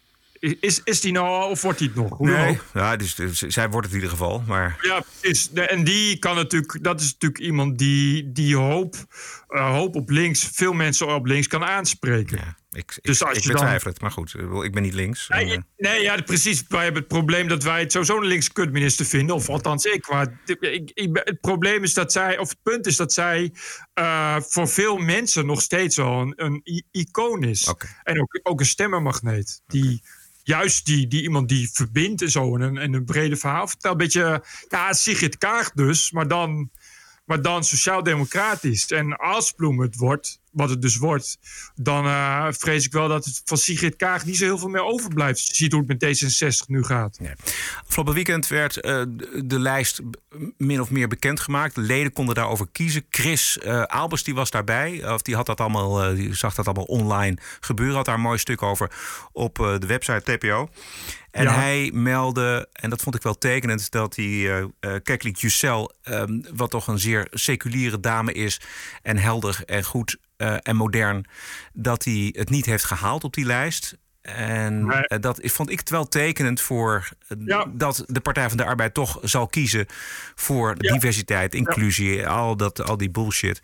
Is, 0.60 0.80
is 0.84 1.00
die 1.00 1.12
nou 1.12 1.26
al 1.26 1.48
of 1.50 1.62
wordt 1.62 1.78
die 1.78 1.88
het 1.88 1.96
nog? 1.96 2.16
Hoe 2.18 2.30
Nee, 2.30 2.58
ja, 2.74 2.96
dus, 2.96 3.14
dus 3.14 3.38
zij 3.38 3.70
wordt 3.70 3.86
het 3.86 3.96
in 3.96 4.02
ieder 4.02 4.16
geval. 4.16 4.42
Maar 4.46 4.78
Ja, 4.80 5.02
precies. 5.20 5.52
En 5.52 5.84
die 5.84 6.18
kan 6.18 6.34
natuurlijk, 6.36 6.78
dat 6.82 7.00
is 7.00 7.12
natuurlijk 7.12 7.40
iemand 7.40 7.78
die, 7.78 8.32
die 8.32 8.56
hoop, 8.56 8.94
eh, 9.48 9.70
hoop 9.70 9.94
op 9.94 10.10
links, 10.10 10.48
veel 10.52 10.72
mensen 10.72 11.14
op 11.14 11.26
links 11.26 11.46
kan 11.46 11.64
aanspreken. 11.64 12.36
ja, 12.38 12.56
ik, 12.70 12.98
Dus 13.02 13.20
ik, 13.20 13.26
als 13.26 13.36
ik 13.36 13.42
je 13.42 13.48
dan- 13.50 13.60
betwijfel 13.60 13.90
het. 13.90 14.00
Maar 14.00 14.10
goed, 14.10 14.34
ik 14.62 14.72
ben 14.72 14.82
niet 14.82 14.94
links. 14.94 15.28
Nee, 15.28 15.52
eh, 15.52 15.58
nee, 15.76 16.02
ja, 16.02 16.20
precies. 16.22 16.64
Wij 16.68 16.82
hebben 16.82 17.00
het 17.02 17.10
probleem 17.10 17.48
dat 17.48 17.62
wij 17.62 17.80
het 17.80 17.92
sowieso 17.92 18.16
een 18.20 18.26
linkse 18.26 18.52
kutminister 18.52 19.06
vinden. 19.06 19.34
Of 19.34 19.48
althans 19.48 19.84
ik. 19.84 20.08
Maar 20.10 20.40
ik, 20.60 20.90
het 21.12 21.40
probleem 21.40 21.82
is 21.82 21.94
dat 21.94 22.12
zij, 22.12 22.38
of 22.38 22.48
het 22.48 22.62
punt 22.62 22.86
is 22.86 22.96
dat 22.96 23.12
zij 23.12 23.52
eh, 23.94 24.36
voor 24.40 24.68
veel 24.68 24.96
mensen 24.96 25.46
nog 25.46 25.62
steeds 25.62 25.96
wel 25.96 26.20
een, 26.20 26.32
een 26.36 26.84
icoon 26.90 27.42
is. 27.42 27.74
En 28.02 28.20
ook, 28.20 28.40
ook 28.42 28.60
een 28.60 28.66
stemmenmagneet. 28.66 29.60
Die 29.66 30.02
juist 30.46 30.86
die, 30.86 31.06
die 31.06 31.22
iemand 31.22 31.48
die 31.48 31.70
verbindt 31.72 32.22
en 32.22 32.30
zo. 32.30 32.54
En 32.54 32.60
een, 32.60 32.78
en 32.78 32.92
een 32.92 33.04
brede 33.04 33.36
verhaal 33.36 33.68
vertelt. 33.68 33.92
Een 33.92 33.98
beetje, 33.98 34.42
ja, 34.68 34.92
Sigrid 34.92 35.38
Kaag 35.38 35.72
dus. 35.72 36.10
Maar 36.10 36.28
dan, 36.28 36.70
maar 37.24 37.42
dan 37.42 37.64
sociaal-democratisch. 37.64 38.86
En 38.86 39.16
als 39.16 39.52
Bloem 39.52 39.80
het 39.80 39.96
wordt, 39.96 40.40
wat 40.56 40.70
het 40.70 40.82
dus 40.82 40.96
wordt, 40.96 41.38
dan 41.74 42.04
eh, 42.06 42.46
vrees 42.50 42.84
ik 42.84 42.92
wel 42.92 43.08
dat 43.08 43.24
het 43.24 43.42
van 43.44 43.56
Sigrid 43.56 43.96
Kaag 43.96 44.24
niet 44.24 44.36
zo 44.36 44.44
heel 44.44 44.58
veel 44.58 44.68
meer 44.68 44.84
overblijft. 44.84 45.46
Je 45.46 45.54
ziet 45.54 45.72
hoe 45.72 45.84
het 45.86 46.00
met 46.00 46.16
D66 46.64 46.66
nu 46.66 46.84
gaat. 46.84 47.18
Nee. 47.20 47.32
Afgelopen 47.86 48.14
weekend 48.14 48.46
werd 48.46 48.80
eh, 48.80 49.02
de, 49.44 49.58
lijst 49.58 50.00
min 50.56 50.80
of 50.80 50.90
meer 50.90 51.08
bekendgemaakt. 51.08 51.74
De 51.74 51.80
leden 51.80 52.12
konden 52.12 52.34
daarover 52.34 52.66
kiezen. 52.72 53.06
Chris 53.10 53.58
eh 53.58 53.82
Albers 53.82 54.22
die 54.22 54.34
was 54.34 54.50
daarbij. 54.50 55.12
Of 55.12 55.22
die, 55.22 55.34
had 55.34 55.46
dat 55.46 55.60
allemaal, 55.60 56.14
die 56.14 56.34
zag 56.34 56.54
dat 56.54 56.66
allemaal 56.66 56.84
online 56.84 57.36
gebeuren. 57.60 57.96
Had 57.96 58.04
daar 58.04 58.14
een 58.14 58.20
mooi 58.20 58.38
stuk 58.38 58.62
over 58.62 58.90
op 59.32 59.54
de 59.54 59.86
website 59.86 60.36
TPO. 60.36 60.68
En 61.30 61.42
Ja. 61.42 61.54
hij 61.54 61.90
meldde, 61.94 62.68
en 62.72 62.90
dat 62.90 63.02
vond 63.02 63.14
ik 63.14 63.22
wel 63.22 63.38
tekenend... 63.38 63.90
dat 63.90 64.14
die 64.14 64.46
uh, 64.46 64.64
Keklik 65.02 65.36
Jussel, 65.36 65.92
ehm, 66.02 66.40
wat 66.54 66.70
toch 66.70 66.86
een 66.86 66.98
zeer 66.98 67.28
seculiere 67.30 68.00
dame 68.00 68.32
is... 68.32 68.60
en 69.02 69.16
helder 69.16 69.62
en 69.64 69.84
goed 69.84 70.18
eh, 70.36 70.56
en 70.62 70.76
modern... 70.76 71.24
dat 71.72 72.04
hij 72.04 72.34
het 72.36 72.50
niet 72.50 72.66
heeft 72.66 72.84
gehaald 72.84 73.24
op 73.24 73.34
die 73.34 73.44
lijst... 73.44 73.96
En 74.22 74.86
Nee. 74.86 75.06
eh, 75.06 75.20
dat 75.20 75.40
vond 75.42 75.70
ik 75.70 75.78
het 75.78 75.90
wel 75.90 76.08
tekenend 76.08 76.60
voor 76.60 77.08
eh, 77.28 77.36
Ja. 77.44 77.66
dat 77.72 78.04
de 78.06 78.20
Partij 78.20 78.48
van 78.48 78.56
de 78.56 78.64
Arbeid 78.64 78.94
toch 78.94 79.18
zal 79.22 79.46
kiezen 79.46 79.86
voor 80.34 80.74
Ja. 80.78 80.92
diversiteit, 80.92 81.54
inclusie, 81.54 82.28
al, 82.28 82.56
dat, 82.56 82.82
al 82.84 82.96
die 82.96 83.10
bullshit. 83.10 83.60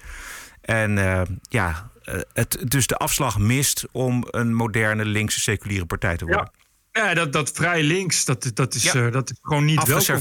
En 0.61 0.99
eh, 0.99 1.23
ja, 1.49 1.91
het 2.33 2.59
dus 2.71 2.87
de 2.87 2.97
afslag 2.97 3.39
mist 3.39 3.87
om 3.93 4.25
een 4.31 4.55
moderne 4.55 5.05
linkse 5.05 5.41
seculiere 5.41 5.87
partij 5.87 6.17
te 6.17 6.25
worden. 6.25 6.51
Ja, 6.93 7.15
dat, 7.15 7.33
dat 7.33 7.51
vrij 7.55 7.83
links, 7.83 8.25
dat, 8.25 8.51
dat, 8.55 8.75
is, 8.75 8.83
Ja. 8.83 9.07
eh, 9.07 9.13
dat 9.13 9.31
is 9.31 9.39
gewoon 9.43 9.65
niet 9.65 9.87
welkom. 9.87 10.21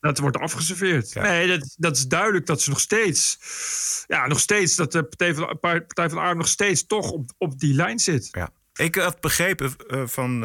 Dat 0.00 0.18
wordt 0.18 0.36
afgeserveerd. 0.36 1.12
Ja. 1.12 1.22
Nee, 1.22 1.46
dat, 1.58 1.74
dat 1.76 1.96
is 1.96 2.06
duidelijk 2.06 2.46
dat 2.46 2.62
ze 2.62 2.70
nog 2.70 2.80
steeds... 2.80 3.38
Ja, 4.06 4.26
nog 4.26 4.40
steeds, 4.40 4.76
dat 4.76 4.92
de 4.92 5.02
Partij 5.02 5.34
van, 5.34 5.46
de- 5.48 5.56
Partij 5.56 6.08
van 6.08 6.08
de 6.08 6.20
Arbeid 6.20 6.36
nog 6.36 6.48
steeds 6.48 6.86
toch 6.86 7.10
op, 7.10 7.30
op 7.38 7.58
die 7.58 7.74
lijn 7.74 7.98
zit. 7.98 8.28
Ja. 8.30 8.48
Ik 8.74 8.94
had 8.94 9.20
begrepen 9.20 9.72
eh, 9.88 10.02
van 10.06 10.44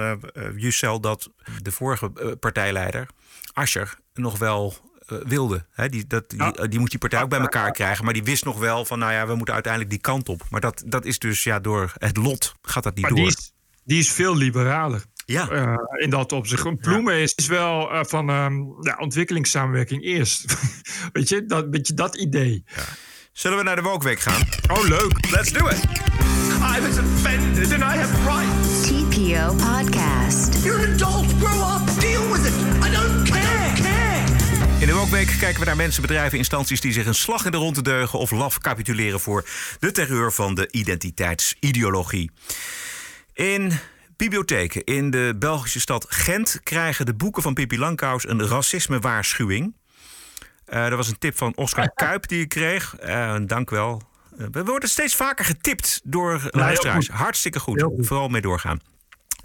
Yücel 0.57 0.99
dat 1.01 1.29
de 1.61 1.71
vorige 1.71 2.09
partijleider, 2.39 3.07
Ascher, 3.53 3.97
nog 4.13 4.37
wel 4.37 4.91
wilde. 5.23 5.65
Die, 5.89 6.07
dat, 6.07 6.29
die, 6.29 6.39
Ja. 6.39 6.51
die 6.51 6.79
moest 6.79 6.91
die 6.91 6.99
partij 6.99 7.21
ook 7.21 7.29
bij 7.29 7.39
elkaar 7.39 7.71
krijgen. 7.71 8.05
Maar 8.05 8.13
die 8.13 8.23
wist 8.23 8.45
nog 8.45 8.59
wel 8.59 8.85
van, 8.85 8.99
nou 8.99 9.11
ja, 9.11 9.27
we 9.27 9.35
moeten 9.35 9.53
uiteindelijk 9.53 9.91
die 9.93 10.01
kant 10.01 10.29
op. 10.29 10.41
Maar 10.49 10.61
dat, 10.61 10.83
dat 10.85 11.05
is 11.05 11.19
dus, 11.19 11.43
ja, 11.43 11.59
door 11.59 11.93
het 11.97 12.17
lot 12.17 12.55
gaat 12.61 12.83
dat 12.83 12.93
niet 12.95 13.03
Maar 13.03 13.11
door. 13.13 13.19
die 13.27 13.37
is, 13.37 13.51
die 13.83 13.99
is 13.99 14.11
veel 14.11 14.35
liberaler. 14.35 15.03
Ja. 15.25 15.49
eh, 15.49 15.75
in 15.97 16.09
dat 16.09 16.31
opzicht. 16.31 16.65
Een 16.65 16.77
Ploemen 16.77 17.15
is, 17.15 17.33
is 17.35 17.47
wel 17.47 17.91
eh, 17.91 17.99
van 18.03 18.29
ehm, 18.29 18.53
ja, 18.81 18.95
ontwikkelingssamenwerking 18.99 20.03
eerst. 20.03 20.57
weet, 21.13 21.29
je, 21.29 21.45
dat, 21.45 21.65
weet 21.69 21.87
je, 21.87 21.93
dat 21.93 22.15
idee. 22.15 22.63
Zullen 23.31 23.57
we 23.57 23.63
naar 23.63 23.75
de 23.75 23.81
Wokweek 23.81 24.19
gaan? 24.19 24.41
Oh, 24.71 24.83
leuk. 24.87 25.29
Let's 25.31 25.51
do 25.51 25.67
it! 25.67 25.83
I 26.77 26.81
was 26.81 26.97
offended 26.97 27.73
and 27.73 27.81
I 27.81 27.97
have 27.97 28.13
rights. 28.25 28.81
TPO 28.87 29.55
Podcast. 29.55 30.63
You're 30.63 30.87
an 30.87 30.93
adult. 30.93 31.25
Grow 31.39 31.75
up. 31.75 31.99
Deal 31.99 32.31
with 32.31 32.45
it. 32.45 32.53
I 32.87 32.91
don't 32.91 33.29
care. 33.29 33.73
care. 33.75 34.23
In 34.79 34.87
de 34.87 34.93
Wookweek 34.93 35.35
kijken 35.39 35.59
we 35.59 35.65
naar 35.65 35.75
mensen, 35.75 36.01
bedrijven, 36.01 36.37
instanties 36.37 36.81
die 36.81 36.91
zich 36.91 37.05
een 37.05 37.15
slag 37.15 37.45
in 37.45 37.51
de 37.51 37.57
ronde 37.57 37.81
deugen 37.81 38.19
of 38.19 38.31
laf 38.31 38.57
capituleren 38.57 39.19
voor 39.19 39.45
de 39.79 39.91
terreur 39.91 40.31
van 40.33 40.55
de 40.55 40.67
identiteitsideologie. 40.71 42.31
In 43.33 43.71
bibliotheken 44.29 44.83
in 44.83 45.09
de 45.09 45.35
Belgische 45.39 45.79
stad 45.79 46.05
Gent 46.09 46.59
krijgen 46.63 47.05
de 47.05 47.13
boeken 47.13 47.41
van 47.41 47.53
Pippi 47.53 47.79
Langkous 47.79 48.27
een 48.27 48.47
racismewaarschuwing. 48.47 49.75
Eh 50.65 50.85
er 50.85 50.95
was 50.95 51.07
een 51.07 51.17
tip 51.17 51.37
van 51.37 51.55
Oscar 51.55 51.93
Kuip 52.03 52.27
die 52.27 52.41
ik 52.41 52.49
kreeg. 52.49 52.95
Eh, 52.95 53.35
dank 53.45 53.69
wel. 53.69 54.01
Eh, 54.37 54.45
we 54.51 54.63
worden 54.63 54.89
steeds 54.89 55.15
vaker 55.15 55.45
getipt 55.45 56.01
door 56.03 56.41
luisteraars. 56.51 57.07
goed. 57.07 57.15
Hartstikke 57.15 57.59
goed. 57.59 57.85
Vooral 57.97 58.27
mee 58.27 58.41
doorgaan. 58.41 58.79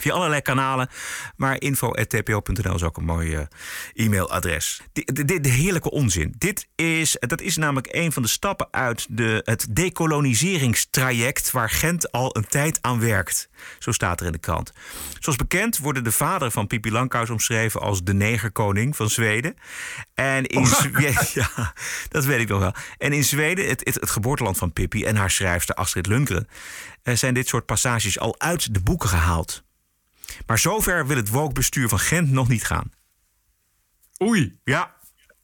Via 0.00 0.12
allerlei 0.12 0.42
kanalen. 0.42 0.88
Maar 1.37 1.61
info.tpo.nl 1.61 2.74
is 2.74 2.82
ook 2.82 2.96
een 2.96 3.04
mooi 3.04 3.34
eh, 3.34 4.04
e-mailadres. 4.04 4.80
Dit, 4.92 5.46
heerlijke 5.46 5.90
onzin. 5.90 6.34
Dit 6.38 6.68
is, 6.74 7.16
dat 7.20 7.40
is 7.40 7.56
namelijk 7.56 7.88
een 7.90 8.12
van 8.12 8.22
de 8.22 8.28
stappen 8.28 8.68
uit 8.70 9.06
de, 9.11 9.40
het 9.44 9.66
decoloniseringstraject... 9.70 11.50
waar 11.50 11.70
Gent 11.70 12.12
al 12.12 12.37
een 12.37 12.46
tijd 12.48 12.78
aan 12.80 13.00
werkt. 13.00 13.48
Zo 13.78 13.92
staat 13.92 14.20
er 14.20 14.26
in 14.26 14.32
de 14.32 14.38
krant. 14.38 14.72
Zoals 15.18 15.38
bekend 15.38 15.78
worden 15.78 16.04
de 16.04 16.12
vader 16.12 16.50
van 16.50 16.66
Pippi 16.66 16.90
Langkous 16.90 17.30
omschreven... 17.30 17.80
als 17.80 18.02
de 18.02 18.14
negerkoning 18.14 18.96
van 18.96 19.11
Zweden. 19.11 19.56
En 20.14 20.46
in 20.46 20.66
Zweden... 20.66 21.26
Ja, 21.34 21.72
dat 22.08 22.24
weet 22.24 22.40
ik 22.40 22.48
nog 22.48 22.61
wel. 22.61 22.74
En 22.98 23.12
in 23.12 23.24
Zweden, 23.24 23.68
het, 23.68 23.80
het, 23.84 23.94
het 23.94 24.11
geboorteland 24.11 24.58
van 24.58 24.72
Pippi... 24.72 25.04
en 25.04 25.16
haar 25.16 25.30
schrijfster 25.30 25.74
Astrid 25.74 26.06
Lundgren... 26.06 26.48
eh, 27.02 27.14
zijn 27.14 27.34
dit 27.34 27.48
soort 27.48 27.66
passages 27.66 28.18
al 28.18 28.40
uit 28.40 28.74
de 28.74 28.80
boeken 28.80 29.08
gehaald. 29.08 29.66
Maar 30.47 30.59
zover 30.59 31.07
wil 31.07 31.17
het 31.17 31.29
woke-bestuur 31.29 31.88
van 31.88 31.99
Gent 31.99 32.31
nog 32.31 32.49
niet 32.49 32.64
gaan. 32.64 32.91
Oei. 34.23 34.59
Ja. 34.64 34.97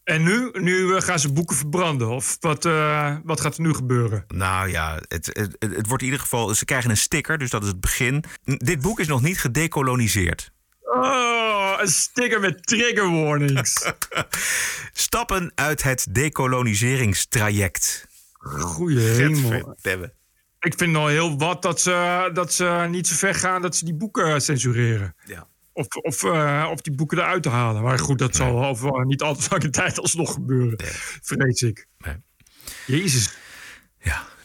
En 0.05 0.23
nu, 0.23 0.51
nu 0.53 0.97
eh, 0.97 1.03
gaan 1.03 1.18
ze 1.18 1.33
boeken 1.33 1.57
verbranden? 1.57 2.09
Of 2.09 2.37
wat, 2.40 2.64
eh, 2.64 3.16
wat 3.25 3.40
gaat 3.40 3.57
er 3.57 3.62
nu 3.62 3.75
gebeuren? 3.75 4.25
Nou 4.29 4.70
ja, 4.70 5.01
het, 5.09 5.27
het, 5.27 5.57
het 5.59 5.87
wordt 5.87 6.03
in 6.03 6.09
ieder 6.09 6.20
geval. 6.20 6.55
Ze 6.55 6.64
krijgen 6.64 6.90
een 6.90 6.97
sticker, 6.97 7.38
dus 7.38 7.51
dat 7.51 7.62
is 7.62 7.68
het 7.68 7.81
begin. 7.81 8.25
Dit 8.44 8.81
boek 8.81 9.01
is 9.01 9.07
nog 9.07 9.23
niet 9.23 9.40
gedecoloniseerd. 9.40 10.53
Oh, 10.81 11.75
een 11.79 11.88
sticker 11.88 12.40
met 12.40 12.66
trigger 12.66 13.11
warnings. 13.11 13.92
Stappen 14.92 15.53
uit 15.55 15.83
het 15.83 16.07
decoloniseringstraject. 16.11 18.07
Goeie 18.38 19.01
hemel. 19.01 19.77
Ik 20.64 20.74
vind 20.77 20.96
al 20.96 21.07
heel 21.07 21.38
wat 21.38 21.62
dat 21.62 21.81
ze, 21.81 22.31
dat 22.33 22.53
ze 22.53 22.87
niet 22.90 23.07
zo 23.07 23.14
ver 23.14 23.35
gaan 23.35 23.62
dat 23.62 23.77
ze 23.77 23.85
die 23.85 23.94
boeken 23.94 24.40
censureren. 24.40 25.14
Ja. 25.24 25.46
Of, 25.72 25.87
of, 25.87 26.24
eh, 26.24 26.68
of 26.70 26.81
die 26.81 26.94
boeken 26.94 27.18
eruit 27.18 27.42
te 27.42 27.48
halen. 27.48 27.83
Maar 27.83 27.98
goed, 27.98 28.18
dat 28.18 28.37
zal 28.37 28.64
over 28.64 29.07
niet 29.07 29.22
al 29.22 29.35
te 29.35 29.46
lange 29.50 29.70
tijd 29.81 30.00
alsnog 30.00 30.33
gebeuren. 30.33 30.79
Vrees 31.22 31.62
ik. 31.62 31.87
Nee. 31.98 32.16
Jezus. 32.87 33.37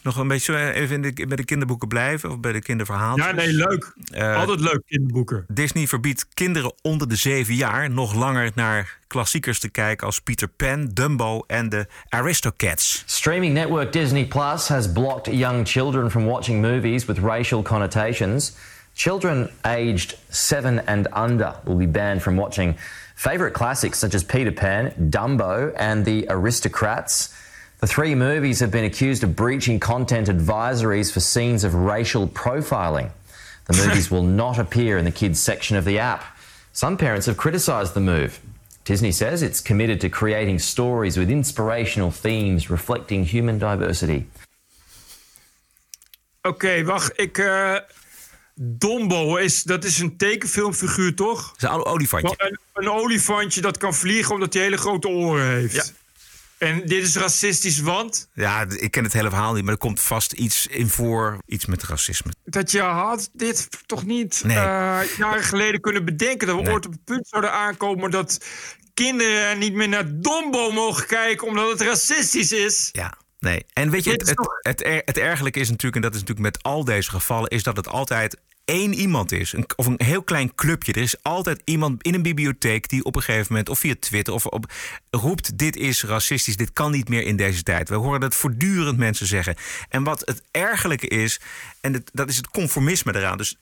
Nog 0.02 0.16
een 0.16 0.28
beetje 0.28 0.72
even 0.72 0.94
in 0.94 1.02
de, 1.02 1.26
bij 1.26 1.36
de 1.36 1.44
kinderboeken 1.44 1.88
blijven 1.88 2.30
of 2.30 2.40
bij 2.40 2.52
de 2.52 2.60
kinderverhaaltjes. 2.60 3.26
Ja, 3.26 3.32
nee, 3.32 3.52
leuk. 3.52 3.92
Eh, 4.12 4.36
Altijd 4.36 4.60
leuk, 4.60 4.80
kinderboeken. 4.86 5.44
Disney 5.48 5.86
verbiedt 5.86 6.26
kinderen 6.34 6.72
onder 6.82 7.08
de 7.08 7.16
zeven 7.16 7.54
jaar 7.54 7.90
nog 7.90 8.14
langer 8.14 8.50
naar 8.54 8.98
klassiekers 9.06 9.60
te 9.60 9.68
kijken 9.68 10.06
als 10.06 10.20
Peter 10.20 10.48
Pan, 10.48 10.86
Dumbo 10.92 11.44
en 11.46 11.68
de 11.68 11.86
Aristocats. 12.08 13.02
Streaming 13.06 13.54
network 13.54 13.92
Disney 13.92 14.26
Plus 14.26 14.68
has 14.68 14.92
blocked 14.92 15.34
young 15.34 15.68
children 15.68 16.10
from 16.10 16.24
watching 16.24 16.60
movies 16.60 17.04
with 17.04 17.18
racial 17.18 17.62
connotations. 17.62 18.52
Children 18.94 19.50
aged 19.60 20.18
seven 20.28 20.86
and 20.86 21.08
under 21.16 21.54
will 21.64 21.76
be 21.76 21.88
banned 21.88 22.22
from 22.22 22.36
watching 22.36 22.76
favorite 23.14 23.52
classics 23.52 23.98
such 23.98 24.14
as 24.14 24.24
Peter 24.24 24.52
Pan, 24.52 24.92
Dumbo, 25.10 25.72
and 25.76 26.04
The 26.04 26.24
Aristocrats. 26.28 27.28
The 27.80 27.86
three 27.86 28.14
movies 28.14 28.60
have 28.60 28.70
been 28.70 28.84
accused 28.84 29.24
of 29.24 29.34
breaching 29.34 29.80
content 29.80 30.28
advisories 30.28 31.10
for 31.10 31.20
scenes 31.20 31.64
of 31.64 31.74
racial 31.74 32.28
profiling. 32.28 33.10
The 33.64 33.76
movies 33.86 34.10
will 34.10 34.22
not 34.22 34.58
appear 34.58 34.98
in 34.98 35.04
the 35.06 35.10
kids 35.10 35.40
section 35.40 35.78
of 35.78 35.84
the 35.86 35.98
app. 35.98 36.22
Some 36.72 36.98
parents 36.98 37.26
have 37.26 37.38
criticized 37.38 37.94
the 37.94 38.00
move. 38.00 38.38
Disney 38.84 39.12
says 39.12 39.42
it's 39.42 39.62
committed 39.62 40.00
to 40.02 40.10
creating 40.10 40.58
stories 40.58 41.16
with 41.16 41.30
inspirational 41.30 42.10
themes 42.10 42.68
reflecting 42.68 43.24
human 43.24 43.58
diversity. 43.58 44.26
Oké, 46.42 46.84
wacht. 46.84 47.12
Ik, 47.16 47.38
eh 47.38 47.76
Dombo, 48.62 49.36
is, 49.36 49.62
dat 49.62 49.84
is 49.84 49.98
een 49.98 50.16
tekenfilmfiguur, 50.16 51.14
toch? 51.14 51.54
Dat 51.56 51.70
is 51.70 51.76
een 51.76 51.84
olifantje. 51.84 52.34
Een, 52.38 52.58
een 52.72 52.90
olifantje 52.90 53.60
dat 53.60 53.78
kan 53.78 53.94
vliegen 53.94 54.34
omdat 54.34 54.52
hij 54.52 54.62
hele 54.62 54.76
grote 54.76 55.08
oren 55.08 55.46
heeft. 55.46 55.74
Ja. 55.74 55.82
En 56.60 56.86
dit 56.86 57.02
is 57.04 57.16
racistisch, 57.16 57.80
want 57.80 58.28
Ja, 58.34 58.66
ik 58.68 58.90
ken 58.90 59.04
het 59.04 59.12
hele 59.12 59.28
verhaal 59.28 59.52
niet, 59.54 59.62
maar 59.64 59.72
er 59.72 59.78
komt 59.78 60.00
vast 60.00 60.32
iets 60.32 60.66
in 60.66 60.88
voor. 60.88 61.38
Iets 61.46 61.66
met 61.66 61.82
racisme. 61.82 62.30
dat 62.44 62.70
je 62.70 62.80
had 62.80 63.30
dit 63.32 63.68
toch 63.86 64.04
niet 64.04 64.42
Nee. 64.44 64.56
eh, 64.56 65.00
jaren 65.18 65.42
geleden 65.42 65.80
kunnen 65.80 66.04
bedenken. 66.04 66.46
Dat 66.46 66.56
we 66.56 66.62
Nee. 66.62 66.72
ooit 66.72 66.86
op 66.86 66.92
het 66.92 67.04
punt 67.04 67.28
zouden 67.28 67.52
aankomen 67.52 68.10
dat 68.10 68.44
kinderen 68.94 69.58
niet 69.58 69.72
meer 69.74 69.88
naar 69.88 70.20
Dombo 70.20 70.70
mogen 70.72 71.06
kijken 71.06 71.46
omdat 71.46 71.70
het 71.70 71.80
racistisch 71.80 72.52
is. 72.52 72.88
Ja. 72.92 73.14
Nee. 73.38 73.66
En 73.72 73.90
weet 73.90 74.04
je, 74.04 74.10
het, 74.10 74.28
het, 74.62 75.02
het 75.04 75.18
ergelijke 75.18 75.60
is 75.60 75.68
natuurlijk, 75.70 75.96
en 75.96 76.10
dat 76.10 76.14
is 76.14 76.20
natuurlijk 76.26 76.54
met 76.54 76.62
al 76.62 76.84
deze 76.84 77.10
gevallen, 77.10 77.48
is 77.50 77.62
dat 77.62 77.76
het 77.76 77.88
altijd 77.88 78.36
één 78.70 78.94
iemand 78.94 79.32
is. 79.32 79.52
Een, 79.52 79.66
of 79.76 79.86
een 79.86 80.00
heel 80.04 80.22
klein 80.22 80.54
clubje. 80.54 80.92
Er 80.92 81.02
is 81.02 81.22
altijd 81.22 81.62
iemand 81.64 82.02
in 82.02 82.14
een 82.14 82.22
bibliotheek 82.22 82.88
die 82.88 83.04
op 83.04 83.16
een 83.16 83.22
gegeven 83.22 83.46
moment, 83.48 83.68
of 83.68 83.78
via 83.78 83.94
Twitter, 84.00 84.34
of 84.34 84.46
op, 84.46 84.72
roept: 85.10 85.58
Dit 85.58 85.76
is 85.76 86.02
racistisch, 86.04 86.56
dit 86.56 86.72
kan 86.72 86.90
niet 86.90 87.08
meer 87.08 87.22
in 87.22 87.36
deze 87.36 87.62
tijd. 87.62 87.88
We 87.88 87.94
horen 87.94 88.20
dat 88.20 88.34
voortdurend 88.34 88.98
mensen 88.98 89.26
zeggen. 89.26 89.54
En 89.88 90.04
wat 90.04 90.20
het 90.24 90.42
ergelijke 90.50 91.08
is, 91.08 91.40
en 91.80 91.92
het- 91.92 92.10
dat 92.12 92.28
is 92.28 92.36
het 92.36 92.48
conformisme 92.48 93.16
eraan. 93.16 93.36
Dus 93.36 93.56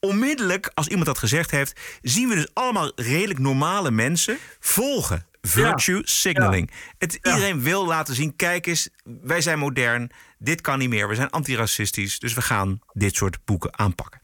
onmiddellijk, 0.00 0.70
als 0.74 0.86
iemand 0.88 1.06
dat 1.06 1.18
gezegd 1.18 1.50
heeft, 1.50 1.80
zien 2.02 2.28
we 2.28 2.34
dus 2.34 2.48
allemaal 2.52 2.92
redelijk 2.96 3.38
normale 3.38 3.90
mensen 3.90 4.38
volgen. 4.60 5.26
Virtue 5.42 6.00
signaling. 6.04 6.70
Het, 6.98 7.12
Iedereen 7.22 7.62
wil 7.62 7.86
laten 7.86 8.14
zien: 8.14 8.36
kijk 8.36 8.66
eens, 8.66 8.88
wij 9.22 9.40
zijn 9.40 9.58
modern. 9.58 10.10
Dit 10.38 10.60
kan 10.60 10.78
niet 10.78 10.88
meer. 10.88 11.08
We 11.08 11.14
zijn 11.14 11.30
antiracistisch. 11.30 12.18
Dus 12.18 12.34
we 12.34 12.42
gaan 12.42 12.78
dit 12.92 13.14
soort 13.14 13.44
boeken 13.44 13.78
aanpakken. 13.78 14.20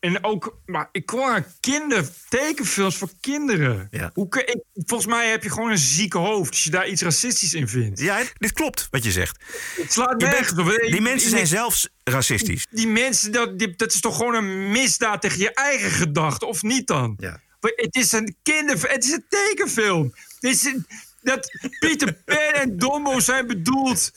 En 0.00 0.24
ook, 0.24 0.56
maar 0.66 0.88
ik 0.92 1.06
kwam 1.06 1.30
aan 1.30 1.44
kinder, 1.60 2.08
tekenfilms 2.28 2.96
voor 2.96 3.10
kinderen. 3.20 3.88
Ja. 3.90 4.10
Hoe, 4.14 4.26
ik, 4.44 4.62
volgens 4.74 5.10
mij 5.10 5.30
heb 5.30 5.42
je 5.42 5.50
gewoon 5.50 5.70
een 5.70 5.78
zieke 5.78 6.18
hoofd 6.18 6.50
als 6.50 6.64
je 6.64 6.70
daar 6.70 6.88
iets 6.88 7.02
racistisch 7.02 7.54
in 7.54 7.68
vindt. 7.68 8.00
Ja, 8.00 8.22
dit 8.38 8.52
klopt 8.52 8.88
wat 8.90 9.04
je 9.04 9.10
zegt. 9.10 9.38
Het 9.76 9.92
slaat 9.92 10.20
nergens 10.20 10.58
op. 10.58 10.78
die 10.90 11.00
mensen 11.00 11.30
zijn 11.30 11.46
zelfs 11.46 11.88
racistisch. 12.04 12.66
Die 12.70 12.88
mensen, 12.88 13.32
dat, 13.32 13.58
die- 13.58 13.76
dat 13.76 13.92
is 13.92 14.00
toch 14.00 14.16
gewoon 14.16 14.34
een 14.34 14.70
misdaad 14.70 15.20
tegen 15.20 15.38
je 15.38 15.54
eigen 15.54 15.90
gedachten, 15.90 16.48
of 16.48 16.62
niet 16.62 16.86
dan? 16.86 17.14
Ja. 17.18 17.40
Maar 17.60 17.72
Het 17.74 17.94
is 17.94 18.12
een 18.12 18.36
kinder, 18.42 18.90
het 18.90 19.04
is 19.04 19.10
een 19.12 19.24
tekenfilm. 19.28 20.14
Het 20.40 20.50
is 20.50 20.64
een- 20.64 20.86
dat 21.22 21.50
Peter 21.78 22.12
Pan 22.24 22.36
en 22.36 22.76
Dumbo 22.76 23.20
zijn 23.20 23.46
bedoeld 23.46 24.12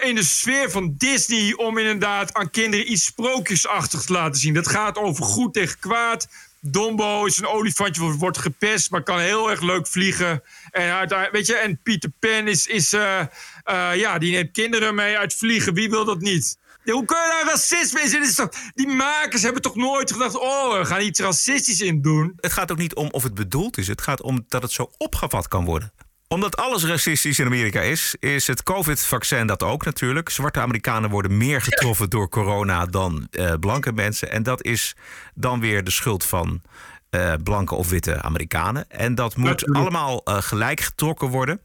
in 0.00 0.14
de 0.14 0.22
sfeer 0.24 0.70
van 0.70 0.94
Disney 0.98 1.54
om 1.56 1.78
inderdaad 1.78 2.34
aan 2.34 2.50
kinderen 2.50 2.92
iets 2.92 3.04
sprookjesachtigs 3.04 4.04
te 4.04 4.12
laten 4.12 4.40
zien. 4.40 4.54
Dat 4.54 4.68
gaat 4.68 4.96
over 4.96 5.24
goed 5.24 5.52
tegen 5.52 5.78
kwaad. 5.78 6.28
Dumbo 6.60 7.24
is 7.24 7.38
een 7.38 7.46
olifantje, 7.46 8.02
wordt 8.02 8.38
gepest, 8.38 8.90
maar 8.90 9.02
kan 9.02 9.18
heel 9.18 9.50
erg 9.50 9.60
leuk 9.60 9.86
vliegen. 9.86 10.42
En, 10.70 11.08
weet 11.32 11.46
je, 11.46 11.54
en 11.54 11.80
Peter 11.82 12.10
Pan 12.18 12.48
is, 12.48 12.66
is 12.66 12.92
eh, 12.92 13.20
eh, 13.64 13.96
ja, 13.96 14.18
die 14.18 14.32
neemt 14.32 14.50
kinderen 14.52 14.94
mee 14.94 15.18
uit 15.18 15.34
vliegen. 15.34 15.74
Wie 15.74 15.90
wil 15.90 16.04
dat 16.04 16.20
niet? 16.20 16.58
Hoe 16.84 17.04
kun 17.04 17.16
je 17.16 17.28
daar 17.28 17.52
racisme 17.52 18.00
in 18.00 18.34
toch- 18.34 18.50
Die 18.74 18.86
makers 18.86 19.42
hebben 19.42 19.62
toch 19.62 19.76
nooit 19.76 20.12
gedacht... 20.12 20.38
oh, 20.38 20.78
we 20.78 20.84
gaan 20.84 21.00
iets 21.00 21.20
racistisch 21.20 21.80
in 21.80 22.02
doen. 22.02 22.32
Het 22.36 22.52
gaat 22.52 22.70
ook 22.70 22.78
niet 22.78 22.94
om 22.94 23.08
of 23.10 23.22
het 23.22 23.34
bedoeld 23.34 23.78
is. 23.78 23.88
Het 23.88 24.02
gaat 24.02 24.22
om 24.22 24.44
dat 24.48 24.62
het 24.62 24.72
zo 24.72 24.90
opgevat 24.96 25.48
kan 25.48 25.64
worden. 25.64 25.92
Omdat 26.32 26.56
alles 26.56 26.84
racistisch 26.84 27.38
in 27.38 27.46
Amerika 27.46 27.80
is, 27.80 28.14
is 28.18 28.46
het 28.46 28.62
COVID-vaccin 28.62 29.46
dat 29.46 29.62
ook 29.62 29.84
natuurlijk. 29.84 30.28
Zwarte 30.28 30.60
Amerikanen 30.60 31.10
worden 31.10 31.36
meer 31.36 31.62
getroffen 31.62 32.10
door 32.10 32.28
corona 32.28 32.86
dan 32.86 33.26
eh, 33.30 33.54
blanke 33.60 33.92
mensen. 33.92 34.30
En 34.30 34.42
dat 34.42 34.64
is 34.64 34.96
dan 35.34 35.60
weer 35.60 35.84
de 35.84 35.90
schuld 35.90 36.24
van 36.24 36.62
eh, 37.10 37.32
blanke 37.42 37.74
of 37.74 37.88
witte 37.88 38.22
Amerikanen. 38.22 38.90
En 38.90 39.14
dat 39.14 39.36
moet 39.36 39.46
Natuurlijk. 39.48 39.78
allemaal 39.78 40.24
eh, 40.24 40.42
gelijk 40.42 40.80
getrokken 40.80 41.28
worden. 41.28 41.60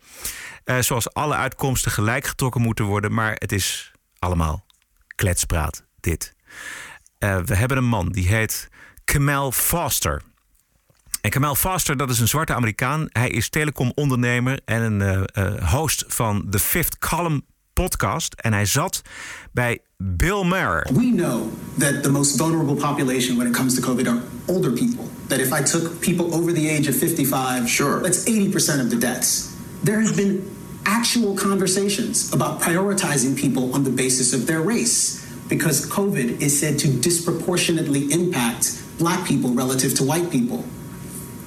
Zoals 0.80 1.14
alle 1.14 1.36
uitkomsten 1.36 1.92
gelijk 1.92 2.26
getrokken 2.26 2.62
moeten 2.62 2.86
worden. 2.86 3.14
Maar 3.14 3.36
het 3.38 3.52
is 3.52 3.92
allemaal 4.20 4.66
kletspraat, 5.16 5.84
dit. 6.00 6.34
We 7.20 7.56
hebben 7.56 7.78
een 7.78 7.84
man 7.86 8.10
die 8.12 8.28
heet 8.28 8.70
Kamal 9.04 9.52
Foster. 9.52 10.22
En 11.26 11.32
Kamal 11.32 11.56
Foster, 11.56 11.98
dat 11.98 12.10
is 12.10 12.20
een 12.20 12.28
zwarte 12.28 12.54
Amerikaan. 12.54 13.08
Hij 13.10 13.30
is 13.30 13.50
telecomondernemer 13.50 14.60
en 14.66 14.82
een 14.82 15.02
eh, 15.02 15.24
eh, 15.34 15.72
host 15.72 16.04
van 16.08 16.48
The 16.50 16.60
Fifth 16.60 16.98
Column 16.98 17.46
podcast. 17.74 18.34
En 18.34 18.54
hij 18.54 18.66
zat 18.66 19.02
bij 19.52 19.80
Bill 19.98 20.44
Maher. 20.44 20.88
We 20.94 21.14
know 21.16 21.44
that 21.78 22.04
the 22.04 22.12
most 22.12 22.38
vulnerable 22.38 22.76
population 22.76 23.36
when 23.38 23.48
it 23.48 23.54
comes 23.54 23.74
to 23.74 23.82
COVID 23.82 24.08
are 24.08 24.20
older 24.46 24.72
people. 24.72 25.04
That 25.28 25.40
if 25.40 25.60
I 25.60 25.64
took 25.64 26.00
people 26.00 26.34
over 26.34 26.54
the 26.54 26.70
age 26.70 26.90
of 26.90 26.96
55, 26.96 27.70
sure. 27.70 28.02
that's 28.02 28.24
80% 28.24 28.84
of 28.84 28.90
the 28.90 28.98
deaths. 28.98 29.50
There 29.84 30.02
has 30.02 30.16
been 30.16 30.42
actual 30.84 31.34
conversations 31.34 32.34
about 32.34 32.62
prioritizing 32.62 33.36
people 33.36 33.74
on 33.74 33.84
the 33.84 33.94
basis 33.94 34.34
of 34.34 34.46
their 34.46 34.62
race 34.68 35.26
because 35.48 35.88
COVID 35.88 36.42
is 36.42 36.60
said 36.60 36.80
to 36.80 36.88
disproportionately 36.88 38.12
impact 38.12 38.84
black 38.98 39.28
people 39.28 39.50
relative 39.50 39.94
to 39.94 40.04
white 40.04 40.30
people. 40.30 40.64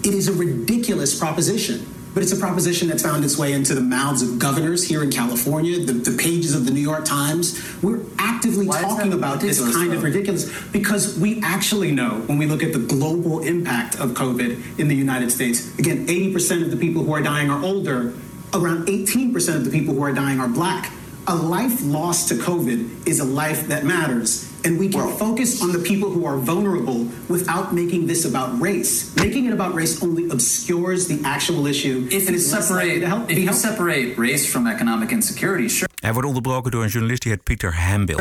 It 0.05 0.14
is 0.14 0.28
a 0.28 0.32
ridiculous 0.32 1.18
proposition, 1.18 1.86
but 2.14 2.22
it's 2.22 2.32
a 2.32 2.36
proposition 2.36 2.88
that's 2.88 3.03
found 3.03 3.24
its 3.24 3.36
way 3.36 3.53
into 3.53 3.74
the 3.74 3.80
mouths 3.80 4.22
of 4.22 4.38
governors 4.38 4.86
here 4.86 5.03
in 5.03 5.11
California, 5.11 5.84
the, 5.84 5.92
the 5.92 6.16
pages 6.16 6.55
of 6.55 6.66
the 6.66 6.70
New 6.70 6.80
York 6.80 7.05
Times. 7.05 7.61
We're 7.82 8.01
actively 8.18 8.66
Why 8.66 8.80
talking 8.80 9.12
about 9.12 9.40
this 9.40 9.61
kind 9.74 9.92
of 9.92 10.03
ridiculous 10.03 10.51
because 10.68 11.18
we 11.18 11.42
actually 11.42 11.90
know 11.90 12.22
when 12.26 12.38
we 12.38 12.46
look 12.46 12.62
at 12.62 12.72
the 12.72 12.78
global 12.78 13.40
impact 13.40 13.99
of 13.99 14.11
COVID 14.11 14.78
in 14.78 14.88
the 14.88 14.94
United 14.94 15.30
States. 15.30 15.76
Again, 15.78 16.07
80% 16.07 16.62
of 16.62 16.70
the 16.70 16.76
people 16.76 17.03
who 17.03 17.12
are 17.12 17.22
dying 17.22 17.51
are 17.51 17.62
older, 17.62 18.14
around 18.55 18.86
18% 18.86 19.57
of 19.57 19.64
the 19.64 19.70
people 19.70 19.94
who 19.94 20.03
are 20.03 20.12
dying 20.12 20.40
are 20.40 20.49
black. 20.49 20.92
A 21.26 21.34
life 21.34 21.82
lost 21.82 22.28
to 22.28 22.34
COVID 22.34 23.07
is 23.07 23.20
a 23.20 23.24
life 23.24 23.68
that 23.68 23.84
matters. 23.84 24.47
And 24.65 24.79
we 24.79 24.89
can 24.89 25.09
focus 25.17 25.63
on 25.63 25.73
the 25.73 25.79
people 25.79 26.11
who 26.11 26.27
are 26.27 26.37
vulnerable 26.37 27.07
without 27.29 27.73
making 27.73 28.07
this 28.07 28.25
about 28.25 28.61
race. 28.61 29.15
Making 29.17 29.47
it 29.47 29.53
about 29.53 29.75
race 29.75 30.03
only 30.03 30.29
obscures 30.31 31.07
the 31.07 31.19
actual 31.25 31.67
issue. 31.67 32.07
If 32.11 32.27
and 32.27 32.31
you 32.31 32.35
it's 32.35 32.47
separate, 32.51 33.01
to 33.01 33.07
help, 33.07 33.23
if 33.31 33.37
be 33.37 33.43
you 33.43 33.47
helpful. 33.49 33.71
separate 33.71 34.17
race 34.19 34.47
from 34.53 34.67
economic 34.67 35.11
insecurity, 35.11 35.69
sure, 35.69 35.89
Hij 36.01 36.13
wordt 36.13 36.29
onderbroken 36.29 36.71
door 36.71 36.83
een 36.83 36.89
journalist 36.89 37.23
die 37.23 37.33
heet 37.33 37.43
Peter 37.43 37.75
Hambill. 37.75 38.17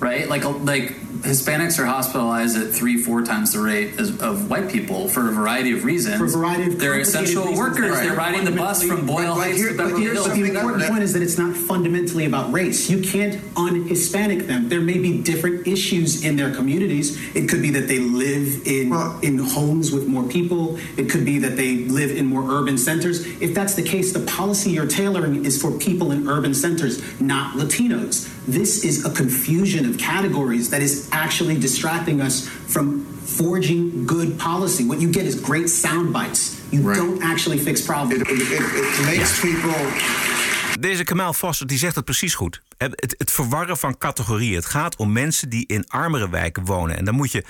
right? 0.00 0.28
Like 0.28 0.46
like 0.64 0.92
Hispanics 1.26 1.78
are 1.78 1.86
hospitalized 1.86 2.56
at 2.56 2.72
three, 2.72 2.96
four 3.02 3.22
times 3.22 3.52
the 3.52 3.60
rate 3.60 3.98
as, 3.98 4.10
of 4.20 4.48
white 4.48 4.70
people 4.70 5.08
for 5.08 5.28
a 5.28 5.32
variety 5.32 5.72
of 5.72 5.84
reasons. 5.84 6.16
For 6.18 6.24
a 6.24 6.28
variety 6.28 6.62
of 6.62 6.66
reasons, 6.68 6.80
they're 6.80 7.00
essential 7.00 7.42
reasons 7.42 7.58
workers. 7.58 7.90
that 7.90 7.90
are 8.04 8.06
They're 8.08 8.16
riding 8.16 8.44
the 8.44 8.52
bus 8.52 8.82
from 8.84 9.06
Boyle 9.06 9.34
But 9.34 9.40
Heights 9.40 9.56
here- 9.58 9.68
to 9.70 9.76
but 9.76 9.82
Beverly 9.84 10.02
here's 10.02 10.14
Hills. 10.24 10.32
the 10.32 10.44
important 10.44 10.84
point 10.84 11.02
is 11.02 11.12
that 11.14 11.22
it's 11.22 11.36
not 11.38 11.56
fundamentally 11.56 12.24
about 12.26 12.52
race. 12.52 12.88
You 12.88 13.00
can't 13.02 13.40
un-Hispanic 13.56 14.46
them. 14.46 14.68
There 14.68 14.80
may 14.80 14.98
be 14.98 15.18
different 15.22 15.66
issues 15.66 16.24
in 16.24 16.36
their 16.36 16.52
communities. 16.54 17.18
It 17.34 17.48
could 17.48 17.62
be 17.62 17.70
that 17.70 17.88
they 17.88 17.98
live 17.98 18.66
in 18.66 18.92
in 19.22 19.38
homes 19.38 19.92
with 19.92 20.06
more 20.06 20.24
people. 20.24 20.78
It 20.96 21.10
could 21.10 21.24
be 21.24 21.38
that 21.40 21.56
they 21.56 21.76
live 21.78 22.10
in 22.10 22.26
more 22.26 22.48
urban 22.50 22.78
centers. 22.78 23.26
If 23.40 23.54
that's 23.54 23.74
the 23.74 23.82
case, 23.82 24.12
the 24.12 24.20
policy 24.20 24.70
you're 24.70 24.86
tailoring 24.86 25.44
is 25.44 25.60
for 25.60 25.70
people 25.72 26.12
in 26.12 26.28
urban 26.28 26.54
centers, 26.54 27.02
not 27.20 27.56
Latinos. 27.56 28.28
This 28.48 28.80
is 28.84 29.04
a 29.04 29.10
confusion 29.10 29.88
of 29.88 29.96
categories 29.96 30.68
that 30.68 30.80
is 30.80 31.06
actually 31.10 31.58
distracting 31.58 32.20
us 32.20 32.48
from 32.66 33.04
forging 33.24 34.06
good 34.06 34.36
policy. 34.36 34.84
What 34.84 35.00
you 35.00 35.12
get 35.12 35.24
is 35.24 35.34
great 35.34 35.70
sound 35.70 36.12
bites. 36.12 36.54
You 36.70 36.94
don't 36.94 37.22
actually 37.22 37.58
fix 37.58 37.82
problems. 37.82 38.22
it 38.22 39.06
makes 39.06 39.40
people 39.40 39.74
Deze 40.80 41.04
Kamal 41.04 41.32
Foster 41.32 41.66
die 41.66 41.78
zegt 41.78 41.94
het 41.94 42.04
precies 42.04 42.34
goed. 42.34 42.62
Het, 42.78 43.14
het, 43.16 43.30
verwarren 43.30 43.76
van 43.76 43.98
categorieën. 43.98 44.54
Het 44.54 44.66
gaat 44.66 44.96
om 44.96 45.12
mensen 45.12 45.48
die 45.48 45.66
in 45.66 45.88
armere 45.88 46.28
wijken 46.28 46.64
wonen. 46.64 46.96
En 46.96 47.04
dan 47.04 47.14
moet 47.14 47.32
je, 47.32 47.44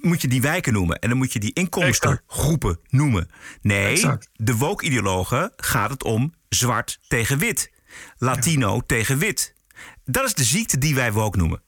moet 0.00 0.22
je 0.22 0.28
die 0.28 0.40
wijken 0.40 0.72
noemen. 0.72 0.98
En 0.98 1.08
dan 1.08 1.18
moet 1.18 1.32
je 1.32 1.38
die 1.38 1.52
inkomstengroepen 1.52 2.78
noemen. 2.88 3.30
Nee, 3.60 3.92
Exact. 3.92 4.28
de 4.32 4.56
woke-ideologen 4.56 5.52
gaat 5.56 5.90
het 5.90 6.02
om 6.02 6.34
zwart 6.48 6.98
tegen 7.08 7.38
wit. 7.38 7.70
Latino 8.18 8.80
tegen 8.86 9.18
wit. 9.18 9.53
Dat 10.04 10.24
is 10.24 10.34
de 10.34 10.44
ziekte 10.44 10.78
die 10.78 10.94
wij 10.94 11.12
woke 11.12 11.38
noemen. 11.38 11.62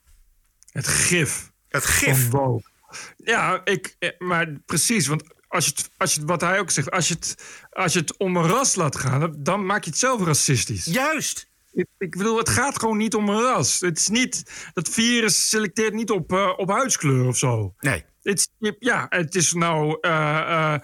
Het 0.70 0.86
gif. 0.88 1.52
Het 1.68 1.84
gif. 1.84 2.28
Van 2.30 2.40
woke. 2.40 2.68
Ja, 3.16 3.60
ik, 3.64 3.96
eh, 3.98 4.10
maar 4.18 4.52
precies. 4.66 5.06
Want 5.06 5.22
als 5.48 5.64
je 5.64 5.70
het, 5.76 5.90
als 5.96 6.14
je 6.14 6.20
het, 6.20 6.28
wat 6.28 6.40
hij 6.40 6.58
ook 6.60 6.70
zegt, 6.70 6.90
als 6.90 7.08
je, 7.08 7.14
het, 7.14 7.34
als 7.70 7.92
je 7.92 7.98
het 7.98 8.16
om 8.16 8.36
een 8.36 8.46
ras 8.48 8.74
laat 8.74 8.96
gaan, 8.96 9.34
dan- 9.38 9.66
maak 9.66 9.84
je 9.84 9.90
het 9.90 9.98
zelf 9.98 10.22
racistisch. 10.24 10.84
Juist. 10.84 11.48
Ik, 11.72 11.86
ik 11.98 12.16
bedoel, 12.16 12.38
het 12.38 12.48
gaat 12.48 12.78
gewoon 12.78 12.96
niet 12.96 13.14
om 13.14 13.28
een 13.28 13.40
ras. 13.40 13.80
Het 13.80 13.98
is 13.98 14.08
niet, 14.08 14.42
dat 14.72 14.88
virus 14.88 15.48
selecteert 15.48 15.94
niet 15.94 16.10
op, 16.10 16.32
eh, 16.32 16.52
op 16.56 16.68
huidskleur 16.70 17.26
of 17.26 17.36
zo. 17.38 17.74
Nee. 17.80 18.04
Het 18.22 18.50
ja, 18.78 19.06
het 19.08 19.34
is 19.34 19.52
nou. 19.52 19.98
eh, 20.00 20.38
eh, 20.74 20.80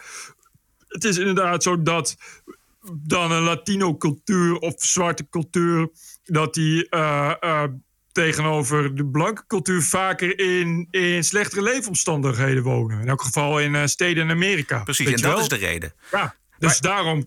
het 0.89 1.05
is 1.05 1.17
inderdaad 1.19 1.63
zo 1.63 1.83
dat 1.83 2.17
dan 2.93 3.33
een 3.33 3.43
Latino-cultuur 3.43 4.57
of 4.57 4.75
zwarte 4.77 5.29
cultuur. 5.31 5.89
Dat 6.25 6.55
die 6.55 6.89
eh, 6.89 7.33
eh, 7.41 7.65
tegenover 8.13 8.95
de 8.95 9.07
blanke 9.07 9.45
cultuur 9.47 9.83
vaker 9.83 10.39
in, 10.39 10.89
in 10.91 11.25
slechtere 11.25 11.63
leefomstandigheden 11.63 12.63
wonen. 12.63 13.01
In 13.01 13.09
elk 13.09 13.23
geval 13.23 13.61
in 13.61 13.75
eh, 13.75 13.87
steden 13.87 14.25
in 14.25 14.31
Amerika. 14.31 14.83
Precies, 14.83 15.07
en 15.07 15.13
dat 15.13 15.23
wel? 15.23 15.41
is 15.41 15.49
de 15.49 15.57
reden. 15.57 15.95
Ja, 16.11 16.35
dus 16.59 16.79
daarom 16.79 17.27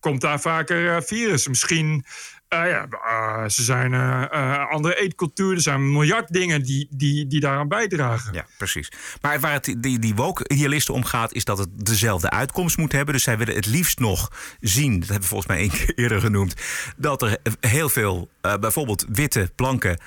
komt 0.00 0.20
daar 0.20 0.40
vaker 0.40 1.02
virus. 1.02 1.48
Misschien, 1.48 2.04
eh, 2.48 2.68
ja, 2.68 2.86
eh, 2.88 3.48
ze 3.48 3.62
zijn 3.62 3.94
eh, 3.94 4.70
andere 4.70 5.00
eetcultuur. 5.00 5.54
Er 5.54 5.60
zijn 5.60 5.92
miljard 5.92 6.28
dingen 6.28 6.62
die, 6.62 6.88
die, 6.90 7.26
die 7.26 7.40
daaraan 7.40 7.68
bijdragen. 7.68 8.32
Ja, 8.32 8.46
precies. 8.58 8.92
Maar 9.20 9.40
waar 9.40 9.52
het 9.52 9.76
die, 9.78 9.98
die 9.98 10.14
woke-idealisten 10.14 10.94
om 10.94 11.04
gaat, 11.04 11.32
is 11.32 11.44
dat 11.44 11.58
het 11.58 11.68
dezelfde 11.86 12.30
uitkomst 12.30 12.76
moet 12.76 12.92
hebben. 12.92 13.14
Dus 13.14 13.22
zij 13.22 13.38
willen 13.38 13.54
het 13.54 13.66
liefst 13.66 13.98
nog 13.98 14.32
zien, 14.60 14.92
dat 14.98 15.08
hebben 15.08 15.28
we 15.28 15.28
volgens 15.28 15.50
mij 15.50 15.58
één 15.58 15.70
keer 15.70 15.92
eerder 15.94 16.20
genoemd, 16.20 16.54
dat 16.96 17.22
er 17.22 17.38
heel 17.60 17.88
veel, 17.88 18.28
bijvoorbeeld 18.40 19.04
witte, 19.08 19.50
blanke, 19.54 19.98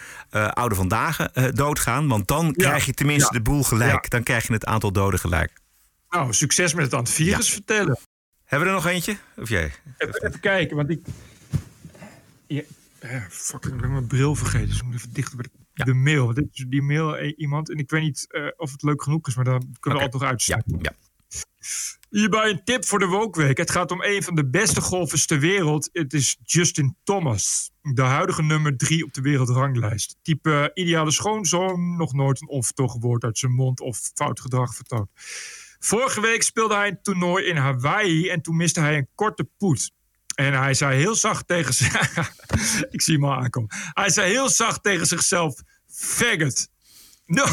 oude 0.54 0.76
vandaag 0.76 1.32
doodgaan. 1.52 2.08
Want 2.08 2.28
dan 2.28 2.54
krijg 2.54 2.86
je 2.86 2.94
tenminste 2.94 3.34
ja. 3.34 3.38
de 3.38 3.44
boel 3.44 3.64
gelijk. 3.64 4.04
Ja. 4.04 4.10
Dan 4.10 4.24
krijg 4.24 4.48
je 4.48 4.54
het 4.54 4.66
aantal 4.66 4.92
doden 4.92 5.20
gelijk. 5.20 5.52
Nou, 6.10 6.34
succes 6.34 6.74
met 6.74 6.84
het 6.86 6.94
aan 6.94 7.00
het 7.00 7.12
virus 7.12 7.52
vertellen. 7.52 8.00
Hebben 8.44 8.68
we 8.68 8.76
er 8.76 8.82
nog 8.82 8.92
eentje? 8.92 9.18
Of 9.38 9.50
jij? 9.50 9.72
Even, 9.98 10.28
even 10.28 10.40
kijken, 10.40 10.76
want 10.76 10.90
ik. 10.90 11.00
Ja, 12.50 12.62
eh, 13.00 13.22
fuck, 13.30 13.66
ik 13.66 13.78
ben 13.78 13.92
mijn 13.92 14.08
bril 14.08 14.36
vergeten. 14.36 14.68
Dus 14.68 14.78
ik 14.78 14.84
moet 14.84 14.96
even 14.96 15.14
dichter 15.14 15.38
bij 15.38 15.46
de, 15.74 15.84
de 15.84 15.94
mail. 15.94 16.24
Want 16.24 16.36
dit 16.36 16.48
is 16.52 16.66
die 16.68 16.82
mail 16.82 17.18
eh, 17.18 17.34
iemand. 17.38 17.70
En 17.70 17.78
ik 17.78 17.90
weet 17.90 18.02
niet 18.02 18.26
eh, 18.30 18.48
of 18.58 18.72
het 18.72 18.84
leuk 18.84 19.04
genoeg 19.04 19.28
is, 19.28 19.36
maar 19.36 19.46
daar 19.46 19.60
kunnen 19.80 20.00
we 20.00 20.06
altijd 20.06 20.14
nog 20.14 20.24
uitstellen. 20.24 20.64
Ja. 20.82 20.94
Hierbij 22.10 22.50
een 22.50 22.64
tip 22.64 22.86
voor 22.86 23.00
de 23.00 23.06
Wookweek. 23.06 23.58
Het 23.58 23.72
gaat 23.72 23.92
om 23.92 24.04
een 24.04 24.24
van 24.24 24.36
de 24.36 24.50
beste 24.50 24.82
golfers 24.82 25.26
ter 25.26 25.40
wereld. 25.40 25.90
Het 25.92 26.14
is 26.14 26.38
Justin 26.44 26.96
Thomas. 27.04 27.72
De 27.82 28.02
huidige 28.02 28.44
nummer 28.44 28.78
drie 28.78 29.04
op 29.04 29.14
de 29.14 29.22
wereldranglijst. 29.22 30.16
Type 30.22 30.72
ideale 30.74 31.12
schoonzoon. 31.12 31.98
Nog 31.98 32.14
nooit 32.14 32.42
een 32.42 32.48
onvertogen 32.48 33.00
woord 33.00 33.24
uit 33.24 33.38
zijn 33.38 33.52
mond 33.54 33.80
of 33.80 34.12
fout 34.14 34.40
gedrag 34.40 34.76
vertoond. 34.76 35.10
Vorige 35.80 36.22
week 36.22 36.44
speelde 36.44 36.76
hij 36.76 36.88
een 36.88 37.02
toernooi 37.02 37.46
in 37.46 37.56
Hawaii. 37.56 38.30
En 38.30 38.42
toen 38.42 38.56
miste 38.56 38.80
hij 38.80 38.98
een 38.98 39.08
korte 39.16 39.50
poet. 39.58 39.92
En 40.40 40.54
hij 40.54 40.74
zei 40.74 40.98
heel 40.98 41.16
zacht 41.16 41.48
tegen 41.48 41.74
zich. 41.74 42.18
ik 42.96 43.02
zie 43.02 43.14
hem 43.14 43.26
al 43.26 43.34
aankomen. 43.34 43.70
Hij 43.94 44.10
zei 44.10 44.32
heel 44.32 44.50
zacht 44.50 44.84
tegen 44.84 45.06
zichzelf: 45.06 45.62
Faggot. 45.88 46.68
Nou, 47.26 47.50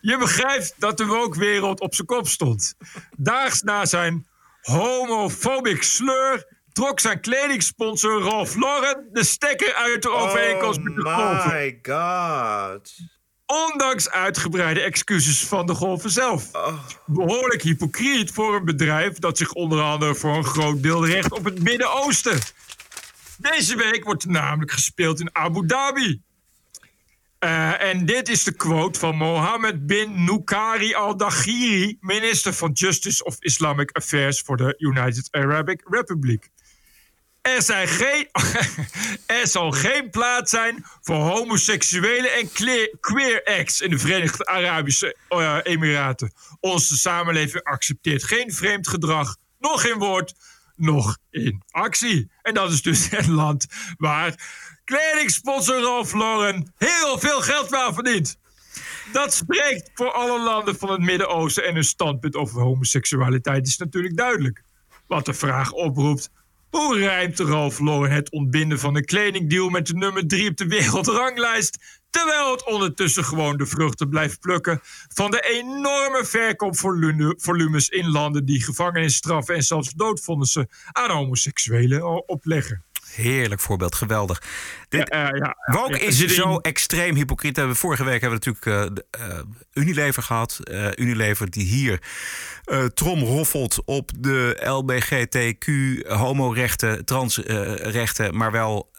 je 0.00 0.18
begrijpt 0.18 0.74
dat 0.76 0.96
de 0.96 1.06
woke-wereld 1.06 1.80
op 1.80 1.94
zijn 1.94 2.06
kop 2.06 2.28
stond. 2.28 2.74
Daags 3.16 3.62
na 3.62 3.86
zijn 3.86 4.26
homophobic 4.60 5.82
sleur 5.82 6.46
trok 6.72 7.00
zijn 7.00 7.20
kledingsponsor 7.20 8.22
Ralph 8.22 8.54
Lauren 8.54 9.08
de 9.12 9.24
stekker 9.24 9.74
uit 9.74 10.02
de 10.02 10.10
overeenkomst 10.10 10.80
met 10.80 10.94
de 10.94 11.02
golfer. 11.02 11.52
my 11.52 11.78
god. 11.82 12.94
Ondanks 13.48 14.10
uitgebreide 14.10 14.80
excuses 14.80 15.46
van 15.46 15.66
de 15.66 15.74
golfer 15.74 16.10
zelf. 16.10 16.50
Behoorlijk 17.06 17.62
hypocriet 17.62 18.30
voor 18.30 18.54
een 18.54 18.64
bedrijf 18.64 19.18
dat 19.18 19.38
zich 19.38 19.52
onder 19.52 19.80
andere 19.80 20.14
voor 20.14 20.36
een 20.36 20.44
groot 20.44 20.82
deel 20.82 21.06
richt 21.06 21.32
op 21.32 21.44
het 21.44 21.62
Midden-Oosten. 21.62 22.38
Deze 23.38 23.76
week 23.76 24.04
wordt 24.04 24.26
namelijk 24.26 24.70
gespeeld 24.70 25.20
in 25.20 25.30
Abu 25.32 25.66
Dhabi. 25.66 26.22
Eh, 27.38 27.82
en 27.82 28.06
dit 28.06 28.28
is 28.28 28.44
de 28.44 28.52
quote 28.52 28.98
van 28.98 29.16
Mohammed 29.16 29.86
bin 29.86 30.24
Nukari 30.24 30.94
al-Daghiri, 30.94 31.96
minister 32.00 32.52
van 32.52 32.70
Justice 32.72 33.24
of 33.24 33.36
Islamic 33.38 33.90
Affairs 33.92 34.40
voor 34.40 34.56
de 34.56 34.74
United 34.78 35.28
Arabic 35.30 35.80
Republic. 35.84 36.50
Er, 37.54 37.62
zijn 37.62 37.88
geen, 37.88 38.28
er 39.40 39.46
zal 39.46 39.70
geen 39.70 40.10
plaats 40.10 40.50
zijn 40.50 40.84
voor 41.00 41.16
homoseksuele 41.16 42.28
en 42.28 42.52
queer 43.00 43.42
acts 43.44 43.80
in 43.80 43.90
de 43.90 43.98
Verenigde 43.98 44.46
Arabische 44.46 45.16
eh, 45.28 45.58
Emiraten. 45.62 46.32
Onze 46.60 46.98
samenleving 46.98 47.64
accepteert 47.64 48.24
geen 48.24 48.52
vreemd 48.52 48.88
gedrag, 48.88 49.36
nog 49.58 49.84
in 49.84 49.98
woord, 49.98 50.34
nog 50.76 51.18
in 51.30 51.62
actie. 51.70 52.30
En 52.42 52.54
dat 52.54 52.72
is 52.72 52.82
dus 52.82 53.10
het 53.16 53.26
land 53.26 53.66
waar 53.96 54.34
kledingsponsor 54.84 55.80
Ralph 55.80 56.12
Lauren 56.12 56.72
heel 56.76 57.18
veel 57.18 57.40
geld 57.40 57.74
aan 57.74 57.94
verdient. 57.94 58.38
Dat 59.12 59.34
spreekt 59.34 59.90
voor 59.94 60.12
alle 60.12 60.42
landen 60.42 60.76
van 60.78 60.90
het 60.90 61.00
Midden-Oosten 61.00 61.64
en 61.64 61.74
hun 61.74 61.84
standpunt 61.84 62.34
over 62.34 62.60
homoseksualiteit 62.60 63.66
is 63.66 63.76
natuurlijk 63.76 64.16
duidelijk. 64.16 64.62
Wat 65.06 65.24
de 65.24 65.34
vraag 65.34 65.72
oproept: 65.72 66.30
Hoe 66.70 66.98
rijmt 66.98 67.38
Ralph 67.38 67.78
Lauren 67.78 68.10
het 68.10 68.30
ontbinden 68.30 68.78
van 68.78 68.96
een 68.96 69.04
kledingdeal 69.04 69.68
met 69.68 69.86
de 69.86 69.94
nummer 69.94 70.26
3 70.26 70.48
op 70.50 70.56
de 70.56 70.66
wereldranglijst? 70.66 72.02
Terwijl 72.10 72.50
het 72.50 72.66
ondertussen 72.66 73.24
gewoon 73.24 73.56
de 73.56 73.66
vruchten 73.66 74.08
blijft 74.08 74.40
plukken 74.40 74.80
van 75.14 75.30
de 75.30 75.40
enorme 75.40 76.24
verkoopvolumes 76.24 77.88
in 77.88 78.10
landen 78.10 78.44
die 78.44 78.62
gevangenisstraffen 78.62 79.54
en 79.54 79.62
zelfs 79.62 79.92
doodvonnissen 79.92 80.68
aan 80.92 81.10
homoseksuelen 81.10 82.28
opleggen. 82.28 82.84
Heerlijk 83.18 83.60
voorbeeld, 83.60 83.94
geweldig. 83.94 84.42
Dit, 84.88 85.08
ja, 85.08 85.34
ja, 85.34 85.56
Woke 85.72 85.98
is 85.98 86.26
zo 86.26 86.56
extreem 86.56 87.14
hypocriet. 87.14 87.56
We 87.56 87.74
vorige 87.74 88.04
week 88.04 88.20
hebben 88.20 88.40
we 88.40 88.50
natuurlijk 88.50 89.00
uh, 89.20 89.28
uh, 89.28 89.38
Unilever 89.72 90.22
gehad. 90.22 90.60
Uh, 90.64 90.86
Unilever 90.96 91.50
die 91.50 91.64
hier 91.64 92.00
trom 92.94 93.22
roffelt 93.22 93.82
op 93.84 94.10
de 94.18 94.56
LBGTQ 94.64 95.66
homorechten, 96.08 97.04
transrechten, 97.04 98.36
maar 98.36 98.52
wel 98.52 98.90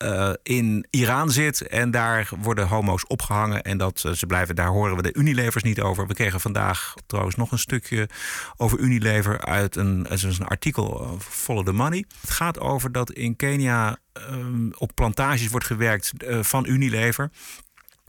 in 0.43 0.87
Iran 0.89 1.31
zit. 1.31 1.67
En 1.67 1.91
daar 1.91 2.29
worden 2.41 2.67
homo's 2.67 3.03
opgehangen. 3.07 3.61
En 3.61 3.77
dat 3.77 3.99
ze 4.13 4.25
blijven, 4.25 4.55
daar 4.55 4.67
horen 4.67 4.95
we 4.95 5.01
de 5.01 5.13
Unilevers 5.13 5.63
niet 5.63 5.81
over. 5.81 6.07
We 6.07 6.13
kregen 6.13 6.39
vandaag 6.39 6.93
trouwens 7.07 7.35
nog 7.35 7.51
een 7.51 7.59
stukje 7.59 8.09
over 8.57 8.79
Unilever 8.79 9.45
uit 9.45 9.75
een, 9.75 10.05
een 10.09 10.47
artikel 10.47 11.17
Follow 11.19 11.65
the 11.65 11.73
Money. 11.73 12.05
Het 12.21 12.29
gaat 12.29 12.59
over 12.59 12.91
dat 12.91 13.11
in 13.11 13.35
Kenia 13.35 13.97
um, 14.31 14.73
op 14.77 14.91
plantages 14.95 15.47
wordt 15.47 15.65
gewerkt 15.65 16.11
uh, 16.23 16.43
van 16.43 16.65
Unilever. 16.65 17.31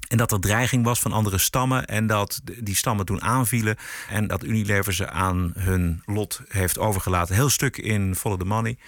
En 0.09 0.17
dat 0.17 0.33
er 0.33 0.41
dreiging 0.41 0.85
was 0.85 1.01
van 1.01 1.13
andere 1.13 1.39
stammen. 1.39 1.87
En 1.87 2.07
dat 2.07 2.41
die 2.59 2.77
stammen 2.77 3.07
toen 3.07 3.23
aanvielen. 3.23 3.77
En 4.09 4.27
dat 4.27 4.45
Unilever 4.45 4.95
ze 4.95 5.11
aan 5.11 5.53
hun 5.59 6.03
lot 6.07 6.43
heeft 6.49 6.79
overgelaten. 6.79 7.35
Heel 7.35 7.49
stuk 7.49 7.77
in 7.77 8.15
Follow 8.15 8.39
the 8.39 8.45
Money. 8.45 8.79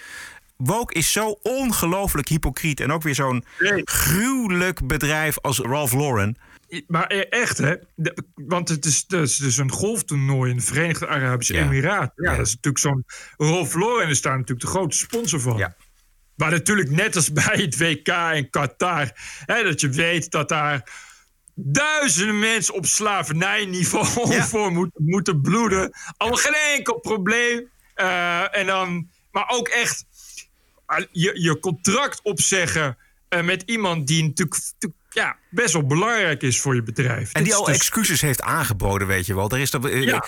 Woke 0.56 0.94
is 0.94 1.12
zo 1.12 1.38
ongelooflijk 1.42 2.28
hypocriet. 2.28 2.80
En 2.80 2.92
ook 2.92 3.02
weer 3.02 3.14
zo'n 3.14 3.44
nee. 3.58 3.80
gruwelijk 3.84 4.86
bedrijf 4.86 5.38
als 5.40 5.58
Ralph 5.58 5.92
Lauren. 5.92 6.36
Maar 6.86 7.06
echt, 7.06 7.58
hè? 7.58 7.74
want 8.34 8.68
het 8.68 8.84
is, 8.84 9.04
is 9.08 9.36
dus 9.36 9.56
een 9.56 9.70
golftoernooi 9.70 10.50
in 10.50 10.56
de 10.56 10.62
Verenigde 10.62 11.08
Arabische 11.08 11.54
ja. 11.54 11.64
Emiraten. 11.64 12.24
Ja, 12.24 12.30
ja, 12.30 12.36
dat 12.36 12.46
is 12.46 12.54
natuurlijk 12.54 12.84
zo'n. 12.84 13.04
Ralph 13.36 13.74
Lauren 13.74 14.08
is 14.08 14.22
daar 14.22 14.32
natuurlijk 14.32 14.60
de 14.60 14.66
grote 14.66 14.96
sponsor 14.96 15.40
van. 15.40 15.56
Ja. 15.56 15.76
Maar 16.42 16.50
natuurlijk 16.50 16.90
net 16.90 17.16
als 17.16 17.32
bij 17.32 17.56
het 17.56 17.78
WK 17.78 18.08
in 18.34 18.50
Qatar. 18.50 19.10
Hè, 19.44 19.62
dat 19.62 19.80
je 19.80 19.88
weet 19.88 20.30
dat 20.30 20.48
daar 20.48 20.90
duizenden 21.54 22.38
mensen 22.38 22.74
op 22.74 22.86
slavernijniveau 22.86 24.06
ja. 24.34 24.46
voor 24.46 24.72
moeten, 24.72 25.04
moeten 25.04 25.40
bloeden. 25.40 25.92
Al 26.16 26.32
geen 26.32 26.54
enkel 26.76 26.98
probleem. 26.98 27.70
Uh, 27.96 28.56
en 28.56 28.66
dan, 28.66 29.08
maar 29.30 29.48
ook 29.48 29.68
echt 29.68 30.04
je, 31.10 31.40
je 31.40 31.58
contract 31.58 32.22
opzeggen 32.22 32.96
uh, 33.28 33.42
met 33.42 33.62
iemand 33.66 34.06
die 34.06 34.22
natuurlijk 34.24 34.60
ja, 35.12 35.36
best 35.48 35.72
wel 35.72 35.86
belangrijk 35.86 36.42
is 36.42 36.60
voor 36.60 36.74
je 36.74 36.82
bedrijf. 36.82 37.32
En 37.32 37.44
die 37.44 37.54
al 37.54 37.64
dus... 37.64 37.76
excuses 37.76 38.20
heeft 38.20 38.42
aangeboden, 38.42 39.06
weet 39.06 39.26
je 39.26 39.34
wel. 39.34 39.50
Er 39.50 39.58
is 39.58 39.70
dat, 39.70 39.88
ja. 39.90 40.24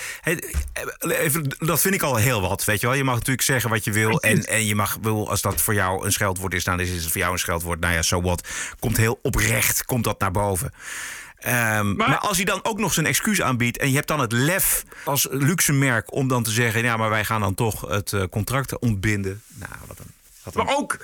even, 1.01 1.57
dat 1.59 1.81
vind 1.81 1.95
ik 1.95 2.03
al 2.03 2.17
heel 2.17 2.41
wat, 2.41 2.65
weet 2.65 2.81
je 2.81 2.87
wel. 2.87 2.97
Je 2.97 3.05
mag 3.05 3.15
natuurlijk 3.15 3.43
zeggen 3.43 3.71
wat 3.71 3.85
je 3.85 3.93
wil. 3.93 4.21
En, 4.21 4.45
en 4.45 4.67
je 4.67 4.75
mag, 4.75 4.99
wil, 5.03 5.31
als 5.31 5.43
dat 5.43 5.61
voor 5.61 5.75
jou 5.75 6.05
een 6.05 6.13
scheldwoord 6.13 6.55
is, 6.55 6.65
dan 6.65 6.81
is 6.81 6.91
het 6.91 7.13
voor 7.13 7.21
jou 7.21 7.33
een 7.33 7.39
scheldwoord. 7.39 7.81
Nou 7.81 7.95
ja, 7.95 8.03
zo 8.03 8.17
so 8.17 8.23
wat. 8.23 8.49
Komt 8.79 8.97
heel 8.97 9.19
oprecht, 9.23 9.85
komt 9.85 10.05
dat 10.05 10.21
naar 10.21 10.31
boven. 10.31 10.73
Um, 11.47 11.51
maar, 11.51 11.95
maar, 11.97 12.19
als 12.19 12.37
hij 12.37 12.45
dan 12.45 12.65
ook 12.65 12.79
nog 12.79 12.93
zijn 12.93 13.07
excuus 13.07 13.43
aanbiedt 13.43 13.79
en 13.79 13.89
je 13.89 13.95
hebt 13.95 14.09
dan 14.09 14.21
het 14.21 14.33
lef 14.33 14.85
als 15.05 15.27
luxe 15.31 15.73
merk 15.73 16.13
om 16.13 16.29
dan 16.29 16.43
te 16.43 16.51
zeggen: 16.51 16.83
ja, 16.83 16.97
maar 16.97 17.11
wij 17.11 17.25
gaan 17.25 17.41
dan 17.41 17.55
toch 17.55 17.81
het 17.89 18.13
uh, 18.13 18.23
contract 18.31 18.79
ontbinden. 18.79 19.43
Nou, 19.55 19.73
wat 19.87 19.99
een. 19.99 20.13
Wat 20.43 20.55
een... 20.55 20.65
Maar 20.65 20.77
ook 20.77 20.99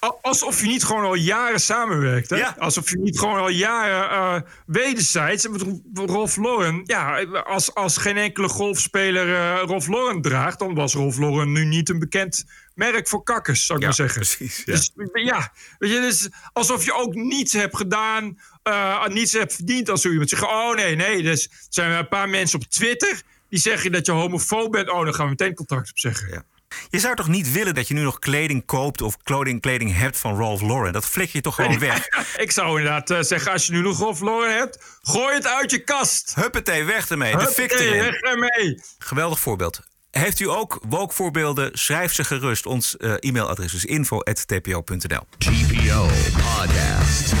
Alsof 0.00 0.60
je 0.60 0.66
niet 0.66 0.84
gewoon 0.84 1.04
al 1.04 1.14
jaren 1.14 1.60
samenwerkt. 1.60 2.30
Hè? 2.30 2.36
Ja. 2.36 2.54
Alsof 2.58 2.90
je 2.90 2.98
niet 2.98 3.18
gewoon 3.18 3.38
al 3.38 3.48
jaren 3.48 4.10
uh, 4.10 4.50
wederzijds. 4.66 5.46
Rolf 5.94 6.36
Lauren, 6.36 6.80
ja, 6.84 7.22
als, 7.24 7.74
als 7.74 7.96
geen 7.96 8.16
enkele 8.16 8.48
golfspeler 8.48 9.28
uh, 9.28 9.62
Rolf 9.64 9.88
Lauren 9.88 10.22
draagt, 10.22 10.58
dan 10.58 10.74
was 10.74 10.94
Rolf 10.94 11.18
Lauren 11.18 11.52
nu 11.52 11.64
niet 11.64 11.88
een 11.88 11.98
bekend 11.98 12.44
merk 12.74 13.08
voor 13.08 13.22
kakkers, 13.22 13.66
zou 13.66 13.78
ik 13.78 13.84
ja, 13.84 13.90
maar 13.90 14.08
zeggen. 14.08 14.36
Precies, 14.36 14.62
ja. 14.64 14.72
Dus 14.72 14.92
ja, 15.24 15.52
weet 15.78 15.90
je, 15.90 16.00
dus 16.00 16.28
alsof 16.52 16.84
je 16.84 16.94
ook 16.94 17.14
niets 17.14 17.52
hebt 17.52 17.76
gedaan, 17.76 18.38
uh, 18.68 19.06
niets 19.06 19.32
hebt 19.32 19.54
verdiend 19.54 19.88
als 19.88 20.00
zo 20.00 20.10
iemand 20.10 20.28
zegt: 20.28 20.42
Oh 20.42 20.74
nee, 20.74 20.96
nee, 20.96 21.22
dus 21.22 21.44
er 21.44 21.50
zijn 21.68 21.90
een 21.90 22.08
paar 22.08 22.28
mensen 22.28 22.58
op 22.58 22.64
Twitter 22.64 23.22
die 23.48 23.58
zeggen 23.58 23.92
dat 23.92 24.06
je 24.06 24.12
homofoob 24.12 24.72
bent. 24.72 24.90
Oh, 24.90 25.04
dan 25.04 25.14
gaan 25.14 25.24
we 25.24 25.30
meteen 25.30 25.54
contact 25.54 25.90
op 25.90 25.98
zeggen. 25.98 26.28
Ja. 26.28 26.44
Je 26.90 26.98
zou 26.98 27.14
toch 27.14 27.28
niet 27.28 27.52
willen 27.52 27.74
dat 27.74 27.88
je 27.88 27.94
nu 27.94 28.02
nog 28.02 28.18
kleding 28.18 28.66
koopt 28.66 29.02
of 29.02 29.16
kleding, 29.22 29.60
kleding 29.60 29.96
hebt 29.96 30.18
van 30.18 30.36
Ralph 30.36 30.62
Lauren? 30.62 30.92
Dat 30.92 31.06
flik 31.06 31.30
je 31.30 31.40
toch 31.40 31.54
gewoon 31.54 31.78
weg? 31.78 32.06
ik 32.36 32.50
zou 32.50 32.78
inderdaad 32.78 33.10
uh, 33.10 33.18
zeggen, 33.20 33.52
als 33.52 33.66
je 33.66 33.72
nu 33.72 33.80
nog 33.80 33.98
Ralph 33.98 34.20
Lauren 34.20 34.56
hebt, 34.56 34.98
gooi 35.02 35.34
het 35.34 35.46
uit 35.46 35.70
je 35.70 35.78
kast. 35.78 36.32
Huppatee, 36.34 36.84
weg 36.84 37.08
ermee. 37.08 37.36
De 37.36 37.46
fik 37.46 37.72
erin. 37.72 38.02
weg 38.02 38.20
ermee. 38.20 38.82
Geweldig 38.98 39.40
voorbeeld. 39.40 39.80
Heeft 40.10 40.40
u 40.40 40.48
ook 40.48 40.80
woke-voorbeelden? 40.88 41.70
Schrijf 41.72 42.14
ze 42.14 42.24
gerust. 42.24 42.66
Ons 42.66 42.94
uh, 42.98 43.14
e-mailadres 43.18 43.74
is 43.74 43.84
info.tpo.nl. 43.84 45.26
TPO 45.38 46.08
Podcast. 46.32 47.32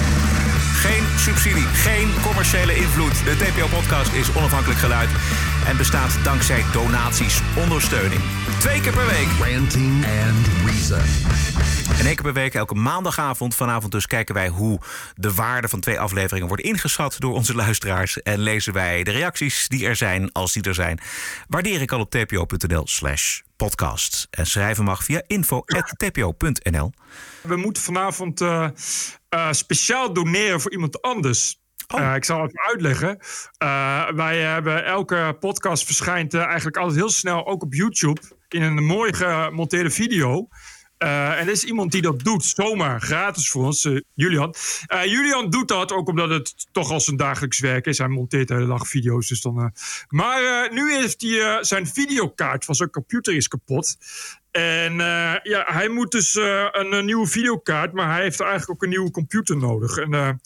Geen 0.74 1.18
subsidie, 1.18 1.64
geen 1.64 2.10
commerciële 2.22 2.76
invloed. 2.76 3.24
De 3.24 3.36
TPO-podcast 3.36 4.12
is 4.12 4.34
onafhankelijk 4.34 4.80
geluid 4.80 5.08
en 5.66 5.76
bestaat 5.76 6.24
dankzij 6.24 6.64
donaties, 6.72 7.40
ondersteuning. 7.56 8.20
Twee 8.58 8.80
keer 8.80 8.92
per 8.92 9.06
week. 9.06 9.28
Ranting 9.52 10.04
and 10.04 10.46
Reason. 10.64 11.00
En 11.98 12.06
één 12.06 12.14
keer 12.14 12.24
per 12.24 12.32
week, 12.32 12.54
elke 12.54 12.74
maandagavond, 12.74 13.54
vanavond 13.54 13.92
dus, 13.92 14.06
kijken 14.06 14.34
wij 14.34 14.48
hoe 14.48 14.80
de 15.14 15.34
waarde 15.34 15.68
van 15.68 15.80
twee 15.80 16.00
afleveringen 16.00 16.48
wordt 16.48 16.62
ingeschat 16.62 17.16
door 17.18 17.34
onze 17.34 17.54
luisteraars. 17.54 18.22
En 18.22 18.38
lezen 18.38 18.72
wij 18.72 19.02
de 19.02 19.10
reacties 19.10 19.68
die 19.68 19.86
er 19.86 19.96
zijn, 19.96 20.32
als 20.32 20.52
die 20.52 20.62
er 20.62 20.74
zijn. 20.74 21.00
Waardeer 21.48 21.80
ik 21.80 21.92
al 21.92 22.00
op 22.00 22.10
tpo.nl 22.10 22.86
slash 22.86 23.40
podcast. 23.56 24.26
En 24.30 24.46
schrijven 24.46 24.84
mag 24.84 25.04
via 25.04 25.22
info.tpo.nl. 25.26 26.92
We 27.42 27.56
moeten 27.56 27.82
vanavond 27.82 28.40
uh, 28.40 28.68
uh, 29.34 29.52
speciaal 29.52 30.12
doneren 30.12 30.60
voor 30.60 30.72
iemand 30.72 31.02
anders. 31.02 31.59
Oh. 31.90 32.00
Uh, 32.00 32.14
ik 32.14 32.24
zal 32.24 32.42
het 32.42 32.58
uitleggen. 32.58 33.18
Uh, 33.62 34.10
wij 34.10 34.40
hebben 34.40 34.84
elke 34.84 35.36
podcast 35.40 35.84
verschijnt 35.84 36.34
uh, 36.34 36.44
eigenlijk 36.44 36.76
altijd 36.76 36.98
heel 36.98 37.10
snel, 37.10 37.46
ook 37.46 37.62
op 37.62 37.74
YouTube, 37.74 38.20
in 38.48 38.62
een 38.62 38.84
mooi 38.84 39.12
gemonteerde 39.12 39.90
video. 39.90 40.48
en 40.98 41.08
er 41.08 41.48
is 41.48 41.64
iemand 41.64 41.92
die 41.92 42.02
dat 42.02 42.20
doet, 42.20 42.44
zomaar 42.44 43.00
gratis 43.00 43.50
voor 43.50 43.64
ons, 43.64 43.88
Julian. 44.14 44.54
Julian 45.04 45.50
doet 45.50 45.68
dat 45.68 45.92
ook 45.92 46.08
omdat 46.08 46.30
het 46.30 46.66
toch 46.72 46.90
al 46.90 47.00
zijn 47.00 47.16
dagelijks 47.16 47.58
werk 47.58 47.86
is. 47.86 47.98
Hij 47.98 48.08
monteert 48.08 48.48
de 48.48 48.54
hele 48.54 48.66
dag 48.66 48.88
video's. 48.88 49.28
Dus 49.28 49.40
dan, 49.40 49.72
maar 50.08 50.68
nu 50.72 50.94
heeft 50.94 51.20
hij 51.20 51.58
zijn 51.64 51.86
videokaart 51.86 52.64
van 52.64 52.74
zijn 52.74 52.90
computer 52.90 53.34
is 53.34 53.48
kapot. 53.48 53.96
En 54.50 54.94
ja, 55.42 55.64
hij 55.66 55.88
moet 55.88 56.10
dus 56.10 56.34
een, 56.70 57.04
nieuwe 57.04 57.26
videokaart, 57.26 57.92
maar 57.92 58.12
hij 58.12 58.22
heeft 58.22 58.40
eigenlijk 58.40 58.70
ook 58.70 58.82
een 58.82 58.88
nieuwe 58.88 59.10
computer 59.10 59.56
nodig. 59.56 59.96
En 59.96 60.40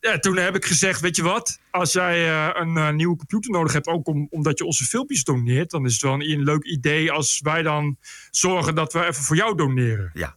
ja, 0.00 0.18
toen 0.18 0.36
heb 0.36 0.54
ik 0.54 0.64
gezegd, 0.64 1.00
weet 1.00 1.16
je 1.16 1.22
wat, 1.22 1.60
als 1.70 1.92
jij 1.92 2.50
een 2.54 2.96
nieuwe 2.96 3.16
computer 3.16 3.50
nodig 3.50 3.72
hebt, 3.72 3.86
ook 3.86 4.06
om, 4.06 4.26
omdat 4.30 4.58
je 4.58 4.64
onze 4.64 4.84
filmpjes 4.84 5.24
doneert, 5.24 5.70
dan 5.70 5.84
is 5.84 5.92
het 5.92 6.02
wel 6.02 6.12
een, 6.12 6.30
een, 6.30 6.42
leuk 6.42 6.64
idee 6.64 7.12
als 7.12 7.40
wij 7.42 7.62
dan 7.62 7.96
zorgen 8.30 8.74
dat 8.74 8.92
we 8.92 9.06
even 9.06 9.22
voor 9.24 9.36
jou 9.36 9.56
doneren. 9.56 10.10
Ja. 10.14 10.36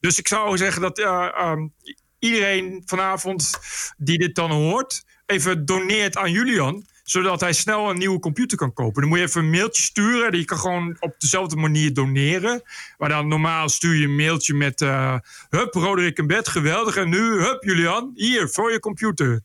Dus 0.00 0.18
ik 0.18 0.28
zou 0.28 0.56
zeggen 0.56 0.82
dat 0.82 0.98
um, 0.98 1.72
iedereen 2.18 2.82
vanavond 2.86 3.58
die 3.96 4.18
dit 4.18 4.34
dan 4.34 4.50
hoort, 4.50 5.04
even 5.26 5.64
doneert 5.64 6.16
aan 6.16 6.32
Julian 6.32 6.86
zodat 7.10 7.40
hij 7.40 7.52
snel 7.52 7.90
een 7.90 7.98
nieuwe 7.98 8.18
computer 8.18 8.58
kan 8.58 8.72
kopen. 8.72 9.00
Dan 9.00 9.10
moet 9.10 9.18
je 9.18 9.24
even 9.24 9.40
een 9.40 9.50
mailtje 9.50 9.82
sturen. 9.82 10.32
Die 10.32 10.44
kan 10.44 10.58
gewoon 10.58 10.96
op 11.00 11.14
dezelfde 11.18 11.56
manier 11.56 11.94
doneren. 11.94 12.62
Maar 12.98 13.08
dan 13.08 13.28
normaal 13.28 13.68
stuur 13.68 13.94
je 13.94 14.04
een 14.04 14.16
mailtje 14.16 14.54
met... 14.54 14.80
Uh, 14.80 15.18
hup, 15.48 15.74
Roderick 15.74 16.18
en 16.18 16.26
Bed, 16.26 16.48
geweldig. 16.48 16.96
En 16.96 17.08
nu, 17.08 17.40
hup, 17.40 17.64
Julian, 17.64 18.10
hier, 18.14 18.48
voor 18.48 18.72
je 18.72 18.80
computer. 18.80 19.40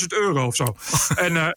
10.000 0.00 0.06
euro 0.08 0.46
of 0.46 0.56
zo. 0.56 0.76
en... 1.26 1.32
Uh, 1.32 1.48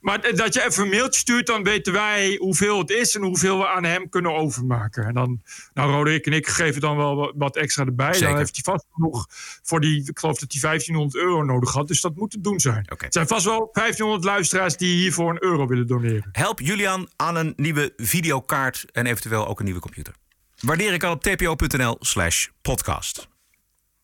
maar 0.00 0.34
dat 0.34 0.54
je 0.54 0.64
even 0.64 0.82
een 0.82 0.88
mailtje 0.88 1.20
stuurt, 1.20 1.46
dan 1.46 1.62
weten 1.62 1.92
wij 1.92 2.36
hoeveel 2.38 2.78
het 2.78 2.90
is 2.90 3.14
en 3.14 3.22
hoeveel 3.22 3.58
we 3.58 3.68
aan 3.68 3.84
hem 3.84 4.08
kunnen 4.08 4.34
overmaken. 4.34 5.04
En 5.04 5.14
dan, 5.14 5.42
nou, 5.74 5.92
Roderick 5.92 6.26
en 6.26 6.32
ik 6.32 6.46
geven 6.46 6.80
dan 6.80 6.96
wel 6.96 7.32
wat 7.36 7.56
extra 7.56 7.84
erbij. 7.84 8.12
Zeker. 8.12 8.28
Dan 8.28 8.36
heeft 8.36 8.54
hij 8.64 8.74
vast 8.74 8.86
nog 8.94 9.26
voor 9.62 9.80
die, 9.80 10.08
ik 10.08 10.18
geloof 10.18 10.38
dat 10.38 10.52
hij 10.52 10.60
1500 10.60 11.24
euro 11.24 11.42
nodig 11.44 11.72
had. 11.72 11.88
Dus 11.88 12.00
dat 12.00 12.16
moet 12.16 12.32
het 12.32 12.44
doen 12.44 12.60
zijn. 12.60 12.82
Okay. 12.92 13.06
Er 13.06 13.12
zijn 13.12 13.26
vast 13.26 13.44
wel 13.44 13.68
1500 13.72 14.24
luisteraars 14.24 14.76
die 14.76 14.96
hiervoor 14.96 15.30
een 15.30 15.42
euro 15.42 15.66
willen 15.66 15.86
doneren. 15.86 16.28
Help 16.32 16.60
Julian 16.60 17.08
aan 17.16 17.36
een 17.36 17.52
nieuwe 17.56 17.92
videokaart 17.96 18.84
en 18.92 19.06
eventueel 19.06 19.46
ook 19.48 19.58
een 19.58 19.64
nieuwe 19.64 19.80
computer. 19.80 20.14
Waardeer 20.60 20.92
ik 20.92 21.02
al 21.02 21.12
op 21.12 21.22
tpo.nl 21.22 21.96
slash 22.00 22.46
podcast. 22.62 23.28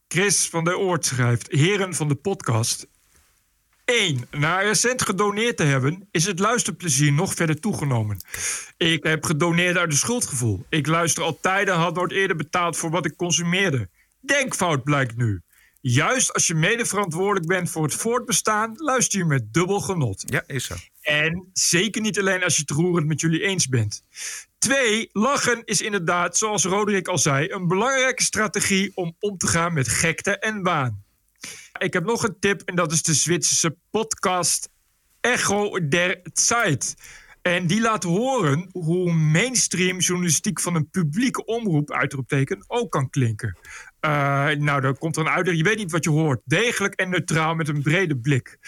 Chris 0.09 0.49
van 0.49 0.65
der 0.65 0.79
Oort 0.79 1.05
schrijft... 1.05 1.47
Heren 1.51 1.95
van 1.95 2.09
de 2.09 2.15
podcast, 2.15 2.87
1. 3.89 4.29
Na 4.31 4.61
recent 4.61 5.03
gedoneerd 5.03 5.57
te 5.57 5.63
hebben, 5.63 6.09
is 6.11 6.25
het 6.25 6.39
luisterplezier 6.39 7.13
nog 7.13 7.35
verder 7.35 7.61
toegenomen. 7.61 8.17
Ik 8.77 9.03
heb 9.05 9.25
gedoneerd 9.25 9.77
uit 9.77 9.91
de 9.91 9.97
schuldgevoel. 9.97 10.67
Ik 10.69 10.87
luister 10.87 11.23
altijd 11.23 11.69
en 11.69 11.75
had 11.75 11.95
nooit 11.95 12.13
eerder 12.13 12.37
betaald 12.37 12.77
voor 12.77 12.91
wat 12.91 13.07
ik 13.07 13.17
consumeerde. 13.17 13.89
Denkfout 14.21 14.85
blijkt 14.85 15.17
nu. 15.17 15.43
Juist 15.81 16.33
als 16.33 16.47
je 16.47 16.55
mede 16.55 16.87
verantwoordelijk 16.87 17.47
bent 17.47 17.71
voor 17.71 17.83
het 17.83 17.95
voortbestaan, 17.95 18.75
luister 18.77 19.19
je 19.19 19.25
met 19.25 19.53
dubbel 19.53 19.81
genot. 19.81 20.23
Ja, 20.27 20.43
is 20.47 20.65
zo. 20.65 20.75
En 21.01 21.51
zeker 21.53 22.01
niet 22.01 22.19
alleen 22.19 22.43
als 22.43 22.55
je 22.55 22.61
het 22.61 22.71
roerend 22.71 23.07
met 23.07 23.21
jullie 23.21 23.43
eens 23.43 23.69
bent. 23.69 24.05
Twee, 24.59 25.09
lachen 25.13 25.63
is 25.65 25.81
inderdaad, 25.81 26.37
zoals 26.37 26.65
Roderick 26.65 27.09
al 27.09 27.19
zei, 27.19 27.51
een 27.51 27.69
belangrijke 27.69 28.23
strategie 28.23 28.93
om 28.95 29.17
om 29.21 29.39
te 29.39 29.47
gaan 29.47 29.73
met 29.73 29.89
gekte 29.89 30.39
en 30.39 30.63
waan. 30.63 31.07
Ik 31.79 31.93
heb 31.93 32.05
nog 32.05 32.23
een 32.23 32.37
tip 32.41 32.63
en 32.63 32.75
dat 32.75 32.93
is 32.93 33.03
de 33.03 33.15
Zwitserse 33.15 33.77
podcast 33.91 34.69
Echo 35.21 35.89
der 35.89 36.21
Zeit. 36.33 36.95
En 37.43 37.67
die 37.67 37.81
laat 37.81 38.03
horen 38.03 38.69
hoe 38.73 39.13
mainstream 39.13 39.99
journalistiek 39.99 40.61
van 40.61 40.75
een 40.75 40.91
publieke 40.91 41.45
omroep, 41.45 41.93
uitroepteken, 41.93 42.65
ook 42.67 42.91
kan 42.91 43.11
klinken. 43.11 43.59
Uh, 44.01 44.11
nou, 44.51 44.81
dan 44.81 44.99
komt 44.99 45.17
een 45.17 45.29
uitleg. 45.29 45.57
Je 45.57 45.63
weet 45.63 45.77
niet 45.77 45.91
wat 45.91 46.05
je 46.05 46.11
hoort. 46.11 46.43
Degelijk 46.45 46.95
en 46.95 47.11
neutraal 47.11 47.55
met 47.55 47.69
een 47.69 47.83
brede 47.83 48.19
blik. 48.19 48.59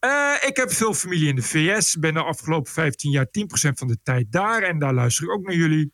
Uh, 0.00 0.34
ik 0.46 0.56
heb 0.56 0.72
veel 0.72 0.94
familie 0.94 1.28
in 1.28 1.36
de 1.36 1.42
VS. 1.42 1.96
Ben 1.98 2.14
de 2.14 2.22
afgelopen 2.22 2.72
15 2.72 3.10
jaar 3.10 3.26
10% 3.26 3.30
van 3.50 3.88
de 3.88 3.98
tijd 4.02 4.26
daar. 4.32 4.62
En 4.62 4.78
daar 4.78 4.94
luister 4.94 5.24
ik 5.24 5.30
ook 5.30 5.46
naar 5.46 5.56
jullie. 5.56 5.92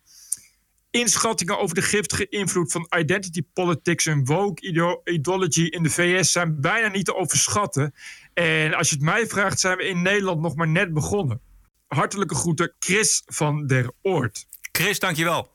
Inschattingen 0.92 1.58
over 1.58 1.74
de 1.74 1.82
giftige 1.82 2.28
invloed 2.28 2.72
van 2.72 2.86
identity 2.98 3.42
politics 3.52 4.06
en 4.06 4.24
woke 4.24 5.00
ideology 5.04 5.62
in 5.62 5.82
de 5.82 5.90
VS 5.90 6.32
zijn 6.32 6.60
bijna 6.60 6.88
niet 6.88 7.04
te 7.04 7.14
overschatten. 7.14 7.94
En 8.34 8.74
als 8.74 8.88
je 8.88 8.94
het 8.94 9.04
mij 9.04 9.26
vraagt, 9.26 9.60
zijn 9.60 9.76
we 9.76 9.84
in 9.84 10.02
Nederland 10.02 10.40
nog 10.40 10.54
maar 10.54 10.68
net 10.68 10.92
begonnen. 10.92 11.40
Hartelijke 11.86 12.34
groeten, 12.34 12.74
Chris 12.78 13.22
van 13.26 13.66
der 13.66 13.92
Oort. 14.02 14.46
Chris, 14.72 14.98
dankjewel. 14.98 15.50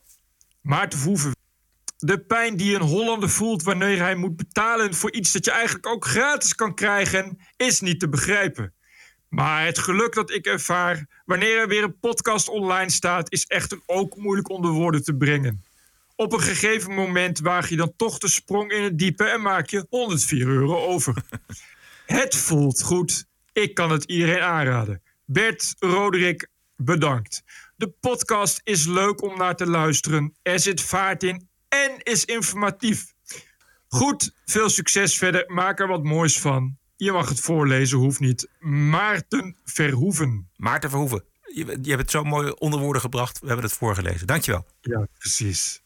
Maarten 0.62 1.00
Verhoeven. 1.00 1.36
De 1.98 2.20
pijn 2.20 2.58
die 2.58 2.76
een 2.76 2.82
Hollander 2.82 3.30
voelt 3.30 3.64
wanneer 3.64 4.00
hij 4.00 4.16
moet 4.16 4.36
betalen 4.36 4.94
voor 4.94 5.12
iets 5.12 5.32
dat 5.32 5.46
je 5.46 5.52
eigenlijk 5.52 5.88
ook 5.88 6.06
gratis 6.06 6.56
kan 6.56 6.76
krijgen, 6.76 7.38
is 7.56 7.80
niet 7.80 8.00
te 8.00 8.10
begrijpen. 8.10 8.74
Maar 9.30 9.66
het 9.66 9.78
geluk 9.78 10.14
dat 10.14 10.32
ik 10.32 10.46
ervaar 10.46 11.08
wanneer 11.26 11.58
er 11.58 11.68
weer 11.68 11.84
een 11.84 12.00
podcast 12.00 12.50
online 12.50 12.90
staat, 12.90 13.32
is 13.32 13.46
echter 13.46 13.80
ook 13.86 14.16
moeilijk 14.16 14.50
onder 14.50 14.72
woorden 14.72 15.04
te 15.04 15.14
brengen. 15.14 15.64
Op 16.16 16.34
een 16.34 16.42
gegeven 16.42 16.94
moment 16.94 17.40
waag 17.40 17.70
je 17.70 17.76
dan 17.76 17.94
toch 17.96 18.18
de 18.18 18.28
sprong 18.28 18.72
in 18.72 18.84
het 18.84 18.98
diepe 18.98 19.24
en 19.24 19.42
maak 19.42 19.70
je 19.70 19.86
104 19.90 20.48
euro 20.48 20.86
over. 20.86 21.24
het 22.06 22.36
voelt 22.36 22.82
goed. 22.82 23.26
Ik 23.54 23.74
kan 23.74 23.92
het 23.92 24.04
iedereen 24.04 24.42
aanraden. 24.42 25.02
Bert 25.26 25.76
Roderick, 25.80 26.48
bedankt. 26.76 27.44
De 27.76 27.88
podcast 27.88 28.62
is 28.64 28.86
leuk 28.86 29.22
om 29.22 29.38
naar 29.38 29.56
te 29.56 29.68
luisteren. 29.68 30.34
Er 30.42 30.60
zit 30.60 30.82
vaart 30.82 31.24
in 31.24 31.48
en 31.70 31.92
is 32.04 32.26
informatief. 32.26 33.14
Goed, 33.88 34.32
veel 34.46 34.70
succes 34.70 35.18
verder. 35.18 35.44
Maak 35.48 35.80
er 35.80 35.88
wat 35.88 36.04
moois 36.04 36.40
van. 36.40 36.78
Je 36.98 37.12
mag 37.12 37.30
het 37.30 37.40
voorlezen, 37.40 37.98
hoeft 37.98 38.20
niet. 38.20 38.50
Maarten 38.60 39.56
Verhoeven. 39.64 40.50
Maarten 40.56 40.90
Verhoeven. 40.90 41.24
Je, 41.54 41.66
je 41.82 41.90
hebt 41.90 42.02
het 42.02 42.12
zo 42.12 42.24
mooi 42.24 42.52
onder 42.52 42.80
woorden 42.80 43.02
gebracht. 43.02 43.40
We 43.40 43.48
hebben 43.48 43.66
het 43.66 43.74
voorgelezen. 43.74 44.28
Dankjewel. 44.28 44.66
Ja, 44.82 45.08
precies. 45.18 45.82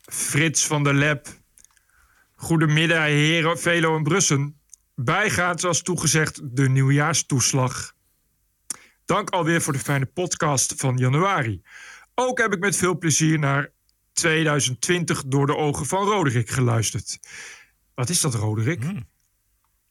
Frits 0.00 0.66
van 0.66 0.84
der 0.84 0.94
Lep. 0.94 1.28
Goedemiddag, 2.34 3.04
heren 3.04 3.58
Velo 3.58 3.96
en 3.96 4.02
Brussen. 4.02 4.60
Bijgaat, 4.94 5.60
zoals 5.60 5.82
toegezegd, 5.82 6.40
de 6.56 6.68
nieuwjaarstoeslag. 6.68 7.94
Dank 9.04 9.30
alweer 9.30 9.62
voor 9.62 9.72
de 9.72 9.78
fijne 9.78 10.06
podcast 10.06 10.74
van 10.76 10.96
januari. 10.96 11.62
Ook 12.14 12.38
heb 12.38 12.52
ik 12.52 12.60
met 12.60 12.76
veel 12.76 12.98
plezier 12.98 13.38
naar 13.38 13.70
2020 14.12 15.24
door 15.26 15.46
de 15.46 15.56
ogen 15.56 15.86
van 15.86 16.06
Roderick 16.06 16.50
geluisterd. 16.50 17.18
Wat 17.94 18.08
is 18.08 18.20
dat, 18.20 18.34
Roderick? 18.34 18.82
Hmm. 18.82 19.10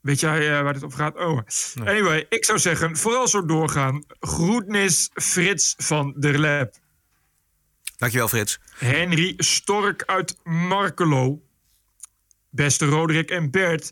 Weet 0.02 0.20
jij 0.20 0.49
uh, 0.49 0.62
waar 0.62 0.74
het 0.74 0.84
op 0.84 0.93
gaat? 0.93 1.18
Oh. 1.18 1.39
Nee. 1.76 1.88
Anyway, 1.88 2.26
ik 2.30 2.45
zou 2.45 2.60
zeggen, 2.60 2.97
vooral 2.97 3.28
zo 3.28 3.45
doorgaan. 3.45 4.04
Groetnis 4.20 5.10
Frits 5.14 5.74
van 5.78 6.14
der 6.18 6.39
Lep. 6.39 6.76
Dankjewel, 7.97 8.28
Frits. 8.28 8.60
Henry 8.76 9.34
Stork 9.38 10.04
uit 10.06 10.36
Markelo. 10.43 11.41
Beste 12.49 12.86
Roderick 12.86 13.30
en 13.30 13.52
Bert. 13.52 13.91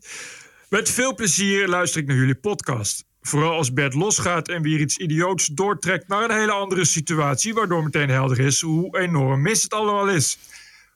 Met 0.69 0.89
veel 0.89 1.15
plezier 1.15 1.67
luister 1.67 2.01
ik 2.01 2.07
naar 2.07 2.15
jullie 2.15 2.35
podcast. 2.35 3.05
Vooral 3.21 3.51
als 3.51 3.73
Bert 3.73 3.93
losgaat 3.93 4.47
en 4.47 4.61
weer 4.61 4.79
iets 4.79 4.97
idioots 4.97 5.45
doortrekt 5.45 6.07
naar 6.07 6.23
een 6.23 6.39
hele 6.39 6.51
andere 6.51 6.85
situatie, 6.85 7.53
waardoor 7.53 7.83
meteen 7.83 8.09
helder 8.09 8.39
is 8.39 8.61
hoe 8.61 8.99
enorm 8.99 9.41
mis 9.41 9.63
het 9.63 9.73
allemaal 9.73 10.09
is. 10.09 10.37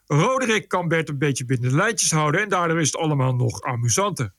Roderick 0.07 0.67
kan 0.67 0.87
Bert 0.87 1.09
een 1.09 1.17
beetje 1.17 1.45
binnen 1.45 1.69
de 1.69 1.75
lijntjes 1.75 2.11
houden 2.11 2.41
en 2.41 2.49
daardoor 2.49 2.79
is 2.79 2.91
het 2.91 3.01
allemaal 3.01 3.35
nog 3.35 3.61
amusanter. 3.61 4.33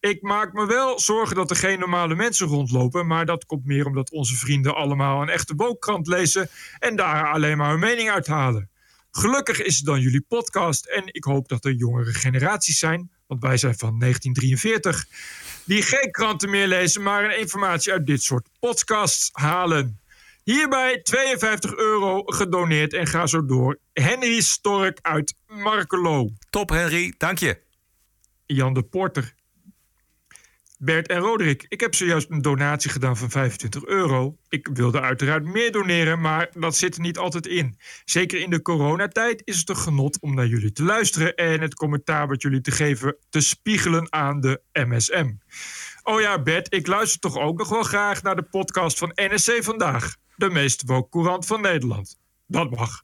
Ik 0.00 0.22
maak 0.22 0.52
me 0.52 0.66
wel 0.66 0.98
zorgen 1.00 1.36
dat 1.36 1.50
er 1.50 1.56
geen 1.56 1.78
normale 1.78 2.14
mensen 2.14 2.46
rondlopen, 2.46 3.06
maar 3.06 3.26
dat 3.26 3.44
komt 3.44 3.64
meer 3.64 3.86
omdat 3.86 4.10
onze 4.10 4.36
vrienden 4.36 4.74
allemaal 4.74 5.22
een 5.22 5.28
echte 5.28 5.54
wookkrant 5.56 6.06
lezen 6.06 6.48
en 6.78 6.96
daar 6.96 7.32
alleen 7.32 7.56
maar 7.56 7.70
hun 7.70 7.78
mening 7.78 8.10
uithalen. 8.10 8.70
Gelukkig 9.10 9.62
is 9.62 9.76
het 9.76 9.84
dan 9.84 10.00
jullie 10.00 10.24
podcast 10.28 10.86
en 10.86 11.02
ik 11.06 11.24
hoop 11.24 11.48
dat 11.48 11.64
er 11.64 11.72
jongere 11.72 12.12
generaties 12.12 12.78
zijn, 12.78 13.10
want 13.26 13.42
wij 13.42 13.56
zijn 13.56 13.78
van 13.78 13.98
1943, 13.98 15.06
die 15.64 15.82
geen 15.82 16.10
kranten 16.10 16.50
meer 16.50 16.66
lezen, 16.66 17.02
maar 17.02 17.24
een 17.24 17.38
informatie 17.38 17.92
uit 17.92 18.06
dit 18.06 18.22
soort 18.22 18.48
podcasts 18.58 19.28
halen. 19.32 20.00
Hierbij 20.44 21.02
52 21.02 21.74
euro 21.74 22.22
gedoneerd 22.22 22.92
en 22.92 23.06
ga 23.06 23.26
zo 23.26 23.44
door. 23.44 23.78
Henry 23.92 24.40
Stork 24.40 24.98
uit 25.02 25.34
Markelo. 25.46 26.30
Top 26.50 26.68
Henry, 26.68 27.14
dank 27.18 27.38
je. 27.38 27.60
Jan 28.46 28.74
de 28.74 28.82
Porter. 28.82 29.38
Bert 30.82 31.08
en 31.08 31.18
Roderick, 31.18 31.66
ik 31.68 31.80
heb 31.80 31.94
zojuist 31.94 32.30
een 32.30 32.42
donatie 32.42 32.90
gedaan 32.90 33.16
van 33.16 33.30
25 33.30 33.84
euro. 33.84 34.36
Ik 34.48 34.68
wilde 34.72 35.00
uiteraard 35.00 35.44
meer 35.44 35.72
doneren, 35.72 36.20
maar 36.20 36.50
dat 36.58 36.76
zit 36.76 36.94
er 36.94 37.00
niet 37.00 37.18
altijd 37.18 37.46
in. 37.46 37.78
Zeker 38.04 38.40
in 38.40 38.50
de 38.50 38.62
coronatijd 38.62 39.42
is 39.44 39.58
het 39.58 39.68
een 39.68 39.76
genot 39.76 40.20
om 40.20 40.34
naar 40.34 40.46
jullie 40.46 40.72
te 40.72 40.82
luisteren 40.82 41.34
en 41.34 41.60
het 41.60 41.74
commentaar 41.74 42.28
wat 42.28 42.42
jullie 42.42 42.60
te 42.60 42.70
geven 42.70 43.16
te 43.28 43.40
spiegelen 43.40 44.12
aan 44.12 44.40
de 44.40 44.62
MSM. 44.72 45.32
Oh 46.02 46.20
ja, 46.20 46.42
Bert, 46.42 46.74
ik 46.74 46.86
luister 46.86 47.20
toch 47.20 47.38
ook 47.38 47.58
nog 47.58 47.68
wel 47.68 47.82
graag 47.82 48.22
naar 48.22 48.36
de 48.36 48.48
podcast 48.50 48.98
van 48.98 49.12
NSC 49.14 49.62
Vandaag, 49.62 50.16
de 50.36 50.50
meest 50.50 50.82
woke 50.86 51.08
courant 51.08 51.46
van 51.46 51.60
Nederland. 51.60 52.18
Dat 52.46 52.70
mag. 52.70 53.02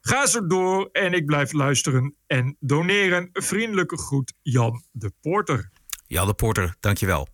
Ga 0.00 0.26
zo 0.26 0.46
door 0.46 0.88
en 0.92 1.12
ik 1.12 1.26
blijf 1.26 1.52
luisteren 1.52 2.14
en 2.26 2.56
doneren. 2.60 3.28
Vriendelijke 3.32 3.98
groet, 3.98 4.32
Jan 4.42 4.84
de 4.92 5.12
Porter. 5.20 5.70
Jan 6.10 6.26
de 6.26 6.34
Porter, 6.34 6.74
dankjewel. 6.80 7.28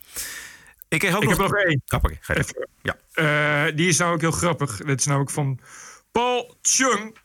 Ik, 0.88 0.98
kreeg 0.98 1.14
ook 1.14 1.22
ik 1.22 1.28
nog... 1.28 1.38
heb 1.38 1.48
nog 1.50 1.60
één. 1.60 1.82
Grappig. 1.86 2.18
Ja. 2.82 2.96
Uh, 3.14 3.76
die 3.76 3.88
is 3.88 3.98
nou 3.98 4.14
ook 4.14 4.20
heel 4.20 4.30
grappig. 4.30 4.76
Dat 4.76 4.98
is 4.98 5.06
namelijk 5.06 5.30
van 5.30 5.58
Paul 6.12 6.56
Chung. 6.62 7.18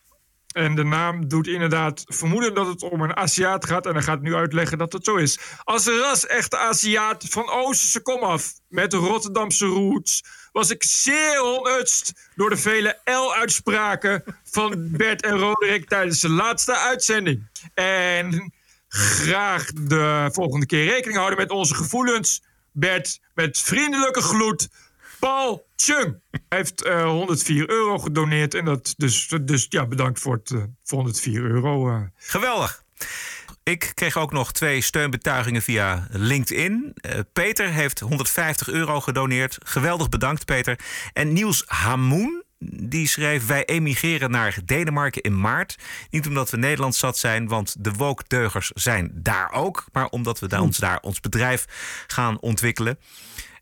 En 0.53 0.75
de 0.75 0.83
naam 0.83 1.27
doet 1.27 1.47
inderdaad 1.47 2.03
vermoeden 2.07 2.53
dat 2.53 2.67
het 2.67 2.83
om 2.83 3.01
een 3.01 3.15
Aziat 3.15 3.65
gaat. 3.65 3.85
En 3.85 3.93
hij 3.93 4.01
gaat 4.01 4.21
nu 4.21 4.35
uitleggen 4.35 4.77
dat 4.77 4.93
het 4.93 5.05
zo 5.05 5.15
is. 5.15 5.39
Als 5.63 5.85
een 5.85 5.99
ras-echte 5.99 6.57
Aziat 6.57 7.25
van 7.29 7.49
Oosterse 7.49 8.01
komaf 8.01 8.53
met 8.67 8.93
Rotterdamse 8.93 9.65
roots... 9.65 10.23
was 10.51 10.69
ik 10.69 10.83
zeer 10.83 11.41
onutst 11.41 12.29
door 12.35 12.49
de 12.49 12.57
vele 12.57 12.99
L-uitspraken 13.03 14.23
van 14.43 14.91
Bert 14.91 15.21
en 15.21 15.37
Roderick... 15.37 15.89
tijdens 15.89 16.19
de 16.19 16.29
laatste 16.29 16.77
uitzending. 16.77 17.49
En 17.73 18.53
graag 18.93 19.65
de 19.65 20.29
volgende 20.31 20.65
keer 20.65 20.85
rekening 20.85 21.17
houden 21.17 21.39
met 21.39 21.49
onze 21.49 21.75
gevoelens. 21.75 22.43
Bert, 22.71 23.19
met 23.33 23.59
vriendelijke 23.59 24.21
gloed, 24.21 24.69
Paul 25.19 25.67
Chung. 25.75 26.19
Heeft 26.49 26.85
uh, 26.85 27.03
104 27.05 27.69
euro 27.69 27.97
gedoneerd. 27.97 28.53
En 28.53 28.65
dat 28.65 28.93
dus, 28.97 29.33
dus 29.41 29.65
ja, 29.69 29.85
bedankt 29.85 30.19
voor, 30.19 30.33
het, 30.33 30.49
uh, 30.49 30.63
voor 30.83 30.97
104 30.97 31.41
euro. 31.41 31.89
Uh. 31.89 32.01
Geweldig. 32.15 32.83
Ik 33.63 33.91
kreeg 33.93 34.17
ook 34.17 34.31
nog 34.31 34.51
twee 34.51 34.81
steunbetuigingen 34.81 35.61
via 35.61 36.07
LinkedIn. 36.11 36.93
Peter 37.33 37.69
heeft 37.69 37.99
150 37.99 38.69
euro 38.69 39.01
gedoneerd. 39.01 39.57
Geweldig 39.63 40.09
bedankt, 40.09 40.45
Peter. 40.45 40.79
En 41.13 41.33
Niels 41.33 41.63
Hamoen, 41.67 42.40
die 42.63 43.07
schreef: 43.07 43.45
Wij 43.45 43.65
emigreren 43.65 44.31
naar 44.31 44.57
Denemarken 44.65 45.21
in 45.21 45.39
maart. 45.39 45.77
Niet 46.09 46.27
omdat 46.27 46.49
we 46.49 46.57
Nederlands 46.57 46.99
zat 46.99 47.17
zijn, 47.17 47.47
want 47.47 47.83
de 47.83 47.91
wookdeugers 47.91 48.71
zijn 48.73 49.11
daar 49.13 49.51
ook. 49.51 49.85
Maar 49.91 50.07
omdat 50.07 50.39
we 50.39 50.47
daar 50.47 50.61
ons, 50.61 50.77
daar 50.77 50.99
ons 50.99 51.19
bedrijf 51.19 51.65
gaan 52.07 52.39
ontwikkelen. 52.39 52.99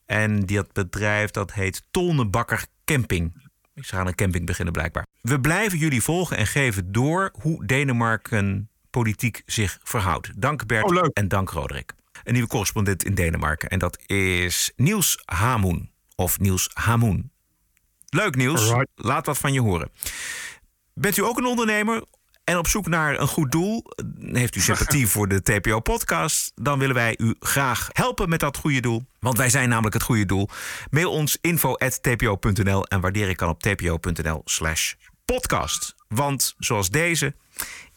En 0.05 0.45
dat 0.45 0.73
bedrijf 0.73 1.31
dat 1.31 1.53
heet 1.53 1.83
Tolnebakker 1.91 2.65
Camping. 2.85 3.47
Ze 3.75 3.95
gaan 3.95 4.07
een 4.07 4.15
camping 4.15 4.45
beginnen 4.45 4.73
blijkbaar. 4.73 5.05
We 5.21 5.39
blijven 5.39 5.77
jullie 5.77 6.01
volgen 6.01 6.37
en 6.37 6.47
geven 6.47 6.91
door 6.91 7.31
hoe 7.41 7.65
Denemarken 7.65 8.69
politiek 8.89 9.41
zich 9.45 9.79
verhoudt. 9.83 10.41
Dank 10.41 10.65
Bert 10.65 10.91
oh, 10.91 11.07
en 11.13 11.27
dank 11.27 11.49
Roderick. 11.49 11.93
een 12.23 12.33
nieuwe 12.33 12.47
correspondent 12.47 13.03
in 13.03 13.15
Denemarken. 13.15 13.69
En 13.69 13.79
dat 13.79 13.99
is 14.05 14.71
Niels 14.75 15.21
Hamoen. 15.25 15.91
Of 16.15 16.39
Niels 16.39 16.69
Hamoen. 16.73 17.31
Leuk 18.09 18.35
Alright. 18.35 18.89
laat 18.95 19.25
wat 19.25 19.37
van 19.37 19.53
je 19.53 19.61
horen. 19.61 19.91
Bent 20.93 21.17
u 21.17 21.23
ook 21.23 21.37
een 21.37 21.45
ondernemer 21.45 22.03
en 22.43 22.57
op 22.57 22.67
zoek 22.67 22.87
naar 22.87 23.19
een 23.19 23.27
goed 23.27 23.51
doel? 23.51 23.83
Heeft 24.19 24.55
u 24.55 24.61
sympathie 24.61 25.07
voor 25.13 25.27
de 25.27 25.41
TPO-podcast? 25.41 26.51
Dan 26.55 26.79
willen 26.79 26.95
wij 26.95 27.15
u 27.17 27.35
graag 27.39 27.89
helpen 27.91 28.29
met 28.29 28.39
dat 28.39 28.57
goede 28.57 28.79
doel. 28.79 29.03
Want 29.19 29.37
wij 29.37 29.49
zijn 29.49 29.69
namelijk 29.69 29.93
het 29.93 30.03
goede 30.03 30.25
doel. 30.25 30.49
Mail 30.89 31.11
ons 31.11 31.37
info.tpo.nl 31.41 32.85
en 32.85 33.01
waarderen 33.01 33.35
kan 33.35 33.49
op 33.49 33.61
tpo.nl 33.61 34.41
slash 34.45 34.93
podcast. 35.25 35.95
Want 36.07 36.55
zoals 36.57 36.89
deze 36.89 37.35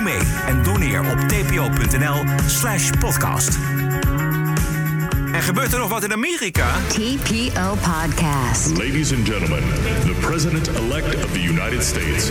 Doe 0.00 0.08
mee 0.08 0.20
en 0.46 0.62
doneer 0.62 1.00
op 1.00 1.18
tpo.nl 1.18 2.24
slash 2.46 2.90
podcast. 2.98 3.58
En 5.32 5.42
gebeurt 5.42 5.72
er 5.72 5.78
nog 5.78 5.88
wat 5.88 6.04
in 6.04 6.12
Amerika? 6.12 6.66
TPO 6.88 7.74
Podcast. 7.74 8.76
Ladies 8.76 9.12
and 9.12 9.28
gentlemen, 9.28 9.62
the 10.04 10.14
President-elect 10.20 11.24
of 11.24 11.32
the 11.32 11.42
United 11.42 11.84
States. 11.84 12.30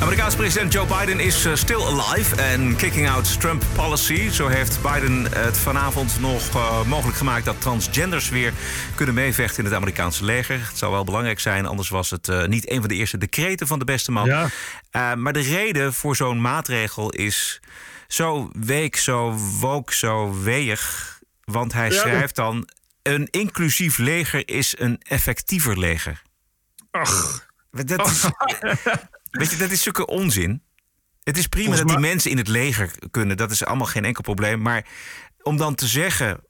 Amerikaans 0.00 0.34
president 0.36 0.72
Joe 0.72 0.86
Biden 0.86 1.20
is 1.20 1.46
uh, 1.46 1.54
still 1.54 1.82
alive 1.82 2.36
en 2.36 2.76
kicking 2.76 3.08
out 3.08 3.40
Trump 3.40 3.62
policy. 3.74 4.28
Zo 4.28 4.48
heeft 4.48 4.82
Biden 4.82 5.32
het 5.32 5.58
vanavond 5.58 6.20
nog 6.20 6.54
uh, 6.54 6.84
mogelijk 6.84 7.16
gemaakt 7.16 7.44
dat 7.44 7.60
transgenders 7.60 8.28
weer 8.28 8.52
kunnen 8.94 9.14
meevechten 9.14 9.58
in 9.58 9.64
het 9.64 9.74
Amerikaanse 9.74 10.24
leger. 10.24 10.66
Het 10.66 10.78
zou 10.78 10.92
wel 10.92 11.04
belangrijk 11.04 11.40
zijn, 11.40 11.66
anders 11.66 11.88
was 11.88 12.10
het 12.10 12.28
uh, 12.28 12.44
niet 12.44 12.70
een 12.70 12.80
van 12.80 12.88
de 12.88 12.94
eerste 12.94 13.18
decreten 13.18 13.66
van 13.66 13.78
de 13.78 13.84
beste 13.84 14.12
man. 14.12 14.26
Ja. 14.26 15.14
maar 15.14 15.32
de 15.32 15.40
reden 15.40 15.92
voor 15.94 16.16
zo'n 16.16 16.40
maatregel 16.40 17.10
is 17.10 17.60
zo 18.08 18.50
week, 18.52 18.96
zo 18.96 19.32
woke, 19.60 19.94
zo 19.94 20.40
weeg. 20.42 21.18
Want 21.44 21.72
hij 21.72 21.90
ja, 21.90 22.00
schrijft 22.00 22.34
dan: 22.34 22.68
een 23.02 23.28
inclusief 23.30 23.98
leger 23.98 24.48
is 24.48 24.74
een 24.78 25.00
effectiever 25.02 25.78
leger. 25.78 26.22
Ach. 26.90 27.48
Dat 27.70 28.06
is, 28.06 28.24
Weet 29.30 29.50
je, 29.50 29.56
dat 29.56 29.70
is 29.70 29.82
zulke 29.82 30.06
onzin. 30.06 30.62
Het 31.22 31.38
is 31.38 31.46
prima 31.46 31.76
dat 31.76 31.88
die 31.88 31.98
mensen 31.98 32.30
in 32.30 32.36
het 32.36 32.48
leger 32.48 32.90
kunnen. 33.10 33.36
Dat 33.36 33.50
is 33.50 33.64
allemaal 33.64 33.86
geen 33.86 34.04
enkel 34.04 34.22
probleem. 34.22 34.62
Maar 34.62 34.86
om 35.42 35.56
dan 35.56 35.74
te 35.74 35.86
zeggen. 35.86 36.44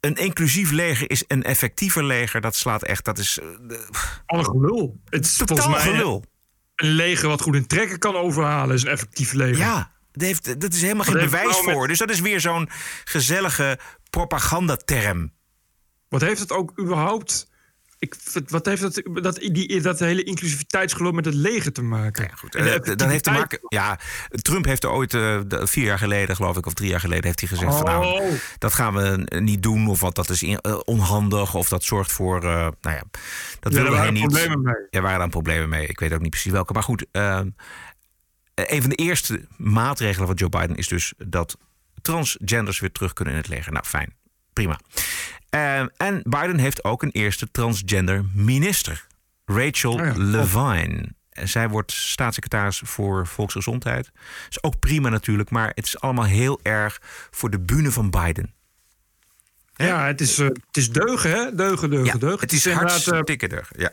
Een 0.00 0.14
inclusief 0.14 0.70
leger 0.70 1.10
is 1.10 1.24
een 1.28 1.42
effectiever 1.42 2.04
leger. 2.04 2.40
Dat 2.40 2.56
slaat 2.56 2.82
echt. 2.82 3.04
Dat 3.04 3.18
is. 3.18 3.38
Uh, 3.68 3.78
Alle 4.26 4.44
gelul. 4.44 5.00
Het 5.04 5.26
is 5.26 5.36
totaal 5.36 5.56
volgens 5.56 5.84
mij 5.84 5.92
gelul. 5.94 6.24
Een 6.74 6.88
leger 6.88 7.28
wat 7.28 7.40
goed 7.40 7.54
in 7.54 7.66
trekken 7.66 7.98
kan 7.98 8.16
overhalen. 8.16 8.74
is 8.74 8.82
een 8.82 8.88
effectief 8.90 9.32
leger. 9.32 9.56
Ja, 9.56 9.90
dat, 10.12 10.22
heeft, 10.22 10.60
dat 10.60 10.72
is 10.72 10.82
helemaal 10.82 11.04
geen 11.04 11.14
bewijs 11.14 11.56
voor. 11.56 11.80
Met... 11.80 11.88
Dus 11.88 11.98
dat 11.98 12.10
is 12.10 12.20
weer 12.20 12.40
zo'n 12.40 12.68
gezellige 13.04 13.78
propagandaterm. 14.10 15.32
Wat 16.08 16.20
heeft 16.20 16.40
het 16.40 16.52
ook 16.52 16.78
überhaupt 16.80 17.48
ik, 17.98 18.16
wat 18.48 18.66
heeft 18.66 18.80
dat, 18.80 19.02
dat, 19.22 19.34
die, 19.34 19.80
dat 19.80 19.98
hele 19.98 20.22
inclusiviteitsgeloof 20.22 21.12
met 21.12 21.24
het 21.24 21.34
leger 21.34 21.72
te 21.72 21.82
maken? 21.82 22.24
Ja, 22.24 22.34
goed. 22.34 22.56
Uh, 22.56 22.64
dat 22.96 23.04
heeft 23.04 23.24
te 23.24 23.30
maken. 23.30 23.58
Ja, 23.68 23.98
Trump 24.28 24.64
heeft 24.64 24.84
er 24.84 24.90
ooit 24.90 25.14
uh, 25.14 25.40
vier 25.48 25.84
jaar 25.84 25.98
geleden, 25.98 26.36
geloof 26.36 26.56
ik, 26.56 26.66
of 26.66 26.74
drie 26.74 26.88
jaar 26.88 27.00
geleden, 27.00 27.24
heeft 27.24 27.40
hij 27.40 27.48
gezegd: 27.48 27.70
oh. 27.72 27.76
van, 27.76 27.86
nou, 27.86 28.38
dat 28.58 28.74
gaan 28.74 28.94
we 28.94 29.38
niet 29.40 29.62
doen, 29.62 29.88
of 29.88 30.00
wat 30.00 30.14
dat 30.14 30.30
is 30.30 30.42
in, 30.42 30.58
uh, 30.62 30.80
onhandig, 30.84 31.54
of 31.54 31.68
dat 31.68 31.84
zorgt 31.84 32.12
voor. 32.12 32.40
nou 32.40 32.74
ja, 32.80 33.02
dat 33.60 33.72
ja, 33.72 33.82
willen 33.82 33.98
hij 33.98 34.10
niet. 34.10 34.22
Problemen 34.22 34.62
mee. 34.62 34.86
Ja, 34.90 35.00
waren 35.00 35.18
dan 35.18 35.30
problemen 35.30 35.68
mee. 35.68 35.86
Ik 35.86 36.00
weet 36.00 36.12
ook 36.12 36.20
niet 36.20 36.30
precies 36.30 36.52
welke. 36.52 36.72
Maar 36.72 36.82
goed, 36.82 37.06
een 37.12 38.80
van 38.80 38.90
de 38.90 38.96
eerste 38.96 39.46
maatregelen 39.56 40.26
van 40.26 40.36
Joe 40.36 40.48
Biden 40.48 40.76
is 40.76 40.88
dus 40.88 41.12
dat 41.16 41.56
transgenders 42.02 42.80
weer 42.80 42.92
terug 42.92 43.12
kunnen 43.12 43.34
in 43.34 43.40
het 43.40 43.48
leger. 43.48 43.72
Nou, 43.72 43.84
fijn, 43.84 44.14
prima. 44.52 44.78
Uh, 45.50 45.78
en 45.78 46.20
Biden 46.22 46.58
heeft 46.58 46.84
ook 46.84 47.02
een 47.02 47.10
eerste 47.10 47.50
transgender 47.50 48.24
minister, 48.34 49.06
Rachel 49.44 49.92
oh 49.92 50.04
ja, 50.04 50.12
Levine. 50.16 51.14
Zij 51.30 51.68
wordt 51.68 51.92
staatssecretaris 51.92 52.80
voor 52.84 53.26
volksgezondheid. 53.26 54.10
Is 54.48 54.62
ook 54.62 54.78
prima 54.78 55.08
natuurlijk, 55.08 55.50
maar 55.50 55.72
het 55.74 55.86
is 55.86 56.00
allemaal 56.00 56.24
heel 56.24 56.60
erg 56.62 57.00
voor 57.30 57.50
de 57.50 57.60
bühne 57.60 57.90
van 57.90 58.10
Biden. 58.10 58.54
Ja, 59.74 60.06
het 60.06 60.20
is, 60.20 60.38
uh, 60.38 60.46
het 60.46 60.76
is 60.76 60.90
deugen, 60.90 61.30
hè? 61.30 61.54
Deugen, 61.54 61.90
deugen, 61.90 62.12
ja, 62.12 62.18
deugen. 62.18 62.40
Het 62.40 62.52
is, 62.52 62.66
is 62.66 62.72
hartstikke 62.72 63.48
deugen, 63.48 63.80
ja. 63.80 63.92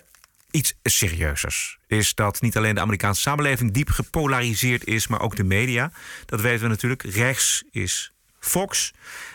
Iets 0.51 0.73
serieuzers 0.83 1.77
is 1.87 2.15
dat 2.15 2.41
niet 2.41 2.57
alleen 2.57 2.75
de 2.75 2.81
Amerikaanse 2.81 3.21
samenleving 3.21 3.71
diep 3.71 3.89
gepolariseerd 3.89 4.85
is, 4.85 5.07
maar 5.07 5.21
ook 5.21 5.35
de 5.35 5.43
media. 5.43 5.91
Dat 6.25 6.41
weten 6.41 6.61
we 6.61 6.67
natuurlijk. 6.67 7.03
Rechts 7.03 7.63
is 7.71 8.12
Fox. 8.43 8.93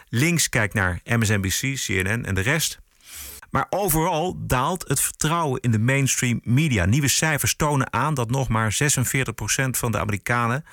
Links 0.09 0.49
kijkt 0.49 0.75
naar 0.75 1.01
MSNBC, 1.05 1.75
CNN 1.75 2.25
en 2.25 2.35
de 2.35 2.41
rest. 2.41 2.79
Maar 3.51 3.67
overal 3.71 4.37
daalt 4.39 4.89
het 4.89 5.01
vertrouwen 5.01 5.61
in 5.61 5.71
de 5.71 5.79
mainstream 5.79 6.41
media. 6.45 6.85
Nieuwe 6.85 7.09
cijfers 7.09 7.57
tonen 7.57 7.93
aan 7.93 8.15
dat 8.15 8.31
nog 8.31 8.49
maar 8.49 8.73
46% 8.73 8.77
van 9.71 9.93
de 9.93 9.99
Amerikanen 9.99 10.65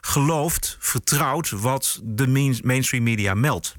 gelooft, 0.00 0.76
vertrouwt 0.80 1.50
wat 1.50 2.00
de 2.04 2.58
mainstream 2.62 3.02
media 3.02 3.34
meldt. 3.34 3.76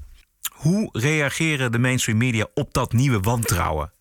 Hoe 0.52 0.88
reageren 0.92 1.72
de 1.72 1.78
mainstream 1.78 2.18
media 2.18 2.46
op 2.54 2.72
dat 2.72 2.92
nieuwe 2.92 3.20
wantrouwen? 3.20 3.92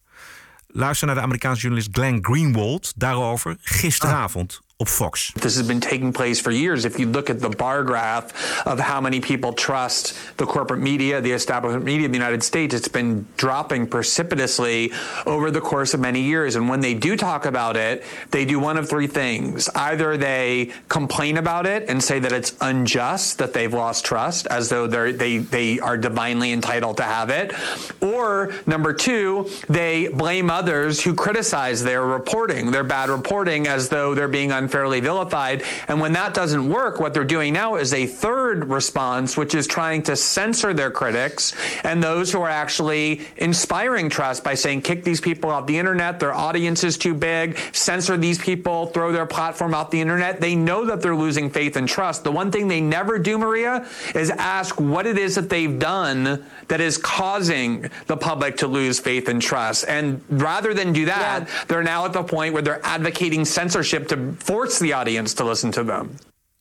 Luister 0.68 1.07
naar 1.07 1.16
de 1.16 1.22
Amerikaanse 1.22 1.61
journalist 1.61 1.89
Glenn 1.91 2.26
Greenwald 2.26 2.93
daarover 2.95 3.57
gisteravond 3.61 4.61
op 4.78 4.90
Fox. 4.90 5.32
This 5.36 5.56
has 5.56 5.66
been 5.66 5.80
taking 5.80 6.12
place 6.12 6.42
for 6.42 6.52
years. 6.52 6.84
If 6.84 7.00
you 7.00 7.06
look 7.06 7.30
at 7.30 7.40
the 7.40 7.50
bar 7.50 7.82
graph 7.84 8.68
of 8.68 8.78
how 8.78 9.00
many 9.00 9.22
people 9.22 9.54
trust 9.54 10.18
the 10.36 10.46
corporate 10.46 10.82
media, 10.82 11.22
the 11.22 11.32
establishment 11.32 11.86
media 11.86 12.08
in 12.08 12.12
the 12.12 12.18
United 12.18 12.44
States, 12.44 12.76
it's 12.76 12.90
been 12.90 13.26
dropping 13.38 13.88
precipitously 13.88 14.92
over 15.26 15.50
the 15.50 15.62
course 15.62 15.94
of 15.94 16.02
many 16.02 16.20
years. 16.20 16.58
And 16.58 16.68
when 16.68 16.82
they 16.82 16.94
do 16.94 17.16
talk 17.16 17.46
about 17.46 17.78
it, 17.78 18.04
they 18.32 18.44
do 18.44 18.60
one 18.60 18.76
of 18.76 18.90
three 18.90 19.08
things. 19.08 19.70
Either 19.70 20.18
they 20.18 20.74
complain 20.90 21.38
about 21.38 21.66
it 21.66 21.88
and 21.88 22.04
say 22.04 22.20
that 22.20 22.34
it's 22.34 22.54
unjust 22.60 23.38
that 23.38 23.54
they've 23.54 23.74
lost 23.74 24.04
trust, 24.04 24.46
as 24.48 24.68
though 24.68 24.88
they 24.88 25.38
they 25.38 25.80
are 25.80 25.98
divinely 25.98 26.52
entitled 26.52 26.98
to 26.98 27.04
have 27.04 27.30
it, 27.30 27.54
or 28.02 28.54
number 28.66 28.92
two, 28.92 29.50
they 29.70 30.10
blame 30.10 30.50
others 30.50 31.02
who 31.02 31.14
criticize 31.14 31.82
their 31.82 32.06
reporting, 32.06 32.72
their 32.72 32.84
bad 32.84 33.08
reporting, 33.08 33.68
as 33.68 33.88
though 33.88 34.14
they're 34.14 34.28
being 34.28 34.52
unfairly 34.66 34.99
vilified. 34.99 35.63
And 35.88 36.01
when 36.01 36.13
that 36.13 36.34
doesn't 36.34 36.68
work, 36.68 36.99
what 36.99 37.13
they're 37.13 37.24
doing 37.24 37.53
now 37.53 37.76
is 37.76 37.93
a 37.93 38.07
third 38.07 38.68
response, 38.70 39.38
which 39.38 39.53
is 39.53 39.68
trying 39.68 40.01
to 40.03 40.16
censor 40.16 40.74
their 40.74 40.89
critics 40.89 41.53
and 41.84 42.01
those 42.01 42.32
who 42.32 42.41
are 42.41 42.49
actually 42.49 43.22
inspiring 43.38 44.09
trust 44.09 44.43
by 44.43 44.55
saying, 44.55 44.82
kick 44.82 45.03
these 45.03 45.22
people 45.22 45.51
off 45.51 45.68
the 45.68 45.78
internet, 45.78 46.20
their 46.20 46.34
audience 46.34 46.84
is 46.84 46.97
too 46.97 47.13
big, 47.13 47.57
censor 47.74 48.18
these 48.18 48.39
people, 48.39 48.88
throw 48.88 49.11
their 49.11 49.28
platform 49.28 49.76
off 49.76 49.91
the 49.91 50.01
internet. 50.01 50.41
They 50.41 50.55
know 50.55 50.86
that 50.86 51.01
they're 51.01 51.16
losing 51.16 51.51
faith 51.51 51.76
and 51.76 51.88
trust. 51.88 52.24
The 52.24 52.32
one 52.32 52.51
thing 52.51 52.68
they 52.68 52.82
never 52.82 53.20
do, 53.20 53.38
Maria, 53.38 53.88
is 54.16 54.32
ask 54.32 54.80
what 54.80 55.05
it 55.05 55.20
is 55.20 55.36
that 55.36 55.49
they've 55.49 55.78
done 55.78 56.43
that 56.70 56.82
is 56.82 56.97
causing 56.97 57.89
the 58.07 58.18
public 58.18 58.57
to 58.57 58.68
lose 58.68 58.99
faith 58.99 59.30
and 59.30 59.39
trust. 59.39 59.86
And 59.88 60.22
rather 60.30 60.74
than 60.74 60.91
do 60.91 61.05
that, 61.05 61.43
yeah. 61.43 61.63
they're 61.68 61.84
now 61.84 62.05
at 62.05 62.13
the 62.13 62.24
point 62.24 62.53
where 62.53 62.63
they're 62.63 62.84
advocating 62.84 63.45
censorship 63.45 64.07
to 64.07 64.18
force 64.56 64.78
the 64.78 64.93
audience 64.93 65.36
to 65.36 65.49
listen 65.49 65.70
to 65.72 65.86
them. 65.86 66.10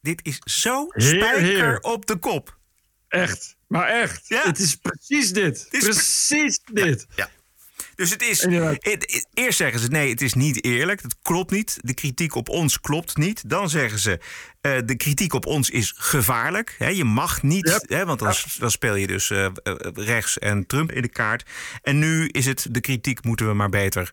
Dit 0.01 0.21
is 0.25 0.39
zo 0.45 0.87
spijker 0.95 1.39
heer, 1.41 1.65
heer. 1.65 1.79
op 1.81 2.07
de 2.07 2.17
kop. 2.17 2.57
Echt, 3.09 3.57
maar 3.69 3.87
echt. 3.87 4.29
Ja. 4.29 4.43
Het 4.45 4.59
is 4.59 4.75
precies 4.77 5.33
dit. 5.33 5.67
Het 5.71 5.73
is 5.83 5.85
precies 5.89 6.61
dit. 6.73 7.07
Ja. 7.09 7.15
ja. 7.17 7.29
Dus 7.95 8.11
het 8.11 8.23
is. 8.23 8.43
het- 8.43 8.85
het- 8.85 9.27
eerst 9.35 9.57
zeggen 9.59 9.81
ze 9.81 9.89
nee, 9.89 10.11
het 10.11 10.23
is 10.23 10.35
niet 10.35 10.65
eerlijk. 10.65 11.03
Het 11.03 11.17
klopt 11.23 11.51
niet. 11.51 11.79
De 11.81 11.95
kritiek 11.95 12.35
op 12.35 12.49
ons 12.49 12.81
klopt 12.81 13.17
niet. 13.17 13.49
Dan 13.51 13.71
zeggen 13.71 13.99
ze. 13.99 14.19
eh, 14.61 14.79
de 14.85 14.97
kritiek 14.97 15.33
op 15.33 15.47
ons 15.47 15.71
is 15.71 15.95
gevaarlijk. 15.97 16.75
Hè, 16.79 16.89
je 16.89 17.05
mag 17.05 17.43
niet, 17.43 17.81
hè, 17.89 18.05
want 18.05 18.19
dan, 18.19 18.35
dan 18.59 18.71
speel 18.71 18.95
je 18.95 19.07
dus 19.07 19.31
eh, 19.31 19.45
eh, 19.45 19.53
rechts 19.95 20.39
en 20.39 20.67
Trump 20.67 20.93
in 20.93 21.03
de 21.03 21.09
kaart. 21.09 21.49
En 21.83 21.99
nu 21.99 22.29
is 22.29 22.47
het 22.47 22.67
de 22.71 22.81
kritiek 22.81 23.25
moeten 23.25 23.47
we 23.49 23.55
maar 23.55 23.69
beter 23.69 24.11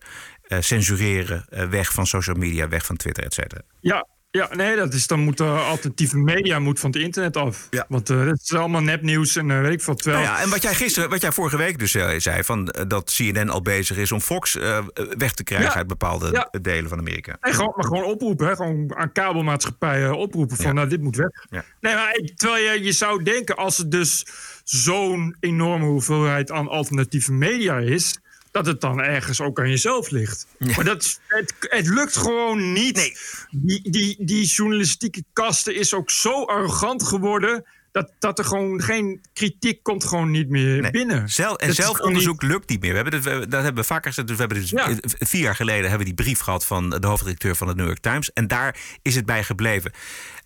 censureren. 0.60 1.44
eh, 1.48 1.68
weg 1.68 1.92
van 1.92 2.06
social 2.06 2.36
media, 2.36 2.68
weg 2.68 2.86
van 2.86 2.96
Twitter, 2.96 3.24
et 3.24 3.34
cetera. 3.34 3.60
Ja, 3.80 4.06
ja, 4.30 4.48
nee, 4.54 4.76
dat 4.76 4.92
is, 4.94 5.06
dan 5.06 5.20
moet 5.20 5.36
de 5.38 5.44
alternatieve 5.44 6.16
media 6.18 6.58
moet 6.58 6.80
van 6.80 6.90
het 6.90 6.98
internet 7.00 7.36
af. 7.36 7.68
Want 7.88 8.10
eh 8.10 8.24
dat 8.24 8.40
is 8.42 8.52
allemaal 8.54 8.80
nepnieuws 8.80 9.36
en 9.36 9.50
eh, 9.50 9.60
weet 9.60 9.72
ik 9.72 9.82
veel. 9.82 9.94
Terwijl, 9.94 10.22
Nou 10.24 10.36
ja, 10.36 10.42
en 10.42 10.50
wat 10.50 10.62
jij 10.62 10.74
gisteren, 10.74 11.10
wat 11.10 11.20
jij 11.20 11.32
vorige 11.32 11.56
week 11.56 11.78
dus 11.78 11.94
eh, 11.94 12.18
zei, 12.18 12.44
van, 12.44 12.68
eh, 12.68 12.84
dat 12.88 13.12
CNN 13.16 13.48
al 13.50 13.62
bezig 13.62 13.96
is 13.96 14.12
om 14.12 14.20
Fox 14.20 14.56
eh, 14.58 14.78
weg 15.18 15.32
te 15.32 15.44
krijgen 15.44 15.68
Ja. 15.68 15.74
uit 15.74 15.86
bepaalde 15.86 16.30
Ja. 16.32 16.48
delen 16.60 16.88
van 16.88 16.98
Amerika. 16.98 17.36
Nee, 17.40 17.52
gewoon, 17.54 17.72
maar 17.76 17.84
gewoon 17.84 18.04
oproepen, 18.04 18.46
hè? 18.46 18.56
gewoon 18.56 18.94
aan 18.96 19.12
kabelmaatschappijen 19.12 20.16
oproepen 20.16 20.56
van 20.56 20.74
nou, 20.74 20.88
dit 20.88 21.00
moet 21.00 21.16
weg. 21.16 21.30
Ja. 21.50 21.64
Nee, 21.80 21.94
maar 21.94 22.12
terwijl 22.36 22.72
je, 22.72 22.84
je 22.84 22.92
zou 22.92 23.22
denken 23.22 23.56
als 23.56 23.76
het 23.78 23.90
dus 23.90 24.26
zo'n 24.64 25.36
enorme 25.40 25.84
hoeveelheid 25.86 26.50
aan 26.50 26.68
alternatieve 26.68 27.32
media 27.32 27.78
is, 27.78 28.18
dat 28.52 28.66
het 28.66 28.80
dan 28.80 29.00
ergens 29.00 29.40
ook 29.40 29.58
aan 29.60 29.68
jezelf 29.68 30.10
ligt. 30.10 30.46
Maar 30.58 30.84
dat, 30.84 31.20
het, 31.26 31.54
het 31.60 31.86
lukt 31.86 32.16
gewoon 32.16 32.72
niet. 32.72 33.20
Die, 33.50 33.90
die, 33.90 34.16
die 34.24 34.44
journalistieke 34.46 35.24
kasten 35.32 35.74
is 35.76 35.94
ook 35.94 36.10
zo 36.10 36.44
arrogant 36.44 37.02
geworden. 37.02 37.64
Dat, 37.92 38.12
dat 38.18 38.38
er 38.38 38.44
gewoon 38.44 38.82
geen 38.82 39.20
kritiek 39.32 39.82
komt 39.82 40.04
gewoon 40.04 40.30
niet 40.30 40.48
meer 40.48 40.90
binnen. 40.90 41.28
Zelf, 41.28 41.56
en 41.56 41.66
Dat 41.66 41.76
zelfonderzoek 41.76 42.42
lukt 42.42 42.68
niet 42.68 42.80
meer. 42.80 42.90
We 42.90 42.96
hebben 43.10 43.22
we- 43.22 43.48
dat 43.48 43.62
hebben 43.62 43.82
we 43.82 43.88
vaker 43.88 44.08
gezegd. 44.08 44.26
Dus 44.28 44.36
we 44.36 44.42
hebben 44.44 44.60
dus 45.00 45.14
vier 45.18 45.42
jaar 45.42 45.56
geleden 45.56 45.88
hebben 45.90 46.06
we 46.08 46.14
die 46.14 46.24
brief 46.24 46.40
gehad 46.40 46.66
van 46.66 46.90
de 46.90 47.06
hoofdredacteur 47.06 47.56
van 47.56 47.68
het 47.68 47.76
New 47.76 47.86
York 47.86 47.98
Times. 48.00 48.32
En 48.32 48.46
daar 48.48 48.76
is 49.02 49.14
het 49.14 49.26
bij 49.26 49.44
gebleven. 49.44 49.92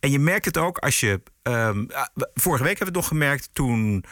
En 0.01 0.11
je 0.11 0.19
merkt 0.19 0.45
het 0.45 0.57
ook 0.57 0.79
als 0.79 1.01
je. 1.01 1.21
ehm, 1.43 1.85
ah, 1.93 2.07
vorige 2.35 2.65
week 2.65 2.79
hebben 2.79 2.79
we 2.79 2.85
het 2.85 2.95
nog 2.95 3.07
gemerkt 3.09 3.49
toen. 3.53 4.05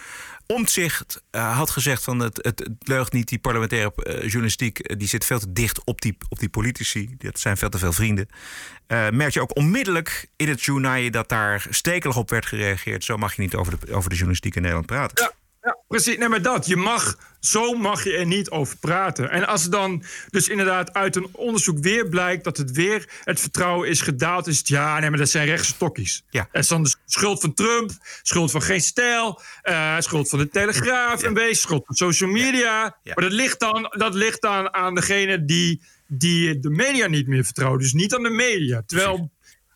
Omtzigt 0.47 1.23
eh, 1.31 1.57
had 1.57 1.71
gezegd 1.71 2.05
van 2.05 2.19
het, 2.19 2.37
het, 2.43 2.59
het 2.59 2.89
leugt 2.89 3.13
niet, 3.13 3.29
die 3.29 3.39
parlementaire 3.39 3.93
eh, 3.95 4.23
journalistiek, 4.23 4.79
eh, 4.79 4.97
die 4.99 5.09
zit 5.09 5.25
veel 5.25 5.39
te 5.39 5.53
dicht 5.53 5.85
op 5.85 6.01
die, 6.01 6.17
op 6.29 6.39
die 6.39 6.49
politici. 6.49 7.15
Dat 7.19 7.39
zijn 7.39 7.57
veel 7.57 7.69
te 7.69 7.79
veel 7.79 7.93
vrienden. 7.93 8.29
Merk 9.11 9.33
je 9.33 9.41
ook 9.41 9.57
onmiddellijk 9.57 10.29
in 10.37 10.49
het 10.49 10.63
journaal 10.63 11.11
dat 11.11 11.29
daar 11.29 11.67
stekelig 11.71 12.17
op 12.17 12.31
werd 12.31 12.47
gereageerd. 12.47 13.05
Zo 13.05 13.17
mag 13.17 13.35
je 13.35 13.43
niet 13.43 13.55
over 13.55 13.79
de, 13.79 13.95
over 13.95 14.09
de 14.09 14.15
journalistiek 14.15 14.55
in 14.55 14.61
Nederland 14.61 14.87
praten. 14.87 15.25
Ja, 15.25 15.33
precies. 15.89 16.17
Nee, 16.17 16.29
maar 16.29 16.43
dat. 16.43 16.67
Je 16.67 16.77
mag, 16.77 17.19
zo 17.41 17.73
mag 17.73 18.05
je 18.05 18.17
er 18.17 18.27
niet 18.27 18.51
over 18.51 18.77
praten. 18.77 19.31
En 19.31 19.47
als 19.47 19.63
het 19.63 19.73
dan 19.73 20.05
dus 20.31 20.49
inderdaad 20.49 20.93
uit 20.93 21.17
een 21.17 21.29
onderzoek 21.33 21.79
weer 21.79 22.09
blijkt 22.09 22.45
dat 22.45 22.57
het 22.57 22.71
weer 22.71 23.09
het 23.25 23.41
vertrouwen 23.41 23.89
is 23.89 24.01
gedaald, 24.01 24.47
is 24.47 24.59
het 24.59 24.69
ja, 24.69 24.99
nee, 24.99 25.11
maar 25.11 25.19
dat 25.19 25.29
zijn 25.29 25.47
rechtse 25.47 25.77
tokkies. 25.77 26.25
Ja. 26.31 26.49
Het 26.53 26.63
is 26.63 26.69
dan 26.69 26.83
de 26.83 26.95
schuld 27.07 27.41
van 27.41 27.55
Trump, 27.55 27.91
schuld 28.23 28.51
van 28.51 28.63
geen 28.63 28.81
stijl, 28.81 29.41
eh, 29.63 29.97
schuld 29.99 30.29
van 30.29 30.39
de 30.39 30.49
Telegraaf, 30.49 31.23
een 31.23 31.35
beetje 31.35 31.55
schuld 31.55 31.87
van 31.87 31.95
social 31.95 32.31
media. 32.31 32.97
Maar 33.05 33.25
dat 33.25 33.33
ligt, 33.33 33.61
dan, 33.61 33.95
dat 33.97 34.15
ligt 34.15 34.43
dan 34.43 34.75
aan 34.75 34.95
degene 34.95 35.45
die, 35.45 35.83
die 36.07 36.59
de 36.59 36.71
media 36.71 37.07
niet 37.07 37.27
meer 37.27 37.45
vertrouwen. 37.45 37.81
Dus 37.81 37.93
niet 37.93 38.15
aan 38.15 38.23
de 38.23 38.31
media. 38.31 38.83
Terwijl 38.87 39.31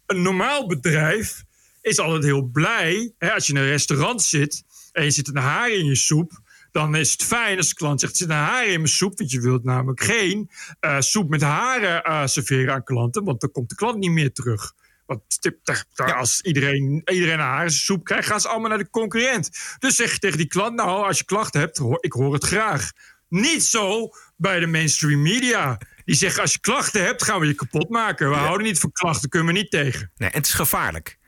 een 0.07 0.23
normaal 0.23 0.67
bedrijf 0.67 1.47
is 1.81 1.99
altijd 1.99 2.25
heel 2.25 2.43
blij. 2.43 3.13
Hè, 3.19 3.33
als 3.33 3.47
je 3.47 3.53
in 3.53 3.59
een 3.59 3.69
restaurant 3.69 4.23
zit 4.23 4.65
en 4.99 5.05
je 5.05 5.11
zit 5.11 5.29
een 5.29 5.37
haar 5.37 5.71
in 5.71 5.85
je 5.85 5.97
soep. 5.97 6.41
Dan 6.73 6.95
is 6.97 7.13
het 7.13 7.23
fijn 7.25 7.57
als 7.57 7.69
de 7.69 7.75
klant 7.75 8.01
zegt: 8.01 8.13
er 8.13 8.19
zit 8.19 8.29
een 8.29 8.35
haar 8.35 8.67
in 8.67 8.75
mijn 8.81 8.89
soep. 8.89 9.19
Want 9.19 9.31
je 9.31 9.41
wilt 9.41 9.65
namelijk 9.65 10.01
geen 10.01 10.51
eh, 10.81 11.01
soep 11.01 11.29
met 11.29 11.43
haren 11.43 12.03
eh, 12.03 12.27
serveren 12.27 12.75
aan 12.75 12.85
klanten. 12.85 13.25
Want 13.25 13.41
dan 13.41 13.51
komt 13.51 13.69
de 13.69 13.75
klant 13.75 13.99
niet 13.99 14.11
meer 14.11 14.33
terug. 14.33 14.73
Want 15.07 15.41
tip- 15.41 15.59
daar- 15.65 15.85
daar- 15.95 16.15
als 16.15 16.41
iedereen, 16.41 17.03
iedereen 17.05 17.35
een 17.39 17.41
haar 17.41 17.65
in 17.65 17.71
zijn 17.71 17.83
soep 17.83 18.05
krijgt, 18.05 18.29
gaan 18.29 18.41
ze 18.41 18.49
allemaal 18.49 18.69
naar 18.69 18.79
de 18.79 18.91
concurrent. 18.91 19.51
Dus 19.79 19.97
zeg 19.97 20.13
je 20.13 20.19
tegen 20.19 20.39
die 20.39 20.47
klant: 20.47 20.75
Nou, 20.77 21.07
als 21.07 21.19
je 21.19 21.25
klachten 21.25 21.61
hebt, 21.61 21.77
hoor, 21.77 21.99
ik 22.01 22.13
hoor 22.13 22.33
het 22.33 22.45
graag. 22.45 22.93
Niet 23.29 23.63
zo 23.65 24.11
bij 24.37 24.61
de 24.61 24.67
mainstream 24.67 25.23
media. 25.23 25.79
Die 26.05 26.15
zeggen: 26.17 26.43
Als 26.43 26.53
je 26.53 26.61
klachten 26.61 27.05
hebt, 27.05 27.23
gaan 27.23 27.41
we 27.41 27.47
je 27.47 27.55
kapot 27.55 27.89
maken. 27.89 28.29
We 28.31 28.37
houden 28.37 28.67
niet 28.67 28.79
van 28.79 28.93
klachten, 28.93 29.29
kunnen 29.29 29.55
we 29.55 29.59
niet 29.61 29.71
tegen. 29.71 30.11
Nee, 30.17 30.31
en 30.31 30.37
het 30.39 30.47
is 30.47 30.55
gevaarlijk. 30.55 31.19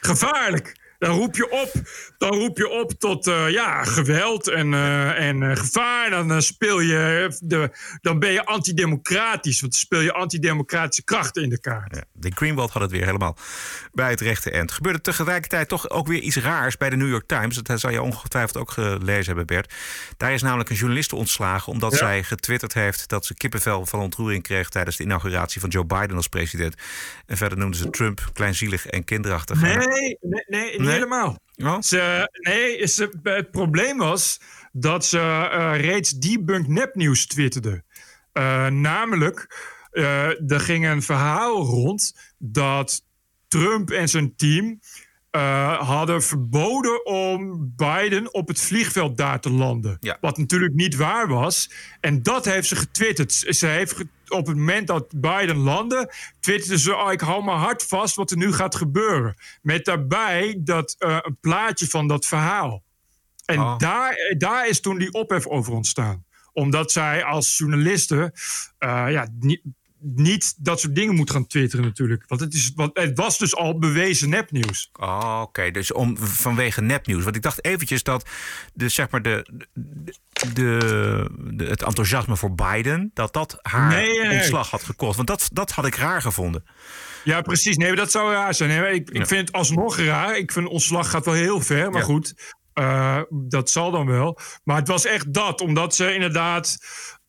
Gevaarlijk. 0.00 0.80
Dan 1.02 1.16
roep 1.16 1.36
je 1.36 1.50
op, 1.50 1.72
dan 2.18 2.34
roep 2.34 2.56
je 2.56 2.68
op 2.68 2.92
tot 2.98 3.26
eh, 3.26 3.50
ja, 3.50 3.84
geweld 3.84 4.48
en, 4.48 4.74
eh, 4.74 5.28
en 5.28 5.42
eh, 5.42 5.56
gevaar. 5.56 6.10
Dan, 6.10 6.42
speel 6.42 6.80
je 6.80 7.36
de, 7.42 7.70
dan 8.00 8.18
ben 8.18 8.32
je 8.32 8.44
antidemocratisch. 8.44 9.60
Want 9.60 9.72
dan 9.72 9.80
speel 9.80 10.00
je 10.00 10.12
antidemocratische 10.12 11.04
krachten 11.04 11.42
in 11.42 11.48
de 11.48 11.60
kaart. 11.60 11.96
Ja, 11.96 12.04
de 12.12 12.32
Greenwald 12.34 12.70
had 12.70 12.82
het 12.82 12.90
weer 12.90 13.04
helemaal 13.04 13.36
bij 13.92 14.10
het 14.10 14.20
rechte 14.20 14.50
eind. 14.50 14.72
Gebeurde 14.72 15.00
tegelijkertijd 15.00 15.68
toch 15.68 15.90
ook 15.90 16.06
weer 16.06 16.20
iets 16.20 16.36
raars 16.36 16.76
bij 16.76 16.90
de 16.90 16.96
New 16.96 17.08
York 17.08 17.26
Times. 17.26 17.56
Dat 17.56 17.80
zal 17.80 17.90
je 17.90 18.02
ongetwijfeld 18.02 18.56
ook 18.56 18.70
gelezen 18.70 19.26
hebben, 19.26 19.46
Bert. 19.46 19.74
Daar 20.16 20.32
is 20.32 20.42
namelijk 20.42 20.70
een 20.70 20.76
journaliste 20.76 21.16
ontslagen 21.16 21.72
omdat 21.72 21.92
Ja. 21.92 21.98
zij 21.98 22.22
getwitterd 22.22 22.74
heeft 22.74 23.08
dat 23.08 23.26
ze 23.26 23.34
kippenvel 23.34 23.86
van 23.86 24.00
ontroering 24.00 24.42
kreeg 24.42 24.68
tijdens 24.68 24.96
de 24.96 25.04
inauguratie 25.04 25.60
van 25.60 25.70
Joe 25.70 25.84
Biden 25.84 26.16
als 26.16 26.28
president. 26.28 26.74
En 27.26 27.36
verder 27.36 27.58
noemden 27.58 27.78
ze 27.78 27.90
Trump 27.90 28.30
kleinzielig 28.32 28.86
en 28.86 29.04
kinderachtig. 29.04 29.60
Nee, 29.60 30.18
nee, 30.20 30.80
nee, 30.80 30.91
Nee? 30.92 31.00
helemaal. 31.02 31.38
Oh? 31.56 31.80
Ze, 31.80 32.28
nee, 32.32 32.86
ze, 32.86 33.10
het 33.22 33.50
probleem 33.50 33.98
was 33.98 34.40
dat 34.72 35.04
ze 35.04 35.18
eh, 35.18 35.72
reeds 35.80 36.10
debunked 36.10 36.68
nepnieuws 36.68 37.26
twitterde. 37.26 37.82
Eh, 38.32 38.66
namelijk, 38.66 39.56
eh, 39.90 40.50
er 40.50 40.60
ging 40.60 40.86
een 40.86 41.02
verhaal 41.02 41.64
rond 41.64 42.14
dat 42.38 43.04
Trump 43.48 43.90
en 43.90 44.08
zijn 44.08 44.36
team 44.36 44.80
eh, 45.30 45.88
hadden 45.88 46.22
verboden 46.22 47.06
om 47.06 47.72
Biden 47.76 48.34
op 48.34 48.48
het 48.48 48.60
vliegveld 48.60 49.16
daar 49.16 49.40
te 49.40 49.50
landen. 49.50 49.96
Wat 50.20 50.38
natuurlijk 50.38 50.74
niet 50.74 50.96
waar 50.96 51.28
was. 51.28 51.70
En 52.00 52.22
dat 52.22 52.44
heeft 52.44 52.68
ze 52.68 52.76
getwitterd. 52.76 53.32
Ze 53.32 53.66
heeft 53.66 53.92
ge- 53.92 54.06
op 54.32 54.46
het 54.46 54.56
moment 54.56 54.86
dat 54.86 55.20
Biden 55.20 55.56
landde, 55.56 56.12
twitterde 56.40 56.78
ze: 56.78 56.96
oh, 56.96 57.12
ik 57.12 57.20
hou 57.20 57.44
mijn 57.44 57.58
hart 57.58 57.82
vast 57.82 58.16
wat 58.16 58.30
er 58.30 58.36
nu 58.36 58.52
gaat 58.52 58.74
gebeuren. 58.74 59.34
Met 59.62 59.84
daarbij 59.84 60.56
dat, 60.58 60.94
eh, 60.98 61.18
een 61.22 61.36
plaatje 61.40 61.88
van 61.88 62.08
dat 62.08 62.26
verhaal. 62.26 62.82
En 63.44 63.58
Oh. 63.58 63.78
daar, 63.78 64.34
daar 64.38 64.68
is 64.68 64.80
toen 64.80 64.98
die 64.98 65.12
ophef 65.12 65.46
over 65.46 65.72
ontstaan. 65.72 66.24
Omdat 66.52 66.92
zij 66.92 67.24
als 67.24 67.58
journaliste 67.58 68.34
eh, 68.78 69.04
ja, 69.08 69.28
niet, 69.38 69.60
niet 70.02 70.54
dat 70.58 70.80
soort 70.80 70.94
dingen 70.94 71.14
moet 71.14 71.30
gaan 71.30 71.46
twitteren 71.46 71.84
natuurlijk. 71.84 72.24
Want 72.26 72.40
het, 72.40 72.54
is, 72.54 72.72
want 72.74 72.90
het 72.98 73.18
was 73.18 73.38
dus 73.38 73.56
al 73.56 73.78
bewezen 73.78 74.28
nepnieuws. 74.28 74.90
Oh, 74.92 75.38
oké. 75.42 75.70
Dus 75.70 75.92
om, 75.92 76.16
vanwege 76.18 76.80
nepnieuws. 76.80 77.24
Want 77.24 77.36
ik 77.36 77.42
dacht 77.42 77.64
eventjes 77.64 78.02
dat 78.02 78.28
de, 78.74 78.88
zeg 78.88 79.10
maar 79.10 79.22
de, 79.22 79.46
de, 80.52 81.28
de, 81.54 81.64
het 81.64 81.82
enthousiasme 81.82 82.36
voor 82.36 82.54
Biden... 82.54 83.10
dat 83.14 83.32
dat 83.32 83.58
haar 83.62 83.88
Nee, 83.88 84.06
nee, 84.18 84.26
nee. 84.28 84.36
ontslag 84.38 84.70
had 84.70 84.82
gekost. 84.82 85.16
Want 85.16 85.28
dat, 85.28 85.48
dat 85.52 85.70
had 85.70 85.86
ik 85.86 85.94
raar 85.94 86.22
gevonden. 86.22 86.64
Ja, 87.24 87.40
precies. 87.40 87.76
Nee, 87.76 87.94
dat 87.94 88.10
zou 88.10 88.32
raar 88.32 88.54
zijn. 88.54 88.94
Ik, 88.94 89.10
ik 89.10 89.16
Ja. 89.16 89.26
vind 89.26 89.46
het 89.48 89.56
alsnog 89.56 89.96
raar. 89.98 90.36
Ik 90.36 90.52
vind 90.52 90.68
ontslag 90.68 91.10
gaat 91.10 91.24
wel 91.24 91.34
heel 91.34 91.60
ver, 91.60 91.90
maar 91.90 92.00
Ja. 92.00 92.06
goed. 92.06 92.54
eh, 92.72 93.20
dat 93.30 93.70
zal 93.70 93.90
dan 93.90 94.06
wel. 94.06 94.38
Maar 94.64 94.76
het 94.76 94.88
was 94.88 95.04
echt 95.04 95.32
dat, 95.34 95.60
omdat 95.60 95.94
ze 95.94 96.14
inderdaad... 96.14 96.78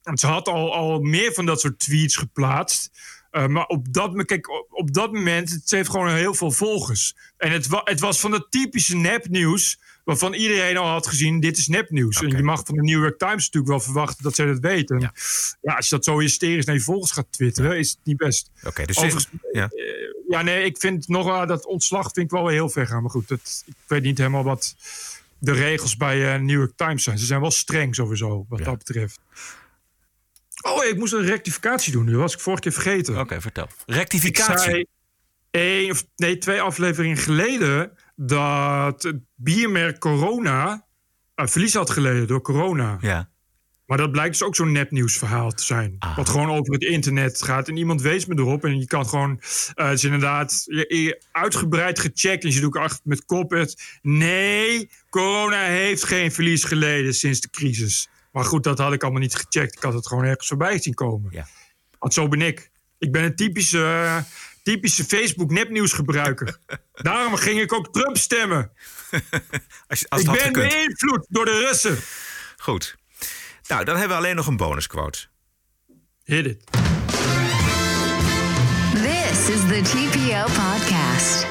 want 0.03 0.19
Ze 0.19 0.27
had 0.27 0.47
al, 0.47 0.73
al 0.73 0.99
meer 0.99 1.33
van 1.33 1.45
dat 1.45 1.59
soort 1.59 1.79
tweets 1.79 2.15
geplaatst. 2.15 2.91
Eh, 3.31 3.47
maar 3.47 3.65
op 3.65 3.93
dat, 3.93 4.25
kijk, 4.25 4.49
op, 4.49 4.67
op 4.69 4.93
dat 4.93 5.11
moment, 5.11 5.49
het 5.49 5.69
heeft 5.69 5.89
gewoon 5.89 6.09
heel 6.09 6.33
veel 6.33 6.51
volgers. 6.51 7.15
En 7.37 7.51
het, 7.51 7.67
wa, 7.67 7.81
het 7.83 7.99
was 7.99 8.19
van 8.19 8.31
dat 8.31 8.47
typische 8.49 8.95
nepnieuws... 8.95 9.79
waarvan 10.03 10.33
iedereen 10.33 10.77
al 10.77 10.87
had 10.87 11.07
gezien, 11.07 11.39
dit 11.39 11.57
is 11.57 11.67
nepnieuws. 11.67 12.21
En 12.21 12.29
je 12.29 12.43
mag 12.43 12.61
van 12.65 12.75
de 12.75 12.81
New 12.81 13.01
York 13.01 13.17
Times 13.17 13.45
natuurlijk 13.45 13.67
wel 13.67 13.79
verwachten 13.79 14.23
dat 14.23 14.35
zij 14.35 14.45
dat 14.45 14.59
weten. 14.59 14.99
Ja. 14.99 15.13
ja, 15.61 15.73
als 15.75 15.89
je 15.89 15.95
dat 15.95 16.05
zo 16.05 16.19
hysterisch 16.19 16.65
naar 16.65 16.75
je 16.75 16.81
volgers 16.81 17.11
gaat 17.11 17.27
twitteren, 17.29 17.77
is 17.77 17.89
het 17.89 17.99
niet 18.03 18.17
best. 18.17 18.51
Oké, 18.63 18.85
dus 18.85 18.97
Overigens, 18.97 19.27
ja. 19.51 19.69
eh, 19.69 19.83
ja, 20.27 20.41
nee, 20.41 20.65
ik 20.65 20.77
vind 20.77 21.07
nog 21.07 21.25
wel 21.25 21.47
dat 21.47 21.65
ontslag 21.65 22.11
vind 22.13 22.25
ik 22.25 22.31
wel 22.31 22.43
weer 22.43 22.53
heel 22.53 22.69
ver 22.69 22.87
gaan. 22.87 23.01
Maar 23.01 23.11
goed, 23.11 23.27
dat, 23.27 23.63
ik 23.65 23.73
weet 23.87 24.03
niet 24.03 24.17
helemaal 24.17 24.43
wat 24.43 24.75
de 25.37 25.51
regels 25.51 25.97
bij 25.97 26.33
eh, 26.33 26.39
New 26.39 26.57
York 26.57 26.73
Times 26.75 27.03
zijn. 27.03 27.17
Ze 27.17 27.25
zijn 27.25 27.41
wel 27.41 27.51
streng 27.51 27.95
sowieso, 27.95 28.45
wat 28.49 28.63
dat 28.63 28.77
betreft. 28.77 29.19
Oh, 30.63 30.85
ik 30.85 30.97
moest 30.97 31.13
een 31.13 31.25
rectificatie 31.25 31.91
doen. 31.91 32.05
Dat 32.05 32.15
was 32.15 32.33
ik 32.33 32.39
vorige 32.39 32.61
keer 32.61 32.71
vergeten. 32.71 33.19
Oké, 33.19 33.41
vertel. 33.41 33.67
Rectificatie? 33.85 34.87
Één 35.51 35.91
of 35.91 36.05
nee, 36.15 36.37
twee 36.37 36.61
afleveringen 36.61 37.17
geleden 37.17 37.91
dat 38.15 39.03
het 39.03 39.17
biermerk 39.35 39.99
Corona 39.99 40.85
uh, 41.35 41.47
verlies 41.47 41.73
had 41.73 41.89
geleden 41.89 42.27
door 42.27 42.41
corona. 42.41 42.97
Ja. 43.01 43.31
Maar 43.85 43.97
dat 43.97 44.11
blijkt 44.11 44.31
dus 44.31 44.43
ook 44.47 44.55
zo'n 44.55 44.71
nepnieuwsverhaal 44.71 45.51
te 45.51 45.63
zijn. 45.63 45.95
Wat 46.15 46.29
gewoon 46.29 46.49
over 46.49 46.73
het 46.73 46.81
internet 46.83 47.41
gaat. 47.41 47.67
En 47.67 47.77
iemand 47.77 48.01
wees 48.01 48.25
me 48.25 48.35
erop. 48.37 48.65
En 48.65 48.79
je 48.79 48.85
kan 48.85 49.07
gewoon... 49.07 49.41
eh, 49.73 49.85
het 49.87 49.97
is 49.97 50.03
inderdaad 50.03 50.63
je- 50.65 50.95
je 51.03 51.21
uitgebreid 51.31 51.99
gecheckt. 51.99 52.43
En 52.43 52.49
je 52.49 52.55
doet 52.59 52.65
ook 52.75 52.83
achter 52.83 53.01
met 53.03 53.25
kop 53.25 53.51
het... 53.51 53.99
Nee, 54.01 54.89
corona 55.09 55.61
heeft 55.63 56.03
geen 56.03 56.31
verlies 56.31 56.63
geleden 56.63 57.13
sinds 57.13 57.39
de 57.39 57.49
crisis. 57.49 58.09
Maar 58.33 58.45
goed, 58.45 58.63
dat 58.63 58.77
had 58.77 58.93
ik 58.93 59.03
allemaal 59.03 59.21
niet 59.21 59.35
gecheckt. 59.35 59.75
Ik 59.75 59.83
had 59.83 59.93
het 59.93 60.07
gewoon 60.07 60.23
ergens 60.23 60.47
voorbij 60.47 60.79
zien 60.81 60.93
komen. 60.93 61.31
Ja. 61.33 61.47
Want 61.99 62.13
zo 62.13 62.27
ben 62.27 62.41
ik. 62.41 62.71
Ik 62.97 63.11
ben 63.11 63.23
een 63.23 63.35
typische, 63.35 63.83
eh, 63.83 64.17
typische 64.63 65.03
Facebook 65.03 65.51
nepnieuwsgebruiker. 65.51 66.57
Daarom 66.93 67.35
ging 67.35 67.59
ik 67.59 67.73
ook 67.73 67.93
Trump 67.93 68.17
stemmen. 68.17 68.71
Als, 69.87 69.99
je- 69.99 70.09
als 70.09 70.21
ik 70.21 70.27
ben 70.27 70.39
gekund. 70.39 70.69
beïnvloed 70.73 71.25
door 71.29 71.45
de 71.45 71.59
Russen. 71.67 71.97
Goed. 72.57 72.95
Nou, 73.67 73.83
dan 73.83 73.97
hebben 73.97 74.17
we 74.17 74.23
alleen 74.23 74.35
nog 74.35 74.47
een 74.47 74.57
bonusquote. 74.57 75.25
Hit 76.23 76.45
it. 76.45 76.63
This 78.93 79.49
is 79.49 79.61
the 79.67 79.81
TPO 79.83 80.43
podcast. 80.43 81.45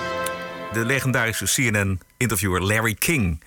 De 0.72 0.84
legendarische 0.84 1.44
CNN-interviewer 1.44 2.62
Larry 2.62 2.94
King 2.94 3.42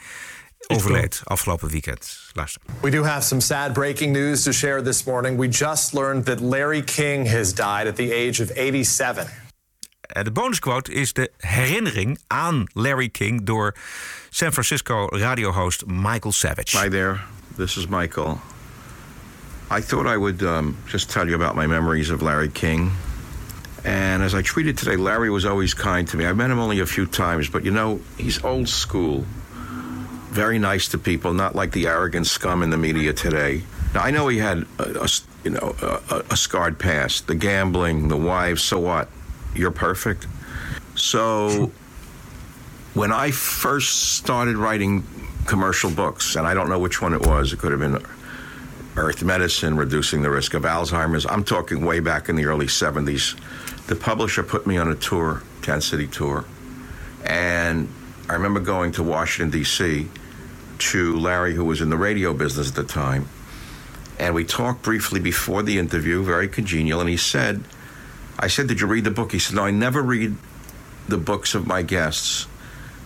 overleed 0.67 1.23
afgelopen 1.27 1.71
weekend. 1.71 2.17
Luister. 2.33 2.61
We 2.81 2.91
do 2.91 3.03
have 3.03 3.23
some 3.23 3.41
sad 3.41 3.73
breaking 3.73 4.13
news 4.13 4.43
to 4.43 4.53
share 4.53 4.81
this 4.81 5.05
morning. 5.05 5.37
We 5.37 5.47
just 5.47 5.93
learned 5.93 6.25
that 6.25 6.41
Larry 6.41 6.81
King 6.81 7.25
has 7.25 7.53
died 7.53 7.87
at 7.87 7.95
the 7.95 8.11
age 8.11 8.39
of 8.39 8.51
87. 8.55 9.27
En 10.07 10.23
de 10.23 10.31
bonusquote 10.31 10.91
is 10.91 11.13
de 11.13 11.29
herinnering 11.37 12.19
aan 12.27 12.67
Larry 12.73 13.09
King 13.09 13.45
door 13.45 13.75
San 14.29 14.51
Francisco 14.51 15.07
radiohost 15.07 15.85
Michael 15.85 16.31
Savage. 16.31 16.77
Hi 16.77 16.89
there, 16.89 17.19
this 17.55 17.75
is 17.75 17.87
Michael. 17.87 18.39
I 19.71 19.81
thought 19.81 20.05
I 20.05 20.17
would 20.17 20.43
um, 20.43 20.77
just 20.87 21.09
tell 21.09 21.27
you 21.27 21.35
about 21.35 21.55
my 21.55 21.67
memories 21.67 22.11
of 22.11 22.21
Larry 22.21 22.49
King. 22.49 22.91
And 23.83 24.23
as 24.23 24.33
I 24.33 24.41
treated 24.41 24.77
today, 24.77 24.95
Larry 24.95 25.29
was 25.29 25.45
always 25.45 25.73
kind 25.73 26.07
to 26.07 26.17
me. 26.17 26.25
I 26.25 26.33
met 26.33 26.49
him 26.49 26.59
only 26.59 26.79
a 26.79 26.85
few 26.85 27.05
times, 27.05 27.49
but 27.49 27.63
you 27.63 27.71
know, 27.71 27.99
he's 28.17 28.43
old 28.43 28.67
school. 28.67 29.25
Very 30.35 30.59
nice 30.59 30.89
to 30.89 30.97
people, 30.97 31.33
not 31.33 31.55
like 31.55 31.71
the 31.71 31.87
arrogant 31.87 32.27
scum 32.27 32.61
in 32.61 32.69
the 32.69 32.75
media 32.77 33.13
today. 33.13 33.63
Now, 33.93 34.01
I 34.01 34.11
know 34.11 34.27
he 34.27 34.37
had 34.37 34.65
a, 34.79 35.03
a- 35.05 35.09
you 35.45 35.51
know, 35.51 35.73
a, 35.81 36.23
a- 36.29 36.35
scarred 36.35 36.77
past, 36.77 37.27
the 37.27 37.35
gambling, 37.35 38.09
the 38.09 38.17
wives, 38.17 38.61
so 38.61 38.77
what? 38.81 39.07
You're 39.55 39.71
perfect. 39.71 40.27
So 40.95 41.71
when 42.95 43.13
I 43.13 43.31
first 43.31 44.15
started 44.17 44.57
writing 44.57 45.05
commercial 45.45 45.89
books, 45.89 46.35
and 46.35 46.45
I 46.45 46.53
don't 46.53 46.67
know 46.67 46.79
which 46.79 47.01
one 47.01 47.13
it 47.13 47.25
was, 47.25 47.53
it 47.53 47.59
could 47.59 47.71
have 47.71 47.79
been 47.79 48.03
Earth 48.97 49.23
Medicine, 49.23 49.77
Reducing 49.77 50.21
the 50.21 50.29
Risk 50.29 50.53
of 50.53 50.63
Alzheimer's. 50.63 51.25
I'm 51.25 51.45
talking 51.45 51.85
way 51.85 52.01
back 52.01 52.27
in 52.27 52.35
the 52.35 52.43
early 52.43 52.65
70s. 52.65 53.37
The 53.87 53.95
publisher 53.95 54.43
put 54.43 54.67
me 54.67 54.75
on 54.75 54.89
a 54.89 54.95
tour, 54.95 55.43
10 55.61 55.79
city 55.79 56.07
tour. 56.07 56.43
And 57.23 57.87
I 58.29 58.33
remember 58.33 58.59
going 58.59 58.91
to 58.93 59.03
Washington, 59.03 59.57
D.C. 59.57 60.09
to 60.79 61.17
Larry, 61.17 61.53
who 61.53 61.65
was 61.65 61.81
in 61.81 61.89
the 61.89 61.97
radio 61.97 62.33
business 62.33 62.69
at 62.69 62.75
the 62.75 62.83
time. 62.83 63.27
And 64.19 64.33
we 64.33 64.45
talked 64.45 64.81
briefly 64.81 65.19
before 65.19 65.63
the 65.63 65.77
interview, 65.77 66.23
very 66.23 66.47
congenial. 66.47 67.01
And 67.01 67.09
he 67.09 67.17
said, 67.17 67.63
I 68.39 68.47
said, 68.47 68.67
Did 68.67 68.81
you 68.81 68.87
read 68.87 69.03
the 69.03 69.11
book? 69.11 69.31
He 69.31 69.39
said, 69.39 69.55
No, 69.55 69.63
I 69.63 69.71
never 69.71 70.01
read 70.01 70.35
the 71.07 71.17
books 71.17 71.55
of 71.55 71.67
my 71.67 71.81
guests. 71.81 72.47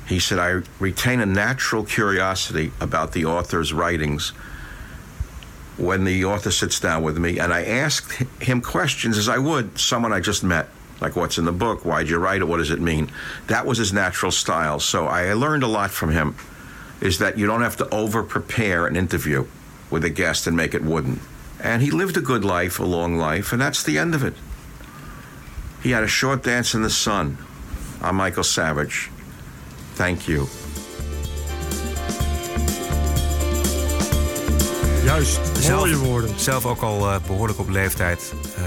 He 0.08 0.20
said, 0.20 0.40
I 0.40 0.62
retain 0.80 1.20
a 1.20 1.26
natural 1.26 1.84
curiosity 1.84 2.72
about 2.80 3.12
the 3.12 3.26
author's 3.26 3.74
writings 3.74 4.30
when 5.78 6.04
the 6.04 6.26
author 6.26 6.52
sits 6.52 6.80
down 6.80 7.04
with 7.04 7.18
me, 7.18 7.40
and 7.40 7.54
I 7.54 7.64
ask 7.64 8.14
him 8.42 8.60
questions 8.60 9.18
as 9.18 9.30
I 9.30 9.38
would 9.38 9.80
someone 9.80 10.12
I 10.12 10.20
just 10.20 10.44
met. 10.44 10.68
Like, 11.00 11.16
what's 11.16 11.38
in 11.38 11.46
the 11.46 11.54
book? 11.54 11.86
Why'd 11.86 12.10
you 12.10 12.18
write 12.18 12.42
it? 12.42 12.46
What 12.46 12.58
does 12.58 12.72
it 12.72 12.82
mean? 12.82 13.10
That 13.48 13.66
was 13.66 13.78
his 13.78 13.94
natural 13.94 14.32
style. 14.32 14.82
So 14.82 15.08
I 15.08 15.32
learned 15.34 15.64
a 15.64 15.68
lot 15.68 15.92
from 15.92 16.12
him 16.12 16.36
is 17.02 17.18
that 17.18 17.38
you 17.38 17.48
don't 17.48 17.62
have 17.62 17.78
to 17.78 17.88
over 17.90 18.24
prepare 18.24 18.86
an 18.86 18.96
interview 18.96 19.46
with 19.90 20.04
a 20.04 20.10
guest 20.10 20.48
and 20.48 20.56
make 20.56 20.74
it 20.74 20.84
wooden. 20.84 21.20
And 21.62 21.82
he 21.82 21.92
lived 21.92 22.18
a 22.18 22.22
good 22.22 22.44
life, 22.44 22.80
a 22.80 22.86
long 22.86 23.18
life, 23.18 23.52
and 23.52 23.62
that's 23.62 23.84
the 23.84 23.98
end 23.98 24.16
of 24.16 24.24
it. 24.24 24.34
He 25.82 25.92
had 25.92 26.04
a 26.04 26.08
short 26.08 26.44
dance 26.44 26.74
in 26.78 26.84
the 26.84 26.90
sun. 26.90 27.38
I'm 28.02 28.16
Michael 28.16 28.44
Savage. 28.44 29.10
Thank 29.96 30.28
you. 30.28 30.48
Juist, 35.04 35.40
mooie 35.70 35.98
woorden. 35.98 36.40
Zelf 36.40 36.66
ook 36.66 36.82
al 36.82 37.12
eh, 37.12 37.16
behoorlijk 37.28 37.60
op 37.60 37.70
leeftijd. 37.70 38.34
Eh, 38.58 38.64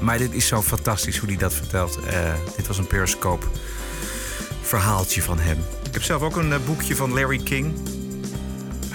maar 0.00 0.18
dit 0.18 0.32
is 0.32 0.46
zo 0.46 0.62
fantastisch 0.62 1.18
hoe 1.18 1.28
hij 1.28 1.38
dat 1.38 1.54
vertelt. 1.54 1.98
Eh, 2.00 2.32
dit 2.56 2.66
was 2.66 2.78
een 2.78 2.86
Periscope 2.86 3.46
verhaaltje 4.60 5.22
van 5.22 5.38
hem. 5.38 5.58
Ik 5.88 5.94
heb 5.94 6.02
zelf 6.02 6.22
ook 6.22 6.36
een 6.36 6.52
eh, 6.52 6.58
boekje 6.66 6.96
van 6.96 7.12
Larry 7.12 7.38
King. 7.38 7.72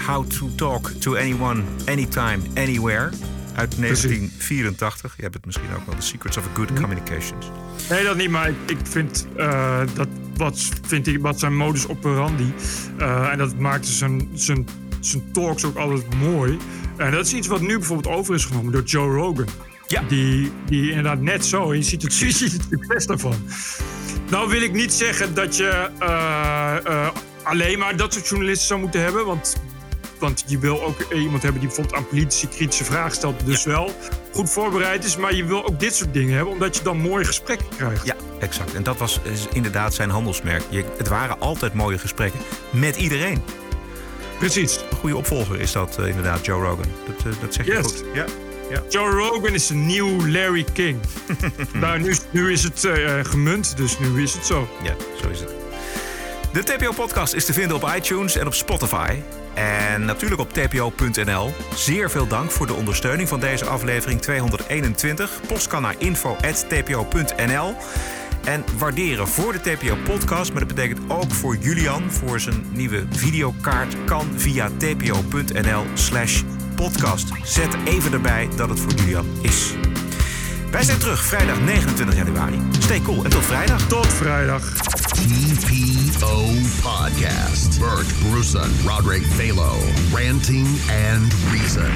How 0.08 0.28
to 0.28 0.50
Talk 0.56 0.89
to 0.89 1.16
Anyone, 1.16 1.62
Anytime, 1.86 2.39
Anywhere. 2.56 3.10
Uit 3.56 3.78
1984. 3.78 5.14
Je 5.16 5.22
hebt 5.22 5.34
het 5.34 5.46
misschien 5.46 5.68
ook 5.76 5.86
wel. 5.86 5.96
The 5.96 6.02
Secrets 6.02 6.38
of 6.38 6.46
a 6.46 6.50
Good 6.54 6.74
Communications. 6.74 7.46
Nee, 7.89 8.04
dat 8.04 8.18
niet, 8.18 8.30
maar 8.30 8.50
ik, 8.50 8.56
ik 8.66 8.78
vind 8.84 9.28
eh, 9.36 9.82
dat 9.94 10.08
wat, 10.38 10.70
vind 10.82 11.08
ik, 11.08 11.22
wat 11.22 11.39
zijn 11.39 11.56
modus 11.58 11.88
operandi. 11.88 12.54
eh, 12.98 13.32
en 13.32 13.38
dat 13.38 13.58
maakt 13.58 13.86
zijn, 13.88 14.30
zijn, 14.34 14.68
zijn 15.00 15.32
talks 15.32 15.66
ook 15.66 15.78
altijd 15.78 16.16
mooi. 16.16 16.58
En 16.98 17.12
dat 17.12 17.26
is 17.26 17.34
iets 17.34 17.48
wat 17.48 17.62
nu 17.62 17.78
bijvoorbeeld 17.78 18.16
over 18.16 18.36
is 18.36 18.46
genomen 18.46 18.72
door 18.72 18.84
Joe 18.84 19.16
Rogan. 19.16 19.48
Ja. 19.88 20.02
Die, 20.08 20.52
die 20.66 20.89
inderdaad 20.89 21.22
net 21.22 21.46
zo, 21.46 21.74
je 21.74 21.84
ziet 21.84 22.02
het, 22.02 22.18
je 22.20 22.32
ziet 22.32 22.52
het 22.52 22.66
succes 22.70 23.06
daarvan. 23.06 23.36
Nou 24.34 24.49
wil 24.49 24.61
ik 24.61 24.73
niet 24.73 24.93
zeggen 24.93 25.34
dat 25.34 25.57
je 25.57 25.89
eh, 25.99 26.75
eh, 26.86 27.07
alleen 27.43 27.79
maar 27.79 27.97
dat 27.97 28.13
soort 28.13 28.27
journalisten 28.27 28.67
zou 28.67 28.79
moeten 28.79 29.01
hebben. 29.01 29.25
Want, 29.25 29.55
want 30.19 30.43
je 30.47 30.59
wil 30.59 30.84
ook 30.84 31.11
iemand 31.13 31.43
hebben 31.43 31.61
die 31.61 31.69
bijvoorbeeld 31.69 31.95
aan 31.95 32.07
politici 32.07 32.47
kritische 32.47 32.84
vragen 32.84 33.15
stelt. 33.15 33.45
Dus 33.45 33.63
wel 33.63 33.91
goed 34.31 34.49
voorbereid 34.49 35.03
is. 35.03 35.17
Maar 35.17 35.34
je 35.36 35.45
wil 35.45 35.65
ook 35.65 35.79
dit 35.79 35.95
soort 35.95 36.13
dingen 36.13 36.36
hebben, 36.36 36.53
omdat 36.53 36.77
je 36.77 36.84
dan 36.84 36.97
mooie 36.97 37.25
gesprekken 37.25 37.67
krijgt. 37.77 38.05
Ja, 38.05 38.15
exact. 38.39 38.73
En 38.73 38.84
dat 38.84 38.97
was 38.97 39.19
inderdaad 39.51 39.93
zijn 39.93 40.09
handelsmerk. 40.09 40.63
Je, 40.69 40.84
het 40.97 41.07
waren 41.07 41.39
altijd 41.39 41.73
mooie 41.73 41.97
gesprekken 41.97 42.39
met 42.69 42.95
iedereen. 42.95 43.43
Precies. 44.39 44.79
Een 44.89 44.97
goede 44.97 45.17
opvolger 45.17 45.59
is 45.59 45.71
dat 45.71 45.97
eh, 45.99 46.07
inderdaad, 46.07 46.45
Joe 46.45 46.61
Rogan. 46.63 46.86
Dat, 47.23 47.34
dat 47.41 47.53
zeg 47.53 47.65
je 47.65 47.71
Yes. 47.71 47.86
goed. 47.86 48.03
Ja. 48.13 48.25
Ja. 48.74 48.84
Joe 48.89 49.09
Rogan 49.09 49.53
is 49.53 49.69
een 49.69 49.86
nieuw 49.86 50.28
Larry 50.28 50.65
King. 50.74 50.99
nou, 51.82 51.99
nu, 51.99 52.15
nu 52.30 52.51
is 52.51 52.63
het 52.63 52.84
eh, 52.84 53.19
gemunt, 53.24 53.78
dus 53.78 53.99
nu 53.99 54.24
is 54.24 54.34
het 54.34 54.45
zo. 54.45 54.67
Ja, 54.84 54.95
zo 55.21 55.30
is 55.30 55.39
het. 55.39 55.53
De 56.51 56.63
TPO-podcast 56.63 57.34
is 57.34 57.45
te 57.45 57.53
vinden 57.53 57.78
op 57.78 57.91
iTunes 57.95 58.36
en 58.36 58.47
op 58.47 58.53
Spotify. 58.53 59.15
En 59.53 60.05
natuurlijk 60.05 60.41
op 60.41 60.53
tpo.nl. 60.53 61.53
Zeer 61.76 62.09
veel 62.09 62.28
dank 62.28 62.51
voor 62.51 62.67
de 62.67 62.74
ondersteuning 62.74 63.30
van 63.30 63.39
deze 63.39 63.65
aflevering 63.65 64.21
221. 64.21 65.39
Post 65.47 65.67
kan 65.67 65.82
naar 65.82 65.95
info.tpo.nl. 65.97 67.76
En 68.43 68.63
waarderen 68.78 69.28
voor 69.28 69.53
de 69.53 69.59
TPO-podcast, 69.59 70.51
maar 70.51 70.65
dat 70.65 70.76
betekent 70.76 70.99
ook 71.07 71.32
voor 71.32 71.55
Julian... 71.55 72.11
voor 72.11 72.39
zijn 72.39 72.65
nieuwe 72.71 73.05
videokaart 73.09 73.95
kan 74.05 74.28
via 74.36 74.69
tpo.nl 74.78 75.84
slash 75.93 76.41
podcast. 76.76 77.32
Zet 77.43 77.76
even 77.86 78.13
erbij 78.13 78.49
dat 78.55 78.69
het 78.69 78.80
voor 78.80 78.93
Julian 78.93 79.26
is. 79.41 79.74
Wij 80.71 80.84
zijn 80.84 80.97
terug 80.97 81.24
vrijdag 81.24 81.59
29 81.59 82.15
januari. 82.15 82.59
Stay 82.80 83.01
cool 83.01 83.24
en 83.24 83.30
tot 83.30 83.45
vrijdag. 83.45 83.88
Tot 83.88 84.07
vrijdag. 84.07 84.61
TPO 85.13 86.45
Podcast. 86.82 87.80
Bert 87.80 88.13
Bruson, 88.30 88.69
Roderick 88.86 89.24
Balo, 89.38 89.76
ranting 90.13 90.67
and 91.11 91.34
reason. 91.51 91.91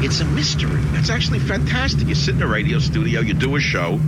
It's 0.00 0.20
a 0.20 0.24
mystery. 0.24 0.80
It's 0.94 1.10
actually 1.10 1.40
fantastic. 1.40 2.06
You 2.06 2.14
sit 2.14 2.34
in 2.34 2.42
a 2.42 2.46
radio 2.46 2.78
studio, 2.78 3.20
you 3.20 3.34
do 3.34 3.56
a 3.56 3.60
show, 3.60 3.98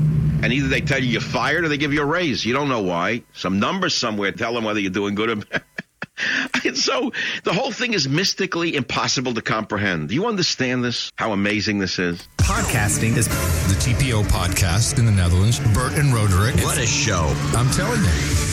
and 0.43 0.53
either 0.53 0.68
they 0.68 0.80
tell 0.80 1.03
you 1.03 1.09
you're 1.09 1.20
fired 1.20 1.64
or 1.64 1.68
they 1.68 1.76
give 1.78 1.93
you 1.93 2.03
a 2.03 2.07
raise. 2.07 2.45
You 2.45 2.53
don't 2.53 2.68
know 2.68 2.82
why. 2.82 3.22
Some 3.32 3.59
numbers 3.61 3.95
somewhere 3.95 4.32
tell 4.32 4.55
them 4.55 4.64
whether 4.64 4.80
you're 4.80 4.91
doing 4.91 5.14
good 5.14 5.30
or 5.30 5.61
And 6.64 6.76
so 6.76 7.12
the 7.45 7.53
whole 7.53 7.72
thing 7.72 7.95
is 7.95 8.09
mystically 8.09 8.74
impossible 8.74 9.34
to 9.34 9.43
comprehend. 9.43 10.09
Do 10.09 10.14
you 10.14 10.26
understand 10.26 10.84
this? 10.84 11.11
How 11.16 11.32
amazing 11.32 11.78
this 11.78 11.99
is? 11.99 12.28
Podcasting 12.38 13.16
is 13.16 13.28
the 13.28 13.74
TPO 13.74 14.24
podcast 14.24 14.99
in 14.99 15.07
the 15.07 15.12
Netherlands. 15.12 15.61
Bert 15.72 15.95
and 15.95 16.12
Roderick. 16.12 16.57
What 16.57 16.78
a 16.78 16.86
show. 16.86 17.34
I'm 17.55 17.70
telling 17.70 18.03
you. 18.03 18.49